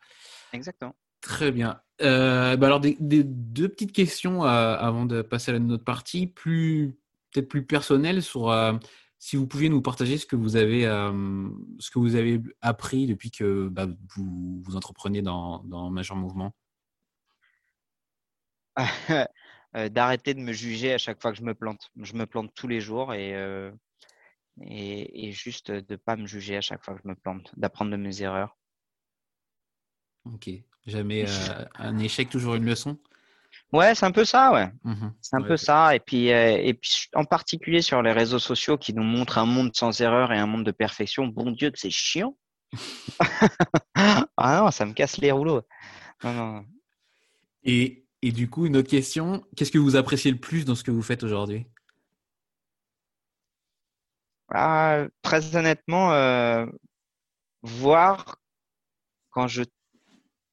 Exactement. 0.52 0.94
Très 1.20 1.52
bien. 1.52 1.80
bah 1.98 2.52
alors 2.52 2.80
des, 2.80 2.96
deux 3.00 3.68
petites 3.68 3.92
questions 3.92 4.42
avant 4.42 5.06
de 5.06 5.22
passer 5.22 5.52
à 5.52 5.58
notre 5.58 5.84
partie, 5.84 6.26
plus 6.26 6.98
peut-être 7.32 7.48
plus 7.48 7.64
personnelles 7.64 8.22
sur 8.22 8.52
si 9.18 9.36
vous 9.36 9.46
pouviez 9.46 9.68
nous 9.68 9.82
partager 9.82 10.16
ce 10.16 10.26
que 10.26 10.36
vous 10.36 10.56
avez, 10.56 10.82
ce 10.82 11.90
que 11.90 11.98
vous 11.98 12.14
avez 12.14 12.40
appris 12.62 13.06
depuis 13.06 13.30
que 13.30 13.68
bah, 13.68 13.86
vous, 14.16 14.62
vous 14.64 14.76
entreprenez 14.76 15.22
dans, 15.22 15.62
dans 15.64 15.90
Major 15.90 16.16
Mouvement? 16.16 16.54
Euh, 19.76 19.88
d'arrêter 19.88 20.34
de 20.34 20.40
me 20.40 20.52
juger 20.52 20.92
à 20.92 20.98
chaque 20.98 21.22
fois 21.22 21.30
que 21.30 21.38
je 21.38 21.44
me 21.44 21.54
plante. 21.54 21.90
Je 22.00 22.14
me 22.14 22.26
plante 22.26 22.52
tous 22.56 22.66
les 22.66 22.80
jours 22.80 23.14
et, 23.14 23.34
euh, 24.60 24.64
et, 24.64 25.32
juste 25.32 25.70
de 25.70 25.84
ne 25.88 25.96
pas 25.96 26.16
me 26.16 26.26
juger 26.26 26.56
à 26.56 26.60
chaque 26.60 26.84
fois 26.84 26.94
que 26.94 27.00
je 27.02 27.08
me 27.08 27.14
plante, 27.14 27.52
d'apprendre 27.56 27.90
de 27.90 27.96
mes 27.96 28.22
erreurs. 28.22 28.56
Ok. 30.24 30.50
Jamais 30.86 31.26
un 31.74 31.98
échec, 31.98 32.30
toujours 32.30 32.54
une 32.54 32.64
leçon? 32.64 32.98
Ouais, 33.72 33.94
c'est 33.94 34.06
un 34.06 34.10
peu 34.10 34.24
ça, 34.24 34.52
ouais. 34.52 34.68
Mmh 34.84 35.10
c'est 35.20 35.36
un 35.36 35.42
peu 35.42 35.56
ça. 35.56 35.94
Et 35.94 36.00
puis, 36.00 36.32
euh, 36.32 36.56
et 36.60 36.74
puis, 36.74 36.90
en 37.14 37.24
particulier 37.24 37.82
sur 37.82 38.02
les 38.02 38.12
réseaux 38.12 38.38
sociaux 38.38 38.78
qui 38.78 38.94
nous 38.94 39.02
montrent 39.02 39.38
un 39.38 39.46
monde 39.46 39.70
sans 39.74 40.00
erreur 40.00 40.32
et 40.32 40.38
un 40.38 40.46
monde 40.46 40.64
de 40.64 40.72
perfection. 40.72 41.26
Bon 41.26 41.50
Dieu, 41.52 41.70
c'est 41.74 41.90
chiant. 41.90 42.36
ah 44.36 44.60
non, 44.60 44.70
ça 44.70 44.86
me 44.86 44.92
casse 44.92 45.18
les 45.18 45.30
rouleaux. 45.30 45.62
Et, 47.62 48.06
et 48.22 48.32
du 48.32 48.48
coup, 48.48 48.66
une 48.66 48.76
autre 48.76 48.90
question. 48.90 49.44
Qu'est-ce 49.56 49.70
que 49.70 49.78
vous 49.78 49.96
appréciez 49.96 50.30
le 50.30 50.38
plus 50.38 50.64
dans 50.64 50.74
ce 50.74 50.82
que 50.82 50.90
vous 50.90 51.02
faites 51.02 51.22
aujourd'hui? 51.22 51.66
Ah, 54.50 55.06
Très 55.22 55.56
honnêtement, 55.56 56.12
euh, 56.12 56.66
voir 57.62 58.36
quand 59.30 59.46
je 59.46 59.62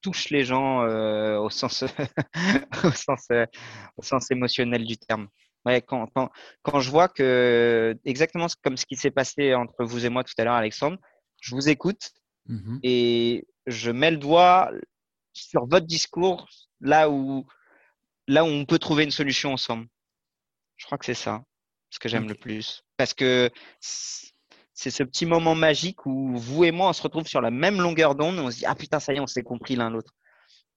touche 0.01 0.29
les 0.29 0.45
gens 0.45 0.83
euh, 0.83 1.38
au, 1.38 1.49
sens, 1.49 1.83
au, 2.83 2.91
sens, 2.91 3.27
euh, 3.31 3.45
au 3.97 4.03
sens 4.03 4.31
émotionnel 4.31 4.86
du 4.86 4.97
terme. 4.97 5.27
Ouais, 5.65 5.81
quand, 5.81 6.07
quand, 6.15 6.29
quand, 6.62 6.79
je 6.79 6.89
vois 6.89 7.10
que, 7.10 7.97
exactement 8.05 8.47
comme 8.63 8.77
ce 8.77 8.86
qui 8.86 8.95
s'est 8.95 9.12
passé 9.12 9.53
entre 9.53 9.83
vous 9.83 10.05
et 10.05 10.10
moi 10.10 10.23
tout 10.23 10.33
à 10.38 10.43
l'heure, 10.43 10.53
Alexandre, 10.53 10.97
je 11.41 11.55
vous 11.55 11.69
écoute 11.69 12.12
mmh 12.45 12.79
et 12.83 13.45
je 13.65 13.91
mets 13.91 14.12
le 14.12 14.17
doigt 14.17 14.71
sur 15.33 15.67
votre 15.67 15.86
discours 15.86 16.47
là 16.79 17.10
où, 17.10 17.45
là 18.27 18.45
où 18.45 18.47
on 18.47 18.65
peut 18.65 18.79
trouver 18.79 19.03
une 19.03 19.12
solution 19.12 19.51
ensemble. 19.51 19.88
Je 20.77 20.86
crois 20.86 20.97
que 20.97 21.05
c'est 21.05 21.13
ça 21.13 21.43
ce 21.89 22.00
que 22.00 22.10
j'aime 22.10 22.28
le 22.28 22.36
plus. 22.36 22.84
Parce 22.97 23.13
que 23.13 23.50
c'est 23.80 24.91
ce 24.91 25.04
petit 25.04 25.26
moment 25.26 25.56
magique 25.56 26.06
où 26.06 26.38
vous 26.38 26.63
et 26.63 26.71
moi, 26.71 26.89
on 26.89 26.93
se 26.93 27.02
retrouve 27.02 27.28
sur 27.28 27.41
la 27.41 27.52
même 27.52 27.82
longueur 27.82 28.15
d'onde. 28.15 28.39
On 28.39 28.52
se 28.52 28.58
dit, 28.58 28.65
ah 28.65 28.76
putain, 28.76 29.00
ça 29.00 29.13
y 29.13 29.17
est, 29.17 29.19
on 29.19 29.28
s'est 29.28 29.43
compris 29.43 29.76
l'un 29.76 29.89
l'autre. 29.89 30.13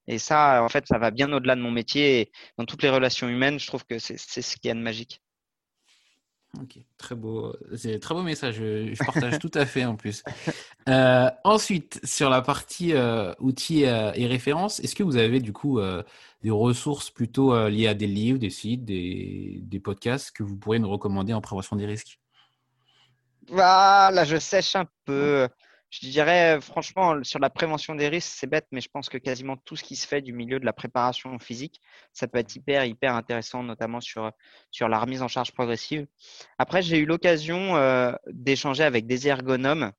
Et 0.07 0.19
ça, 0.19 0.63
en 0.63 0.69
fait, 0.69 0.87
ça 0.87 0.99
va 0.99 1.11
bien 1.11 1.33
au-delà 1.33 1.55
de 1.55 1.61
mon 1.61 1.71
métier. 1.71 2.21
Et 2.21 2.33
dans 2.59 2.65
toutes 2.65 2.83
les 2.83 2.91
relations 2.91 3.29
humaines, 3.29 3.61
je 3.61 3.67
trouve 3.67 3.85
que 3.85 3.99
c'est 3.99 4.17
ce 4.17 4.57
qu'il 4.57 4.69
y 4.69 4.71
a 4.71 4.75
de 4.75 4.81
magique. 4.81 5.21
Ok, 6.59 6.79
très 6.97 7.15
beau, 7.15 7.55
c'est 7.77 8.01
très 8.01 8.13
beau 8.13 8.23
message. 8.23 8.57
Je, 8.57 9.05
partage 9.05 9.39
tout 9.39 9.53
à 9.55 9.67
fait 9.67 9.85
en 9.85 9.97
plus. 9.97 10.23
Euh, 10.89 11.31
ensuite, 11.45 12.01
sur 12.05 12.31
la 12.31 12.43
partie 12.43 12.95
euh, 12.95 13.33
outils 13.39 13.85
euh, 13.85 14.13
et 14.15 14.27
références, 14.27 14.81
est-ce 14.81 14.97
que 14.97 15.05
vous 15.05 15.19
avez 15.19 15.39
du 15.39 15.53
coup 15.53 15.79
des 16.43 16.51
ressources 16.51 17.11
plutôt 17.11 17.69
liées 17.69 17.89
à 17.89 17.95
des 17.95 18.07
livres, 18.07 18.39
des 18.39 18.51
sites, 18.51 18.85
des, 18.85 19.61
des 19.63 19.81
podcasts 19.81 20.31
que 20.33 20.43
vous 20.43 20.57
pourriez 20.57 20.81
nous 20.81 20.91
recommander 20.91 21.33
en 21.33 21.41
prévention 21.41 21.77
des 21.77 21.87
risques? 21.87 22.19
Voilà, 23.49 24.25
je 24.25 24.37
sèche 24.37 24.77
un 24.77 24.87
peu. 25.05 25.49
Je 25.91 26.09
dirais, 26.09 26.61
franchement, 26.61 27.25
sur 27.25 27.41
la 27.41 27.51
prévention 27.51 27.97
des 27.97 28.07
risques, 28.07 28.33
c'est 28.37 28.47
bête, 28.47 28.69
mais 28.71 28.81
je 28.81 28.89
pense 28.89 29.09
que 29.09 29.19
quasiment 29.19 29.57
tout 29.57 29.75
ce 29.75 29.83
qui 29.83 29.97
se 29.97 30.07
fait 30.07 30.23
du 30.23 30.33
milieu 30.33 30.61
de 30.61 30.65
la 30.65 30.73
préparation 30.73 31.37
physique, 31.41 31.81
ça 32.13 32.29
peut 32.29 32.39
être 32.39 32.55
hyper, 32.55 32.85
hyper 32.85 33.17
intéressant, 33.17 33.65
notamment 33.65 34.01
sur, 34.01 34.31
sur 34.71 34.89
la 34.89 35.01
remise 35.01 35.21
en 35.21 35.27
charge 35.27 35.51
progressive. 35.51 36.07
Après, 36.59 36.81
j'ai 36.81 36.99
eu 36.99 37.07
l'occasion 37.07 37.75
euh, 37.77 38.13
d'échanger 38.29 38.85
avec 38.85 39.09
des 39.09 39.27
ergonomes 39.27 39.91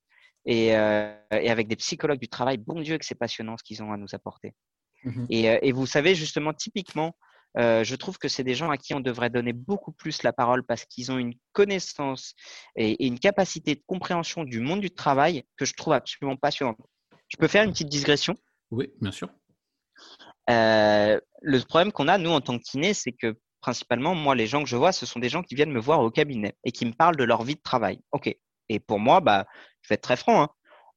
et, 0.45 0.77
euh, 0.77 1.13
et, 1.31 1.51
avec 1.51 1.67
des 1.67 1.75
psychologues 1.75 2.21
du 2.21 2.29
travail. 2.29 2.55
Bon 2.55 2.79
Dieu, 2.79 2.97
que 2.97 3.03
c'est 3.03 3.15
passionnant 3.15 3.57
ce 3.57 3.63
qu'ils 3.63 3.83
ont 3.83 3.91
à 3.91 3.97
nous 3.97 4.15
apporter. 4.15 4.53
Mmh 5.03 5.25
et, 5.29 5.49
euh, 5.49 5.59
et, 5.61 5.71
vous 5.71 5.85
savez, 5.85 6.15
justement, 6.15 6.53
typiquement, 6.53 7.15
euh, 7.57 7.83
je 7.83 7.95
trouve 7.95 8.17
que 8.17 8.27
c'est 8.27 8.43
des 8.43 8.55
gens 8.55 8.69
à 8.69 8.77
qui 8.77 8.93
on 8.93 8.99
devrait 8.99 9.29
donner 9.29 9.53
beaucoup 9.53 9.91
plus 9.91 10.23
la 10.23 10.31
parole 10.31 10.63
parce 10.63 10.85
qu'ils 10.85 11.11
ont 11.11 11.17
une 11.17 11.33
connaissance 11.51 12.33
et, 12.75 13.05
une 13.05 13.19
capacité 13.19 13.75
de 13.75 13.81
compréhension 13.85 14.43
du 14.43 14.59
monde 14.59 14.81
du 14.81 14.91
travail 14.91 15.43
que 15.57 15.65
je 15.65 15.73
trouve 15.73 15.93
absolument 15.93 16.37
passionnante. 16.37 16.77
Je 17.27 17.37
peux 17.37 17.47
faire 17.47 17.63
une 17.63 17.71
petite 17.71 17.89
digression? 17.89 18.35
Oui, 18.71 18.89
bien 19.01 19.11
sûr. 19.11 19.29
Euh, 20.49 21.19
le 21.41 21.59
problème 21.59 21.91
qu'on 21.91 22.07
a, 22.07 22.17
nous, 22.17 22.31
en 22.31 22.41
tant 22.41 22.57
que 22.57 22.63
kiné, 22.63 22.93
c'est 22.93 23.11
que 23.11 23.37
principalement, 23.61 24.15
moi, 24.15 24.33
les 24.33 24.47
gens 24.47 24.63
que 24.63 24.69
je 24.69 24.75
vois, 24.75 24.91
ce 24.91 25.05
sont 25.05 25.19
des 25.19 25.29
gens 25.29 25.43
qui 25.43 25.55
viennent 25.55 25.71
me 25.71 25.79
voir 25.79 26.01
au 26.01 26.09
cabinet 26.09 26.55
et 26.63 26.71
qui 26.71 26.85
me 26.85 26.93
parlent 26.93 27.17
de 27.17 27.23
leur 27.23 27.43
vie 27.43 27.55
de 27.55 27.61
travail. 27.61 27.99
OK. 28.11 28.33
Et 28.69 28.79
pour 28.79 28.99
moi, 28.99 29.19
bah, 29.19 29.45
je 29.81 29.89
vais 29.89 29.95
être 29.95 30.01
très 30.01 30.15
franc. 30.15 30.41
Hein. 30.41 30.49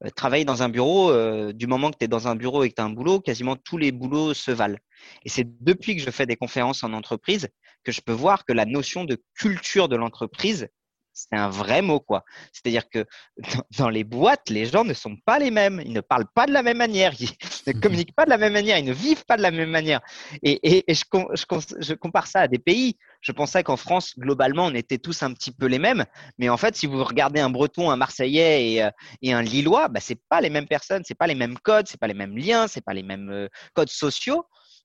Euh, 0.04 0.10
travailler 0.10 0.44
dans 0.44 0.62
un 0.62 0.68
bureau, 0.68 1.10
euh, 1.10 1.52
du 1.52 1.66
moment 1.66 1.90
que 1.90 1.98
tu 1.98 2.04
es 2.04 2.08
dans 2.08 2.28
un 2.28 2.34
bureau 2.34 2.64
et 2.64 2.70
que 2.70 2.74
tu 2.74 2.82
as 2.82 2.84
un 2.84 2.90
boulot, 2.90 3.20
quasiment 3.20 3.56
tous 3.56 3.78
les 3.78 3.92
boulots 3.92 4.34
se 4.34 4.50
valent. 4.50 4.78
Et 5.24 5.28
c'est 5.28 5.46
depuis 5.62 5.96
que 5.96 6.02
je 6.02 6.10
fais 6.10 6.26
des 6.26 6.36
conférences 6.36 6.82
en 6.82 6.92
entreprise 6.92 7.48
que 7.84 7.92
je 7.92 8.00
peux 8.00 8.12
voir 8.12 8.44
que 8.44 8.52
la 8.52 8.64
notion 8.64 9.04
de 9.04 9.22
culture 9.34 9.88
de 9.88 9.96
l'entreprise, 9.96 10.68
c'est 11.14 11.36
un 11.36 11.48
vrai 11.48 11.80
mot, 11.80 12.00
quoi. 12.00 12.24
C'est-à-dire 12.52 12.88
que 12.90 13.06
dans 13.78 13.88
les 13.88 14.04
boîtes, 14.04 14.50
les 14.50 14.66
gens 14.66 14.84
ne 14.84 14.92
sont 14.92 15.16
pas 15.24 15.38
les 15.38 15.50
mêmes. 15.50 15.80
Ils 15.84 15.92
ne 15.92 16.00
parlent 16.00 16.26
pas 16.34 16.46
de 16.46 16.52
la 16.52 16.62
même 16.62 16.78
manière. 16.78 17.12
Ils 17.20 17.30
ne 17.68 17.72
mhm. 17.72 17.80
communiquent 17.80 18.14
pas 18.14 18.24
de 18.24 18.30
la 18.30 18.38
même 18.38 18.52
manière. 18.52 18.78
Ils 18.78 18.84
ne 18.84 18.92
vivent 18.92 19.24
pas 19.24 19.36
de 19.36 19.42
la 19.42 19.52
même 19.52 19.70
manière. 19.70 20.00
Et, 20.42 20.82
et, 20.88 20.94
je, 20.94 21.04
je, 21.78 21.94
compare 21.94 22.26
ça 22.26 22.40
à 22.40 22.48
des 22.48 22.58
pays. 22.58 22.98
Je 23.20 23.32
pensais 23.32 23.62
qu'en 23.62 23.76
France, 23.76 24.18
globalement, 24.18 24.66
on 24.66 24.74
était 24.74 24.98
tous 24.98 25.22
un 25.22 25.32
petit 25.32 25.52
peu 25.52 25.66
les 25.66 25.78
mêmes. 25.78 26.04
Mais 26.38 26.48
en 26.48 26.56
fait, 26.56 26.76
si 26.76 26.86
vous 26.86 27.02
regardez 27.04 27.40
un 27.40 27.50
Breton, 27.50 27.90
un 27.90 27.96
Marseillais 27.96 28.72
et, 28.72 28.82
euh, 28.82 28.90
et 29.22 29.32
un 29.32 29.42
Lillois, 29.42 29.88
bah, 29.88 30.00
c'est 30.00 30.20
pas 30.28 30.40
les 30.40 30.50
mêmes 30.50 30.66
personnes, 30.66 31.02
c'est 31.06 31.14
pas 31.14 31.28
les 31.28 31.34
mêmes 31.36 31.58
codes, 31.58 31.86
c'est 31.88 32.00
pas 32.00 32.08
les 32.08 32.14
mêmes 32.14 32.36
liens, 32.36 32.66
c'est 32.66 32.84
pas 32.84 32.92
les 32.92 33.04
mêmes 33.04 33.30
euh, 33.30 33.48
codes 33.72 33.88
sociaux. 33.88 34.44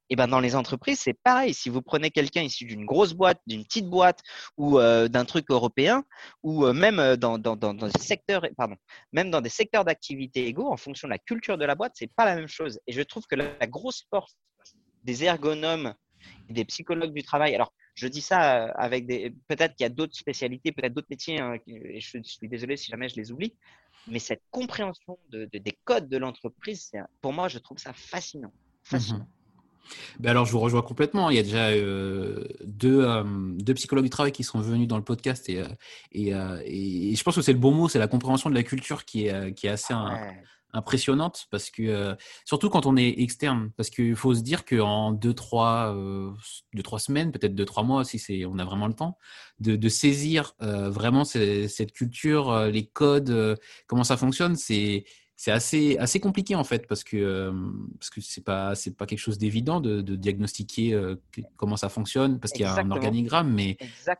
Et 0.09 0.15
ben 0.15 0.27
dans 0.27 0.39
les 0.39 0.55
entreprises, 0.55 0.99
c'est 0.99 1.13
pareil. 1.13 1.53
Si 1.53 1.69
vous 1.69 1.81
prenez 1.81 2.09
quelqu'un 2.09 2.41
issu 2.41 2.65
d'une 2.65 2.85
grosse 2.85 3.13
boîte, 3.13 3.39
d'une 3.45 3.63
petite 3.63 3.87
boîte 3.87 4.21
ou 4.57 4.79
euh, 4.79 5.07
d'un 5.07 5.23
truc 5.23 5.45
européen, 5.49 6.03
ou 6.41 6.65
euh, 6.65 6.73
même 6.73 6.99
euh, 6.99 7.15
dans, 7.15 7.37
dans, 7.37 7.55
dans, 7.55 7.73
des 7.73 7.99
secteurs, 7.99 8.43
pardon, 8.57 8.75
même 9.11 9.29
dans 9.29 9.41
des 9.41 9.49
secteurs 9.49 9.85
d'activité 9.85 10.47
égaux, 10.47 10.67
en 10.67 10.77
fonction 10.77 11.07
de 11.07 11.11
la 11.11 11.19
culture 11.19 11.57
de 11.59 11.65
la 11.65 11.75
boîte, 11.75 11.93
c'est 11.95 12.11
pas 12.11 12.25
la 12.25 12.35
même 12.35 12.47
chose. 12.47 12.79
Et 12.87 12.93
je 12.93 13.01
trouve 13.01 13.25
que 13.27 13.35
la, 13.35 13.67
grosse 13.67 14.05
force 14.09 14.35
des 15.03 15.23
ergonomes 15.23 15.93
et 16.49 16.53
des 16.53 16.65
psychologues 16.65 17.13
du 17.13 17.21
travail. 17.21 17.53
Alors, 17.53 17.71
je 17.93 18.07
dis 18.07 18.21
ça 18.21 18.65
avec 18.71 19.05
des. 19.05 19.31
Peut-être 19.47 19.75
qu'il 19.75 19.83
y 19.83 19.85
a 19.85 19.89
d'autres 19.89 20.15
spécialités, 20.15 20.71
peut-être 20.71 20.93
d'autres 20.93 21.07
métiers, 21.09 21.39
hein, 21.39 21.57
et 21.67 21.99
je 21.99 22.19
suis 22.23 22.47
désolé 22.47 22.77
si 22.77 22.89
jamais 22.89 23.09
je 23.09 23.15
les 23.15 23.31
oublie, 23.31 23.53
mais 24.07 24.19
cette 24.19 24.41
compréhension 24.49 25.19
de, 25.29 25.45
des 25.45 25.77
codes 25.83 26.09
de 26.09 26.17
l'entreprise, 26.17 26.91
pour 27.21 27.33
moi, 27.33 27.47
je 27.47 27.59
trouve 27.59 27.77
ça 27.77 27.93
fascinant. 27.93 28.51
Fascinant. 28.83 29.19
Mmh 29.19 29.38
ben 30.19 30.31
alors, 30.31 30.45
je 30.45 30.51
vous 30.51 30.59
rejoins 30.59 30.81
complètement. 30.81 31.29
Il 31.29 31.35
y 31.35 31.39
a 31.39 31.43
déjà 31.43 31.69
euh, 31.69 32.43
deux, 32.65 33.03
euh, 33.03 33.23
deux, 33.25 33.73
psychologues 33.73 34.05
du 34.05 34.09
travail 34.09 34.31
qui 34.31 34.43
sont 34.43 34.59
venus 34.59 34.87
dans 34.87 34.97
le 34.97 35.03
podcast 35.03 35.49
et, 35.49 35.61
euh, 35.61 35.65
et, 36.11 37.11
et, 37.11 37.15
je 37.15 37.23
pense 37.23 37.35
que 37.35 37.41
c'est 37.41 37.53
le 37.53 37.59
bon 37.59 37.71
mot, 37.71 37.89
c'est 37.89 37.99
la 37.99 38.07
compréhension 38.07 38.49
de 38.49 38.55
la 38.55 38.63
culture 38.63 39.05
qui 39.05 39.27
est, 39.27 39.53
qui 39.53 39.67
est 39.67 39.71
assez 39.71 39.93
impressionnante 40.71 41.47
parce 41.49 41.71
que, 41.71 42.15
surtout 42.45 42.69
quand 42.69 42.85
on 42.85 42.95
est 42.95 43.19
externe, 43.19 43.71
parce 43.75 43.89
qu'il 43.89 44.15
faut 44.15 44.35
se 44.35 44.41
dire 44.41 44.65
qu'en 44.65 45.11
deux, 45.11 45.33
trois, 45.33 45.95
deux, 46.73 46.83
trois 46.83 46.99
semaines, 46.99 47.31
peut-être 47.31 47.55
deux, 47.55 47.65
trois 47.65 47.83
mois, 47.83 48.03
si 48.03 48.19
c'est, 48.19 48.45
on 48.45 48.59
a 48.59 48.65
vraiment 48.65 48.87
le 48.87 48.93
temps, 48.93 49.17
de, 49.59 49.75
de 49.75 49.89
saisir 49.89 50.53
vraiment 50.59 51.23
cette 51.23 51.91
culture, 51.91 52.65
les 52.65 52.85
codes, 52.85 53.59
comment 53.87 54.03
ça 54.03 54.17
fonctionne, 54.17 54.55
c'est 54.55 55.05
c'est 55.41 55.51
assez 55.51 55.97
assez 55.99 56.19
compliqué 56.19 56.53
en 56.55 56.65
fait 56.65 56.85
parce 56.85 57.05
que 57.05 57.15
euh, 57.15 57.53
parce 57.97 58.09
que 58.09 58.19
c'est 58.19 58.43
pas 58.43 58.75
c'est 58.75 58.97
pas 58.97 59.05
quelque 59.05 59.19
chose 59.19 59.37
d'évident 59.37 59.79
de, 59.79 60.01
de, 60.01 60.17
diagnostiquer 60.17 60.93
euh, 60.93 61.15
comment 61.55 61.77
ça 61.77 61.87
fonctionne 61.87 62.41
parce 62.41 62.51
qu'il 62.51 62.63
y 62.63 62.65
a 62.65 62.75
un 62.75 62.91
organigramme 62.91 63.49
mais 63.49 63.77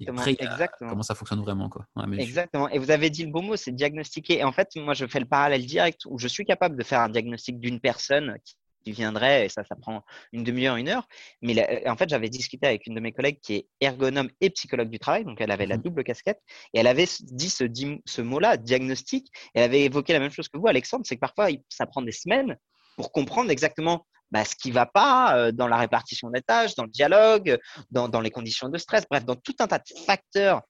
après 0.08 0.38
comment 0.80 1.04
ça 1.04 1.16
fonctionne 1.16 1.42
vraiment 1.42 1.68
quoi. 1.68 1.86
Exactement. 2.18 2.70
Et 2.70 2.80
vous 2.80 2.90
avez 2.90 3.10
dit 3.10 3.26
le 3.26 3.32
bon 3.32 3.42
mot 3.42 3.58
c'est 3.58 3.74
diagnostiquer. 3.74 4.40
Et 4.40 4.44
en 4.46 4.54
fait 4.54 4.70
moi 4.78 4.94
je 4.94 5.06
fais 5.08 5.20
le 5.20 5.26
parallèle 5.26 5.66
direct 5.66 6.04
où 6.06 6.18
je 6.18 6.30
suis 6.30 6.46
capable 6.46 6.78
de 6.78 6.84
faire 6.84 7.02
un 7.02 7.10
diagnostic 7.10 7.60
d'une 7.60 7.82
personne 7.82 8.38
qui 8.84 8.92
viendrait, 8.92 9.46
et 9.46 9.50
ça, 9.50 9.64
ça 9.64 9.76
prend 9.76 10.04
une 10.32 10.44
demi-heure, 10.44 10.76
une 10.76 10.90
heure. 10.90 11.08
Mais 11.42 11.88
en 11.88 11.96
fait, 11.96 12.10
j'avais 12.10 12.30
discuté 12.30 12.68
avec 12.68 12.88
une 12.88 12.96
de 12.96 13.00
mes 13.00 13.12
collègues 13.12 13.40
qui 13.42 13.56
est 13.56 13.68
ergonome 13.82 14.30
et 14.42 14.50
psychologue 14.50 14.90
du 14.90 15.00
travail, 15.00 15.26
donc 15.26 15.42
elle 15.42 15.52
avait 15.52 15.66
la 15.66 15.78
mmh 15.78 15.82
double 15.82 16.04
casquette, 16.04 16.42
et 16.74 16.80
elle 16.80 16.88
avait 16.88 17.08
dit 17.22 17.50
ce, 17.50 17.64
ce 18.06 18.22
mot-là, 18.22 18.58
diagnostic, 18.58 19.28
et 19.56 19.60
elle 19.60 19.64
avait 19.64 19.82
évoqué 19.82 20.14
la 20.14 20.20
même 20.20 20.32
chose 20.32 20.50
que 20.50 20.58
vous, 20.58 20.68
Alexandre, 20.68 21.04
c'est 21.06 21.16
que 21.16 21.22
parfois, 21.22 21.48
ça 21.70 21.86
prend 21.86 22.02
des 22.02 22.12
semaines 22.12 22.58
pour 22.96 23.12
comprendre 23.12 23.50
exactement 23.50 24.06
bah, 24.32 24.46
ce 24.46 24.56
qui 24.56 24.70
ne 24.70 24.74
va 24.74 24.86
pas 24.86 25.36
euh, 25.38 25.52
dans 25.52 25.68
la 25.68 25.78
répartition 25.78 26.30
des 26.30 26.42
tâches, 26.42 26.76
dans 26.76 26.84
le 26.84 26.90
dialogue, 26.90 27.58
dans, 27.92 28.10
dans 28.10 28.22
les 28.22 28.30
conditions 28.30 28.70
de 28.70 28.78
stress, 28.78 29.06
bref, 29.10 29.26
dans 29.26 29.36
tout 29.36 29.56
un 29.60 29.68
tas 29.68 29.80
de 29.80 30.00
facteurs 30.06 30.62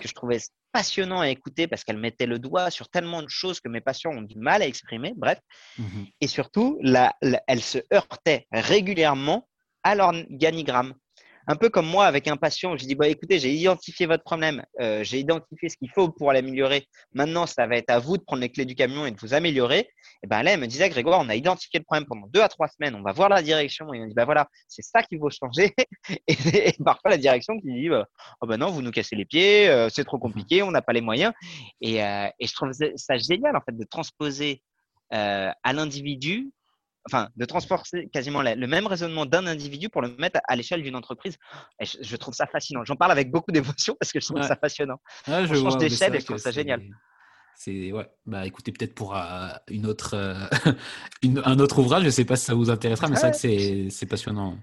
que 0.00 0.08
je 0.08 0.14
trouvais 0.14 0.38
passionnant 0.72 1.20
à 1.20 1.28
écouter 1.28 1.66
parce 1.66 1.84
qu'elle 1.84 1.98
mettait 1.98 2.26
le 2.26 2.38
doigt 2.38 2.70
sur 2.70 2.88
tellement 2.88 3.22
de 3.22 3.28
choses 3.28 3.60
que 3.60 3.68
mes 3.68 3.80
patients 3.80 4.10
ont 4.10 4.22
du 4.22 4.38
mal 4.38 4.62
à 4.62 4.66
exprimer, 4.66 5.14
bref. 5.16 5.38
Mmh 5.78 6.04
et 6.20 6.26
surtout, 6.26 6.78
elle 6.82 7.62
se 7.62 7.78
heurtait 7.92 8.46
régulièrement 8.52 9.48
à 9.82 9.94
l'organigramme 9.94 10.94
un 11.46 11.56
peu 11.56 11.68
comme 11.68 11.86
moi 11.86 12.06
avec 12.06 12.28
un 12.28 12.36
patient, 12.36 12.76
je 12.76 12.84
dis 12.84 12.94
bah 12.94 13.08
écoutez, 13.08 13.38
j'ai 13.38 13.52
identifié 13.52 14.06
votre 14.06 14.24
problème, 14.24 14.64
euh, 14.80 15.04
j'ai 15.04 15.20
identifié 15.20 15.68
ce 15.68 15.76
qu'il 15.76 15.90
faut 15.90 16.08
pour 16.08 16.32
l'améliorer. 16.32 16.86
Maintenant, 17.12 17.46
ça 17.46 17.66
va 17.66 17.76
être 17.76 17.90
à 17.90 17.98
vous 17.98 18.16
de 18.16 18.22
prendre 18.22 18.42
les 18.42 18.50
clés 18.50 18.64
du 18.64 18.74
camion 18.74 19.06
et 19.06 19.12
de 19.12 19.20
vous 19.20 19.34
améliorer. 19.34 19.88
Et 20.22 20.26
ben 20.26 20.42
là, 20.42 20.52
elle 20.52 20.60
me 20.60 20.66
disait 20.66 20.88
Grégoire, 20.88 21.20
on 21.20 21.28
a 21.28 21.36
identifié 21.36 21.78
le 21.78 21.84
problème 21.84 22.06
pendant 22.06 22.26
deux 22.28 22.40
à 22.40 22.48
trois 22.48 22.68
semaines, 22.68 22.94
on 22.94 23.02
va 23.02 23.12
voir 23.12 23.28
la 23.28 23.42
direction 23.42 23.92
et 23.94 24.02
on 24.02 24.06
dit 24.06 24.14
bah 24.14 24.24
voilà, 24.24 24.48
c'est 24.68 24.82
ça 24.82 25.02
qu'il 25.02 25.18
faut 25.18 25.30
changer. 25.30 25.72
et, 26.26 26.72
parfois 26.84 27.10
la 27.10 27.18
direction 27.18 27.58
qui 27.60 27.72
dit 27.72 27.88
bah, 27.88 28.06
oh 28.40 28.46
bah 28.46 28.56
non, 28.56 28.70
vous 28.70 28.82
nous 28.82 28.90
cassez 28.90 29.14
les 29.16 29.24
pieds, 29.24 29.68
euh, 29.68 29.88
c'est 29.88 30.04
trop 30.04 30.18
compliqué, 30.18 30.62
on 30.62 30.70
n'a 30.70 30.82
pas 30.82 30.92
les 30.92 31.00
moyens. 31.00 31.32
Et, 31.80 32.02
euh, 32.02 32.28
je 32.40 32.52
trouve 32.52 32.70
ça 32.96 33.18
génial 33.18 33.56
en 33.56 33.60
fait 33.60 33.76
de 33.76 33.84
transposer 33.84 34.62
à 35.10 35.72
l'individu 35.72 36.50
enfin, 37.06 37.28
de 37.36 37.44
transporter 37.44 38.08
quasiment 38.08 38.42
le 38.42 38.66
même 38.66 38.86
raisonnement 38.86 39.26
d'un 39.26 39.46
individu 39.46 39.88
pour 39.88 40.02
le 40.02 40.14
mettre 40.18 40.40
à 40.48 40.56
l'échelle 40.56 40.82
d'une 40.82 40.96
entreprise. 40.96 41.36
Et 41.80 41.86
je, 41.86 42.16
trouve 42.16 42.34
ça 42.34 42.46
fascinant. 42.46 42.84
J'en 42.84 42.96
parle 42.96 43.12
avec 43.12 43.30
beaucoup 43.30 43.52
d'émotion 43.52 43.96
parce 43.98 44.12
que 44.12 44.20
je 44.20 44.26
trouve 44.26 44.42
ça 44.42 44.56
passionnant. 44.56 45.00
je 45.26 45.54
change 45.54 45.78
d'échelle 45.78 46.14
et 46.14 46.20
je 46.20 46.26
trouve 46.26 46.38
ça 46.38 46.50
génial. 46.50 46.82
C'est 47.58 47.90
ouais. 47.90 48.06
Bah 48.26 48.46
écoutez, 48.46 48.70
peut-être 48.70 48.94
pour 48.94 49.16
euh, 49.16 49.48
une 49.68 49.86
autre, 49.86 50.14
euh, 50.14 50.34
un 51.44 51.58
autre 51.58 51.78
ouvrage, 51.78 52.02
je 52.02 52.06
ne 52.06 52.10
sais 52.10 52.26
pas 52.26 52.36
si 52.36 52.44
ça 52.44 52.54
vous 52.54 52.68
intéressera, 52.68 53.08
mais 53.08 53.16
c'est 53.16 53.28
vrai 53.28 53.86
que 53.86 53.90
c'est 53.90 54.06
passionnant. 54.06 54.58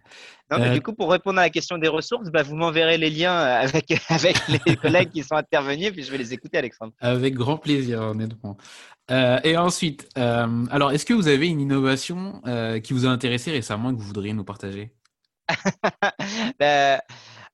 Euh, 0.52 0.74
du 0.74 0.82
coup, 0.82 0.94
pour 0.94 1.10
répondre 1.10 1.40
à 1.40 1.44
la 1.44 1.50
question 1.50 1.80
des 1.80 1.88
ressources, 1.88 2.30
bah, 2.30 2.44
vous 2.44 2.56
m'enverrez 2.56 3.00
les 3.00 3.10
liens 3.10 3.36
avec, 3.36 3.92
avec 4.10 4.38
les 4.48 4.76
collègues 4.76 5.10
qui 5.10 5.24
sont 5.24 5.36
intervenus, 5.36 5.92
puis 5.92 6.04
je 6.04 6.12
vais 6.12 6.20
les 6.20 6.34
écouter, 6.34 6.60
Alexandre. 6.60 6.94
Avec 7.00 7.34
grand 7.34 7.58
plaisir, 7.58 8.00
honnêtement. 8.02 8.58
et 9.10 9.58
ensuite, 9.58 10.08
alors, 10.16 10.92
est-ce 10.92 11.06
que 11.06 11.16
vous 11.16 11.28
avez 11.28 11.48
une 11.48 11.62
innovation 11.62 12.44
qui 12.84 12.94
vous 12.94 13.08
a 13.08 13.10
intéressé 13.10 13.50
récemment 13.50 13.90
et 13.90 13.94
que 13.94 13.98
vous 14.00 14.08
voudriez 14.08 14.34
nous 14.34 14.46
partager? 14.46 14.94
Bah, 16.60 17.02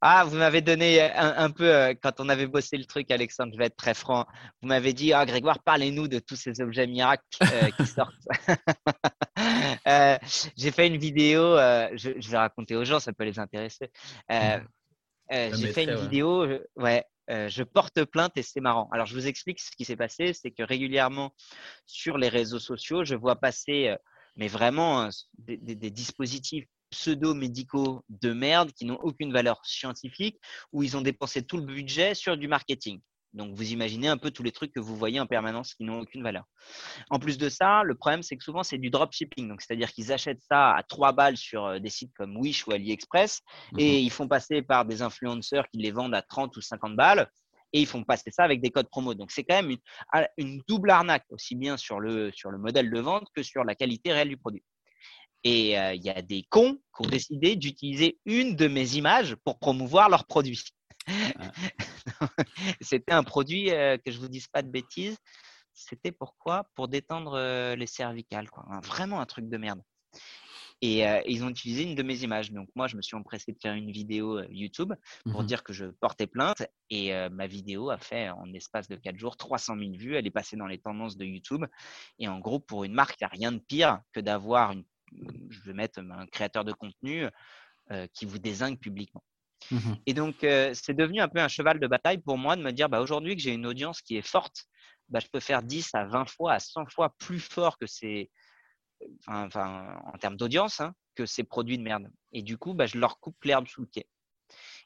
ah, 0.01 0.23
vous 0.23 0.37
m'avez 0.37 0.61
donné 0.61 1.01
un, 1.01 1.51
peu, 1.51 1.75
euh, 1.75 1.93
quand 2.01 2.19
on 2.19 2.29
avait 2.29 2.47
bossé 2.47 2.77
le 2.77 2.85
truc, 2.85 3.11
Alexandre, 3.11 3.51
je 3.53 3.57
vais 3.57 3.65
être 3.65 3.75
très 3.75 3.93
franc. 3.93 4.25
Vous 4.61 4.69
m'avez 4.69 4.93
dit, 4.93 5.11
ah, 5.11 5.25
Grégoire, 5.25 5.59
parlez-nous 5.61 6.07
de 6.07 6.19
tous 6.19 6.37
ces 6.37 6.61
objets 6.61 6.87
miracles 6.87 7.23
euh, 7.41 7.69
qui 7.77 7.85
sortent. 7.85 8.13
Euh, 9.87 10.17
j'ai 10.57 10.71
fait 10.71 10.87
une 10.87 10.97
vidéo, 10.97 11.55
je, 11.55 12.29
vais 12.29 12.37
raconter 12.37 12.75
aux 12.75 12.83
gens, 12.83 12.99
ça 12.99 13.13
peut 13.13 13.23
les 13.23 13.39
intéresser. 13.39 13.89
j'ai 14.29 15.73
fait 15.73 15.85
une 15.85 15.95
vidéo, 15.95 16.45
ouais, 16.75 17.05
je 17.29 17.63
porte 17.63 18.03
plainte 18.03 18.33
et 18.35 18.43
c'est 18.43 18.59
marrant. 18.59 18.89
Alors, 18.91 19.05
je 19.05 19.15
vous 19.15 19.27
explique 19.27 19.61
ce 19.61 19.71
qui 19.71 19.85
s'est 19.85 19.95
passé. 19.95 20.33
C'est 20.33 20.51
que 20.51 20.61
régulièrement, 20.61 21.33
sur 21.85 22.17
les 22.17 22.27
réseaux 22.27 22.59
sociaux, 22.59 23.05
je 23.05 23.15
vois 23.15 23.37
passer, 23.37 23.95
mais 24.35 24.49
vraiment, 24.49 25.09
des 25.37 25.89
dispositifs 25.89 26.67
pseudo-médicaux 26.91 28.03
de 28.09 28.33
merde 28.33 28.71
qui 28.71 28.85
n'ont 28.85 28.99
aucune 29.01 29.31
valeur 29.31 29.61
scientifique, 29.63 30.39
où 30.71 30.83
ils 30.83 30.97
ont 30.97 31.01
dépensé 31.01 31.43
tout 31.43 31.57
le 31.57 31.63
budget 31.63 32.15
sur 32.15 32.37
du 32.37 32.47
marketing. 32.47 32.99
Donc, 33.33 33.55
vous 33.55 33.71
imaginez 33.71 34.07
un 34.07 34.17
peu 34.17 34.31
tous 34.31 34.41
les 34.41 34.51
trucs 34.51 34.71
que 34.71 34.79
vous 34.79 34.95
voyez 34.95 35.19
en 35.19 35.27
permanence 35.27 35.75
qui 35.75 35.83
n'ont 35.83 35.99
aucune 35.99 36.23
valeur. 36.23 36.45
En 37.09 37.19
plus 37.19 37.37
de 37.37 37.47
ça, 37.47 37.83
le 37.83 37.95
problème, 37.95 38.23
c'est 38.23 38.35
que 38.35 38.43
souvent, 38.43 38.63
c'est 38.63 38.79
du 38.79 38.89
dropshipping. 38.89 39.47
Donc, 39.47 39.61
c'est-à-dire 39.61 39.91
qu'ils 39.91 40.11
achètent 40.11 40.41
ça 40.41 40.71
à 40.71 40.83
3 40.83 41.11
balles 41.11 41.37
sur 41.37 41.65
euh, 41.65 41.79
des 41.79 41.89
sites 41.89 42.11
comme 42.15 42.35
Wish 42.37 42.65
ou 42.65 42.71
AliExpress 42.71 43.41
et 43.77 43.99
mhm. 43.99 44.05
ils 44.05 44.11
font 44.11 44.27
passer 44.27 44.61
par 44.61 44.85
des 44.85 45.01
influenceurs 45.01 45.67
qui 45.69 45.77
les 45.77 45.91
vendent 45.91 46.15
à 46.15 46.23
30 46.23 46.57
ou 46.57 46.61
50 46.61 46.95
balles 46.95 47.29
et 47.71 47.81
ils 47.81 47.87
font 47.87 48.03
passer 48.03 48.31
ça 48.31 48.43
avec 48.43 48.61
des 48.61 48.71
codes 48.71 48.89
promo. 48.89 49.13
Donc, 49.13 49.31
c'est 49.31 49.43
quand 49.43 49.61
même 49.61 49.69
une, 49.69 50.27
une, 50.37 50.61
double 50.67 50.89
arnaque, 50.89 51.25
aussi 51.29 51.55
bien 51.55 51.77
sur 51.77 51.99
le, 51.99 52.31
sur 52.31 52.49
le 52.49 52.57
modèle 52.57 52.89
de 52.89 52.99
vente 52.99 53.27
que 53.35 53.43
sur 53.43 53.63
la 53.63 53.75
qualité 53.75 54.11
réelle 54.11 54.29
du 54.29 54.37
produit. 54.37 54.63
Et 55.43 55.79
euh, 55.79 55.93
il 55.93 56.03
y 56.03 56.09
a 56.09 56.21
des 56.21 56.43
cons 56.49 56.75
qui 56.95 57.07
ont 57.07 57.09
décidé 57.09 57.55
d'utiliser 57.55 58.19
une 58.25 58.55
de 58.55 58.67
mes 58.67 58.95
images 58.95 59.35
pour 59.45 59.57
promouvoir 59.59 60.09
leur 60.09 60.25
produit. 60.25 60.63
Ah. 61.07 61.51
C'était 62.81 63.13
un 63.13 63.23
produit, 63.23 63.71
euh, 63.71 63.97
que 63.97 64.11
je 64.11 64.19
vous 64.19 64.27
dise 64.27 64.47
pas 64.47 64.61
de 64.61 64.69
bêtises, 64.69 65.17
c'était 65.73 66.11
pourquoi 66.11 66.65
Pour 66.75 66.89
détendre 66.89 67.35
euh, 67.35 67.75
les 67.75 67.87
cervicales. 67.87 68.49
Quoi. 68.49 68.65
Vraiment 68.83 69.21
un 69.21 69.25
truc 69.25 69.47
de 69.47 69.57
merde. 69.57 69.81
Et 70.81 71.03
ils 71.27 71.43
ont 71.43 71.49
utilisé 71.49 71.83
une 71.83 71.93
de 71.95 72.03
mes 72.03 72.23
images. 72.23 72.53
Donc 72.53 72.69
moi, 72.73 72.87
je 72.87 72.95
me 72.95 73.01
suis 73.01 73.17
empressé 73.17 73.51
de 73.51 73.57
faire 73.61 73.73
une 73.73 73.91
vidéo 73.91 74.41
YouTube 74.49 74.93
pour 75.29 75.43
mmh 75.43 75.45
dire 75.45 75.61
que 75.61 75.73
je 75.73 75.87
portais 75.87 76.25
plainte. 76.25 76.63
Et 76.89 77.11
ma 77.31 77.47
vidéo 77.47 77.89
a 77.89 77.97
fait 77.97 78.29
en 78.29 78.53
espace 78.53 78.87
de 78.87 78.95
4 78.95 79.17
jours 79.17 79.35
300 79.35 79.75
000 79.77 79.91
vues. 79.97 80.15
Elle 80.15 80.25
est 80.25 80.31
passée 80.31 80.55
dans 80.55 80.67
les 80.67 80.77
tendances 80.77 81.17
de 81.17 81.25
YouTube. 81.25 81.65
Et 82.17 82.29
en 82.29 82.39
gros, 82.39 82.59
pour 82.59 82.85
une 82.85 82.93
marque, 82.93 83.19
il 83.19 83.25
n'y 83.25 83.25
a 83.25 83.29
rien 83.29 83.51
de 83.51 83.59
pire 83.59 83.99
que 84.13 84.21
d'avoir 84.21 84.71
une 84.71 84.85
je 85.49 85.61
vais 85.61 85.73
mettre 85.73 85.99
un 85.99 86.25
créateur 86.27 86.65
de 86.65 86.73
contenu 86.73 87.27
euh, 87.91 88.07
qui 88.13 88.25
vous 88.25 88.39
désigne 88.39 88.77
publiquement. 88.77 89.23
Mmh 89.71 89.93
Et 90.05 90.13
donc, 90.13 90.43
euh, 90.43 90.71
c'est 90.73 90.93
devenu 90.93 91.19
un 91.21 91.27
peu 91.27 91.39
un 91.39 91.47
cheval 91.47 91.79
de 91.79 91.87
bataille 91.87 92.19
pour 92.19 92.37
moi 92.37 92.55
de 92.55 92.61
me 92.61 92.71
dire, 92.71 92.87
bah, 92.87 93.01
aujourd'hui 93.01 93.35
que 93.35 93.41
j'ai 93.41 93.53
une 93.53 93.65
audience 93.65 94.01
qui 94.01 94.15
est 94.15 94.27
forte, 94.27 94.65
bah, 95.09 95.19
je 95.19 95.27
peux 95.27 95.39
faire 95.39 95.63
10 95.63 95.89
à 95.93 96.05
20 96.05 96.29
fois, 96.29 96.53
à 96.53 96.59
100 96.59 96.85
fois 96.85 97.13
plus 97.17 97.39
fort 97.39 97.77
que 97.77 97.87
ces, 97.87 98.29
enfin, 99.27 99.99
en 100.05 100.17
termes 100.17 100.37
d'audience, 100.37 100.79
hein, 100.81 100.93
que 101.15 101.25
ces 101.25 101.43
produits 101.43 101.77
de 101.77 101.83
merde. 101.83 102.09
Et 102.31 102.41
du 102.41 102.57
coup, 102.57 102.73
bah, 102.73 102.85
je 102.85 102.97
leur 102.97 103.19
coupe 103.19 103.43
l'herbe 103.43 103.67
sous 103.67 103.81
le 103.81 103.87
pied. 103.87 104.07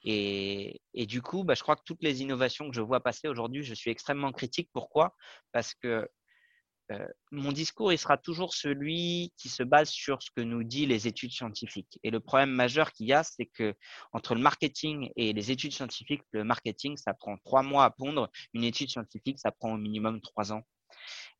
Et, 0.03 0.81
et, 0.93 1.05
du 1.05 1.21
coup, 1.21 1.43
bah, 1.43 1.53
je 1.55 1.61
crois 1.61 1.75
que 1.75 1.83
toutes 1.85 2.03
les 2.03 2.21
innovations 2.21 2.69
que 2.69 2.75
je 2.75 2.81
vois 2.81 2.99
passer 2.99 3.27
aujourd'hui, 3.27 3.63
je 3.63 3.73
suis 3.73 3.91
extrêmement 3.91 4.31
critique. 4.31 4.69
Pourquoi? 4.73 5.15
Parce 5.51 5.73
que 5.73 6.09
euh, 6.91 7.07
mon 7.31 7.51
discours, 7.51 7.91
sera 7.97 8.17
toujours 8.17 8.53
celui 8.53 9.33
qui 9.37 9.49
se 9.49 9.63
base 9.63 9.89
sur 9.89 10.21
ce 10.21 10.29
que 10.35 10.41
nous 10.41 10.63
disent 10.63 10.87
les 10.87 11.07
études 11.07 11.31
scientifiques. 11.31 11.99
Et 12.03 12.11
le 12.11 12.19
problème 12.19 12.51
majeur 12.51 12.91
qu'il 12.91 13.07
y 13.07 13.13
a, 13.13 13.23
c'est 13.23 13.45
que 13.45 13.73
entre 14.11 14.35
le 14.35 14.41
marketing 14.41 15.09
et 15.15 15.33
les 15.33 15.51
études 15.51 15.73
scientifiques, 15.73 16.23
le 16.31 16.43
marketing, 16.43 16.97
ça 16.97 17.13
prend 17.13 17.37
trois 17.45 17.63
mois 17.63 17.85
à 17.85 17.89
pondre. 17.89 18.29
Une 18.53 18.63
étude 18.63 18.89
scientifique, 18.89 19.39
ça 19.39 19.51
prend 19.51 19.73
au 19.73 19.77
minimum 19.77 20.21
trois 20.21 20.51
ans. 20.51 20.63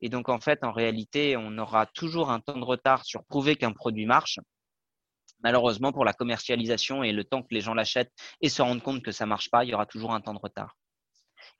Et 0.00 0.08
donc, 0.08 0.28
en 0.28 0.40
fait, 0.40 0.64
en 0.64 0.72
réalité, 0.72 1.36
on 1.36 1.58
aura 1.58 1.86
toujours 1.86 2.30
un 2.30 2.40
temps 2.40 2.58
de 2.58 2.64
retard 2.64 3.04
sur 3.04 3.24
prouver 3.24 3.56
qu'un 3.56 3.72
produit 3.72 4.06
marche. 4.06 4.38
Malheureusement, 5.40 5.92
pour 5.92 6.04
la 6.04 6.14
commercialisation 6.14 7.02
et 7.02 7.12
le 7.12 7.24
temps 7.24 7.42
que 7.42 7.54
les 7.54 7.60
gens 7.60 7.74
l'achètent 7.74 8.12
et 8.40 8.48
se 8.48 8.62
rendent 8.62 8.82
compte 8.82 9.02
que 9.02 9.12
ça 9.12 9.26
marche 9.26 9.50
pas, 9.50 9.64
il 9.64 9.70
y 9.70 9.74
aura 9.74 9.86
toujours 9.86 10.12
un 10.14 10.20
temps 10.20 10.34
de 10.34 10.40
retard. 10.42 10.76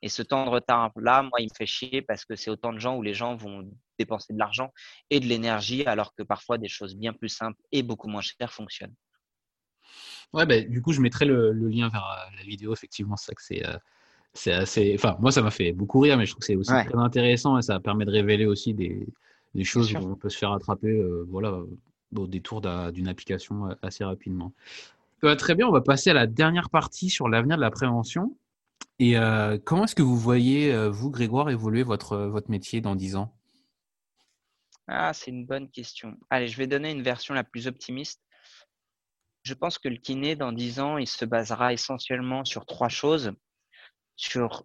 Et 0.05 0.11
ce 0.11 0.23
temps 0.23 0.45
de 0.45 0.51
retard-là, 0.51 1.23
moi, 1.23 1.41
il 1.41 1.45
me 1.45 1.55
fait 1.57 1.65
chier 1.65 2.03
parce 2.03 2.27
que 2.27 2.37
c'est 2.37 2.51
autant 2.51 2.75
de 2.75 2.79
gens 2.79 2.95
où 2.95 3.01
les 3.01 3.15
gens 3.15 3.37
vont 3.37 3.67
dépenser 3.99 4.35
de 4.35 4.39
l'argent 4.39 4.71
et 5.09 5.19
de 5.19 5.25
l'énergie, 5.25 5.87
alors 5.87 6.15
que 6.15 6.23
parfois 6.23 6.59
des 6.59 6.69
choses 6.69 6.95
bien 6.95 7.15
plus 7.15 7.31
simples 7.31 7.59
et 7.73 7.83
beaucoup 7.83 8.07
moins 8.07 8.21
chères 8.21 8.53
fonctionnent. 8.53 8.93
Ouais, 10.35 10.45
bah, 10.45 10.61
du 10.61 10.83
coup, 10.83 10.93
je 10.93 11.01
mettrai 11.01 11.25
le, 11.25 11.53
lien 11.53 11.89
vers 11.89 12.05
euh, 12.05 12.37
la 12.37 12.43
vidéo. 12.43 12.75
Effectivement, 12.75 13.17
c'est 13.17 13.29
ça 13.29 13.35
que 13.35 13.43
c'est. 13.43 13.67
Euh, 13.67 13.79
c'est 14.35 14.53
assez. 14.53 14.93
Enfin, 14.95 15.17
moi, 15.21 15.33
ça 15.33 15.41
m'a 15.41 15.51
fait 15.51 15.73
beaucoup 15.73 16.01
rire, 16.01 16.19
mais 16.19 16.27
je 16.27 16.33
trouve 16.33 16.41
que 16.41 16.47
c'est 16.47 16.57
aussi 16.57 16.71
très 16.71 16.99
intéressant 16.99 17.57
et 17.57 17.63
ça 17.63 17.81
permet 17.81 18.05
de 18.05 18.11
révéler 18.11 18.45
aussi 18.45 18.75
des, 18.75 19.07
des 19.55 19.65
choses 19.65 19.95
où 19.95 19.99
on 20.01 20.17
peut 20.17 20.29
se 20.29 20.37
faire 20.37 20.53
attraper 20.53 20.89
euh, 20.89 21.25
voilà, 21.31 21.63
au 22.15 22.27
détour 22.27 22.61
d'une 22.93 23.09
application 23.09 23.75
assez 23.81 24.05
rapidement. 24.05 24.53
très 25.39 25.55
bien, 25.55 25.67
on 25.67 25.73
va 25.73 25.81
passer 25.81 26.11
à 26.11 26.15
la 26.15 26.27
dernière 26.27 26.69
partie 26.69 27.09
sur 27.09 27.27
l'avenir 27.27 27.57
de 27.57 27.63
la 27.63 27.71
prévention. 27.71 28.37
Et 28.99 29.17
euh, 29.17 29.59
comment 29.59 29.85
est-ce 29.85 29.95
que 29.95 30.03
vous 30.03 30.17
voyez, 30.17 30.73
euh, 30.73 30.89
vous, 30.89 31.11
Grégoire, 31.11 31.51
évoluer 31.51 31.83
votre, 31.83 32.13
euh, 32.13 32.41
métier 32.49 32.81
dans 32.81 32.95
10 32.95 33.17
ans? 33.17 33.37
Ah, 34.87 35.13
c'est 35.13 35.31
une 35.31 35.47
bonne 35.47 35.71
question. 35.71 36.17
Allez, 36.31 36.47
je 36.47 36.57
vais 36.57 36.67
donner 36.67 36.93
une 36.93 37.03
version 37.03 37.35
la 37.35 37.43
plus 37.43 37.67
optimiste. 37.67 38.21
Je 39.43 39.55
pense 39.55 39.79
que 39.79 39.89
le 39.89 39.97
kiné, 39.97 40.37
dans 40.37 40.53
10 40.53 40.81
ans, 40.81 40.99
il 40.99 41.09
se 41.09 41.25
basera 41.25 41.73
essentiellement 41.73 42.45
sur 42.45 42.67
trois 42.67 42.89
choses. 42.89 43.33
Sur 44.17 44.65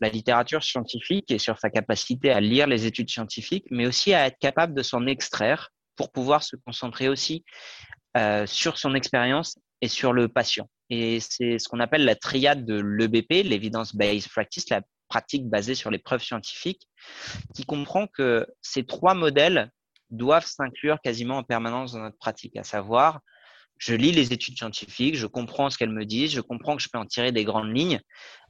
la 0.00 0.08
littérature 0.08 0.62
scientifique 0.62 1.30
et 1.30 1.38
sur 1.38 1.58
sa 1.58 1.70
capacité 1.70 2.30
à 2.30 2.40
lire 2.40 2.66
les 2.66 2.86
études 2.86 3.08
scientifiques, 3.08 3.66
mais 3.70 3.86
aussi 3.86 4.12
à 4.12 4.26
être 4.26 4.38
capable 4.38 4.74
de 4.74 4.82
s'en 4.82 5.06
extraire 5.06 5.70
pour 5.96 6.12
pouvoir 6.12 6.42
se 6.42 6.56
concentrer 6.56 7.08
aussi 7.08 7.44
sur 8.46 8.78
son 8.78 8.94
expérience 8.94 9.58
et 9.80 9.88
sur 9.88 10.12
le 10.12 10.28
patient. 10.28 10.68
Et 10.90 11.20
c'est 11.20 11.58
ce 11.58 11.68
qu'on 11.68 11.80
appelle 11.80 12.04
la 12.04 12.16
triade 12.16 12.64
de 12.64 12.80
l'EBP, 12.80 13.44
l'Evidence-Based 13.44 14.28
Practice, 14.28 14.68
la 14.70 14.82
pratique 15.08 15.48
basée 15.48 15.74
sur 15.74 15.90
les 15.90 15.98
preuves 15.98 16.22
scientifiques, 16.22 16.88
qui 17.54 17.64
comprend 17.64 18.06
que 18.06 18.46
ces 18.60 18.84
trois 18.84 19.14
modèles 19.14 19.70
doivent 20.10 20.46
s'inclure 20.46 21.00
quasiment 21.00 21.38
en 21.38 21.42
permanence 21.42 21.92
dans 21.92 22.00
notre 22.00 22.18
pratique, 22.18 22.56
à 22.56 22.64
savoir 22.64 23.20
je 23.80 23.94
lis 23.94 24.12
les 24.12 24.34
études 24.34 24.58
scientifiques, 24.58 25.16
je 25.16 25.26
comprends 25.26 25.70
ce 25.70 25.78
qu'elles 25.78 25.90
me 25.90 26.04
disent, 26.04 26.32
je 26.32 26.42
comprends 26.42 26.76
que 26.76 26.82
je 26.82 26.88
peux 26.92 26.98
en 26.98 27.06
tirer 27.06 27.32
des 27.32 27.44
grandes 27.44 27.74
lignes, 27.74 27.98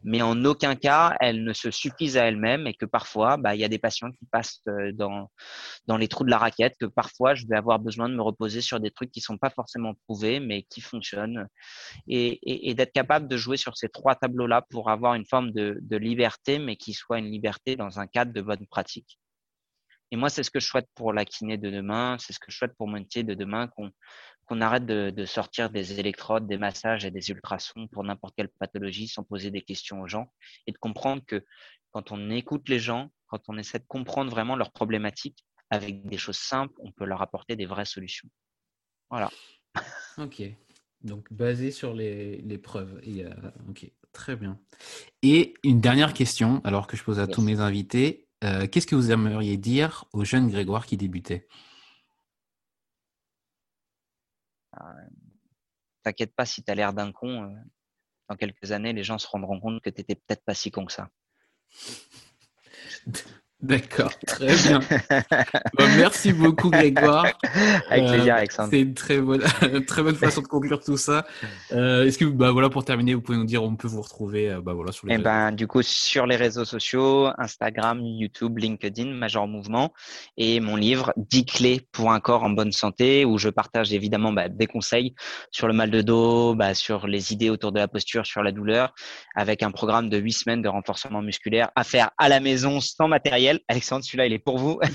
mais 0.03 0.23
en 0.23 0.45
aucun 0.45 0.75
cas 0.75 1.15
elles 1.21 1.45
ne 1.45 1.53
se 1.53 1.71
suffisent 1.71 2.17
à 2.17 2.25
elles-mêmes 2.25 2.67
et 2.67 2.75
que 2.75 2.85
parfois 2.85 3.37
bah, 3.37 3.55
il 3.55 3.61
y 3.61 3.65
a 3.65 3.69
des 3.69 3.79
patients 3.79 4.11
qui 4.11 4.27
passent 4.33 4.61
euh, 4.69 4.91
dans, 4.93 5.31
dans 5.87 5.97
les 5.97 6.09
trous 6.09 6.25
de 6.25 6.31
la 6.31 6.39
raquette, 6.39 6.75
que 6.81 6.87
parfois 6.87 7.37
je 7.37 7.47
vais 7.47 7.57
avoir 7.57 7.79
besoin 7.79 8.09
de 8.09 8.15
me 8.17 8.23
reposer 8.23 8.61
sur 8.61 8.81
des 8.81 8.91
trucs 8.91 9.13
qui 9.13 9.21
sont 9.21 9.39
pas 9.39 9.51
forcément 9.51 9.95
prouvés 10.09 10.41
mais 10.41 10.65
qui 10.65 10.81
fonctionnent 10.81 11.47
et, 12.09 12.75
d'être 12.75 12.93
capable 12.93 13.29
de 13.29 13.37
jouer 13.37 13.57
sur 13.57 13.77
ces 13.77 13.89
trois 13.89 14.17
tableaux-là 14.17 14.63
pour 14.69 14.91
avoir 14.91 15.15
une 15.15 15.27
forme 15.27 15.53
de 15.53 15.97
liberté 15.97 16.59
mais 16.59 16.75
qui 16.75 16.93
soit 16.93 17.21
une 17.21 17.31
liberté 17.31 17.77
dans 17.77 18.01
un 18.01 18.09
cadre 18.09 18.33
de 18.33 18.43
bonne 18.43 18.67
pratique. 18.67 19.21
Et 20.11 20.17
moi, 20.17 20.29
c'est 20.29 20.43
ce 20.43 20.51
que 20.51 20.61
je 20.61 20.67
souhaite 20.67 20.89
pour 20.95 21.13
la 21.13 21.25
kiné 21.25 21.57
de 21.57 21.71
demain, 21.71 22.17
c'est 22.19 22.33
ce 22.33 22.39
que 22.39 22.51
je 22.51 22.57
souhaite 22.57 22.75
pour 22.77 22.89
mon 22.89 22.99
métier 22.99 23.23
de 23.23 23.35
demain, 23.35 23.69
qu'on 23.69 23.91
qu'on 24.51 24.61
arrête 24.63 24.85
de, 24.85 25.25
sortir 25.27 25.71
des 25.71 26.01
électrodes, 26.01 26.49
des 26.49 26.59
massages 26.59 27.05
et 27.05 27.13
des 27.13 27.31
ultrasons 27.31 27.87
pour 27.87 28.03
n'importe 28.03 28.35
quelle 28.37 28.49
pathologie 28.49 29.07
sans 29.07 29.23
poser 29.23 29.53
des 29.53 29.63
questions 29.63 30.01
aux 30.01 30.09
gens 30.09 30.33
et 30.67 30.73
de 30.73 30.79
comprendre 30.79 31.23
que 31.25 31.45
quand 31.93 32.11
on 32.11 32.31
écoute 32.31 32.69
les 32.69 32.81
gens, 32.81 33.13
quand 33.29 33.43
on 33.47 33.57
essaie 33.59 33.79
de 33.79 33.85
comprendre 33.87 34.29
vraiment 34.29 34.57
leurs 34.57 34.73
problématiques, 34.73 35.47
avec 35.71 36.05
des 36.05 36.19
choses 36.19 36.37
simples, 36.37 36.75
on 36.81 36.91
peut 36.91 37.05
leur 37.05 37.23
apporter 37.23 37.55
des 37.55 37.65
vraies 37.65 37.85
solutions. 37.85 38.29
Voilà. 39.09 39.31
Ok. 40.19 40.43
Donc 41.03 41.33
basé 41.33 41.71
sur 41.71 41.95
les, 41.95 42.59
preuves. 42.59 43.01
Et, 43.05 43.25
ok, 43.69 43.89
très 44.13 44.35
bien. 44.35 44.59
Et 45.23 45.55
une 45.63 45.81
dernière 45.81 46.13
question, 46.13 46.61
alors 46.65 46.89
que 46.89 46.97
je 46.97 47.05
pose 47.05 47.21
à 47.21 47.29
tous 47.29 47.43
mes 47.43 47.61
invités. 47.61 48.27
Euh, 48.43 48.67
qu'est-ce 48.67 48.87
que 48.87 48.95
vous 48.95 49.11
aimeriez 49.11 49.57
dire 49.57 50.07
au 50.13 50.25
jeune 50.25 50.49
Grégoire 50.49 50.87
qui 50.87 50.97
débutait? 50.97 51.47
T'inquiète 56.03 56.35
pas 56.35 56.47
si 56.47 56.63
tu 56.63 56.71
as 56.71 56.75
l'air 56.75 56.93
d'un 56.93 57.13
con. 57.13 57.45
Euh, 57.45 57.57
dans 58.29 58.37
quelques 58.37 58.73
années, 58.73 58.93
les 58.93 59.03
gens 59.03 59.19
se 59.19 59.27
rendront 59.27 59.61
compte 59.61 59.83
que 59.83 59.91
tu 59.91 60.01
n'étais 60.01 60.15
peut-être 60.15 60.45
pas 60.45 60.55
si 60.55 60.71
con 60.71 60.87
que 60.87 60.93
ça. 60.93 61.11
D'accord, 63.63 64.13
très 64.27 64.57
bien. 64.57 64.81
merci 65.99 66.33
beaucoup 66.33 66.71
Grégoire. 66.71 67.27
Avec 67.91 68.07
plaisir 68.07 68.35
euh, 68.35 68.39
Alexandre. 68.39 68.71
C'est 68.71 68.81
une 68.81 68.95
très 68.95 69.21
bonne, 69.21 69.43
très 69.87 70.03
bonne 70.03 70.15
façon 70.15 70.41
de 70.41 70.47
conclure 70.47 70.81
tout 70.83 70.97
ça. 70.97 71.27
Euh, 71.73 72.07
est-ce 72.07 72.17
que, 72.17 72.25
bah 72.25 72.53
voilà, 72.53 72.71
pour 72.71 72.87
terminer, 72.87 73.13
vous 73.13 73.21
pouvez 73.21 73.37
nous 73.37 73.45
dire 73.45 73.63
où 73.63 73.67
on 73.67 73.77
peut 73.77 73.89
vous 73.89 74.01
retrouver, 74.01 74.49
euh, 74.49 74.63
bah 74.63 74.73
voilà, 74.73 74.93
sur 74.93 75.07
les. 75.07 75.17
Eh 75.17 75.19
ben, 75.19 75.53
du 75.53 75.67
coup, 75.67 75.83
sur 75.83 76.27
les 76.27 76.37
réseaux 76.37 76.65
sociaux, 76.65 77.29
Instagram, 77.37 78.01
YouTube, 78.01 78.57
LinkedIn, 78.57 79.13
Major 79.13 79.47
Mouvement, 79.47 79.93
et 80.39 80.59
mon 80.61 80.77
livre 80.77 81.13
10 81.19 81.45
clés 81.45 81.87
pour 81.93 82.13
un 82.13 82.21
corps 82.21 82.45
en 82.45 82.51
bonne 82.51 82.73
santé, 82.73 83.27
où 83.27 83.37
je 83.37 83.51
partage 83.51 83.93
évidemment 83.93 84.33
bah, 84.33 84.49
des 84.49 84.69
conseils 84.69 85.15
sur 85.51 85.67
le 85.67 85.75
mal 85.75 85.91
de 85.91 86.01
dos, 86.01 86.55
bah, 86.55 86.73
sur 86.73 87.07
les 87.07 87.35
idées 87.35 87.51
autour 87.51 87.73
de 87.73 87.79
la 87.79 87.89
posture, 87.89 88.25
sur 88.25 88.43
la 88.43 88.53
douleur, 88.53 88.95
avec 89.35 89.63
un 89.63 89.71
programme 89.71 90.09
de 90.09 90.17
8 90.17 90.33
semaines 90.33 90.63
de 90.63 90.69
renforcement 90.69 91.21
musculaire 91.21 91.69
à 91.77 91.85
faire 91.85 92.11
à 92.17 92.31
la 92.31 92.41
maison 92.41 92.81
sans 92.81 93.09
matériel 93.09 93.50
Alexandre, 93.69 94.05
celui-là, 94.05 94.27
il 94.27 94.33
est 94.33 94.39
pour 94.39 94.59
vous. 94.59 94.81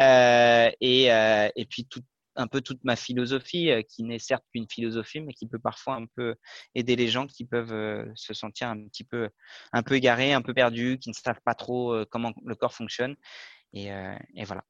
Euh, 0.00 0.70
et, 0.80 1.12
euh, 1.12 1.48
et, 1.56 1.66
puis 1.66 1.84
tout, 1.84 2.00
un 2.36 2.46
peu 2.46 2.60
toute 2.60 2.82
ma 2.84 2.96
philosophie, 2.96 3.70
euh, 3.70 3.82
qui 3.82 4.02
n'est 4.02 4.18
certes 4.18 4.44
qu'une 4.52 4.66
philosophie, 4.68 5.20
mais 5.20 5.32
qui 5.32 5.46
peut 5.46 5.58
parfois 5.58 5.94
un 5.94 6.06
peu 6.16 6.34
aider 6.74 6.96
les 6.96 7.08
gens 7.08 7.26
qui 7.26 7.44
peuvent 7.44 8.06
se 8.14 8.34
sentir 8.34 8.68
un 8.68 8.86
petit 8.88 9.04
peu, 9.04 9.28
un 9.72 9.82
peu 9.82 9.94
égarés, 9.94 10.32
un 10.32 10.42
peu 10.42 10.54
perdus, 10.54 10.98
qui 10.98 11.10
ne 11.10 11.14
savent 11.14 11.40
pas 11.44 11.54
trop 11.54 11.94
comment 12.10 12.32
le 12.44 12.54
corps 12.54 12.72
fonctionne. 12.72 13.16
Et, 13.72 13.88
et, 14.34 14.44
voilà. 14.44 14.64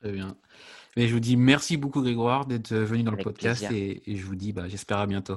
Très 0.00 0.12
bien. 0.12 0.36
Mais 0.96 1.06
je 1.06 1.14
vous 1.14 1.20
dis 1.20 1.36
merci 1.36 1.76
beaucoup 1.76 2.02
Grégoire 2.02 2.46
d'être 2.46 2.74
venu 2.74 3.04
dans 3.04 3.12
le 3.12 3.22
podcast 3.22 3.70
et, 3.70 4.10
et, 4.10 4.16
je 4.16 4.24
vous 4.24 4.36
dis 4.36 4.52
bah, 4.52 4.68
j'espère 4.68 4.98
à 4.98 5.06
bientôt. 5.06 5.36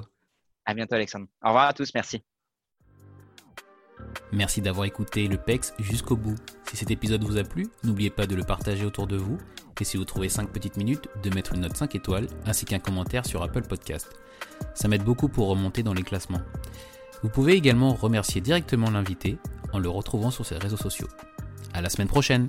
À 0.64 0.74
bientôt 0.74 0.94
Alexandre. 0.94 1.28
Au 1.42 1.48
revoir 1.48 1.68
à 1.68 1.72
tous, 1.72 1.94
merci. 1.94 2.22
Merci 4.32 4.60
d'avoir 4.60 4.86
écouté 4.86 5.28
le 5.28 5.36
PEX 5.36 5.72
jusqu'au 5.78 6.16
bout. 6.16 6.34
Si 6.68 6.76
cet 6.76 6.90
épisode 6.90 7.24
vous 7.24 7.38
a 7.38 7.44
plu, 7.44 7.66
n'oubliez 7.84 8.10
pas 8.10 8.26
de 8.26 8.34
le 8.34 8.42
partager 8.42 8.84
autour 8.84 9.06
de 9.06 9.16
vous 9.16 9.38
et 9.80 9.84
si 9.84 9.96
vous 9.96 10.04
trouvez 10.04 10.28
5 10.28 10.50
petites 10.50 10.76
minutes, 10.76 11.08
de 11.22 11.34
mettre 11.34 11.54
une 11.54 11.60
note 11.60 11.76
5 11.76 11.94
étoiles 11.94 12.26
ainsi 12.46 12.64
qu'un 12.64 12.78
commentaire 12.78 13.26
sur 13.26 13.42
Apple 13.42 13.62
Podcast. 13.62 14.08
Ça 14.74 14.88
m'aide 14.88 15.04
beaucoup 15.04 15.28
pour 15.28 15.48
remonter 15.48 15.82
dans 15.82 15.94
les 15.94 16.02
classements. 16.02 16.40
Vous 17.22 17.28
pouvez 17.28 17.54
également 17.54 17.94
remercier 17.94 18.40
directement 18.40 18.90
l'invité 18.90 19.38
en 19.72 19.78
le 19.78 19.88
retrouvant 19.88 20.30
sur 20.30 20.46
ses 20.46 20.56
réseaux 20.56 20.76
sociaux. 20.76 21.08
À 21.74 21.82
la 21.82 21.90
semaine 21.90 22.08
prochaine! 22.08 22.48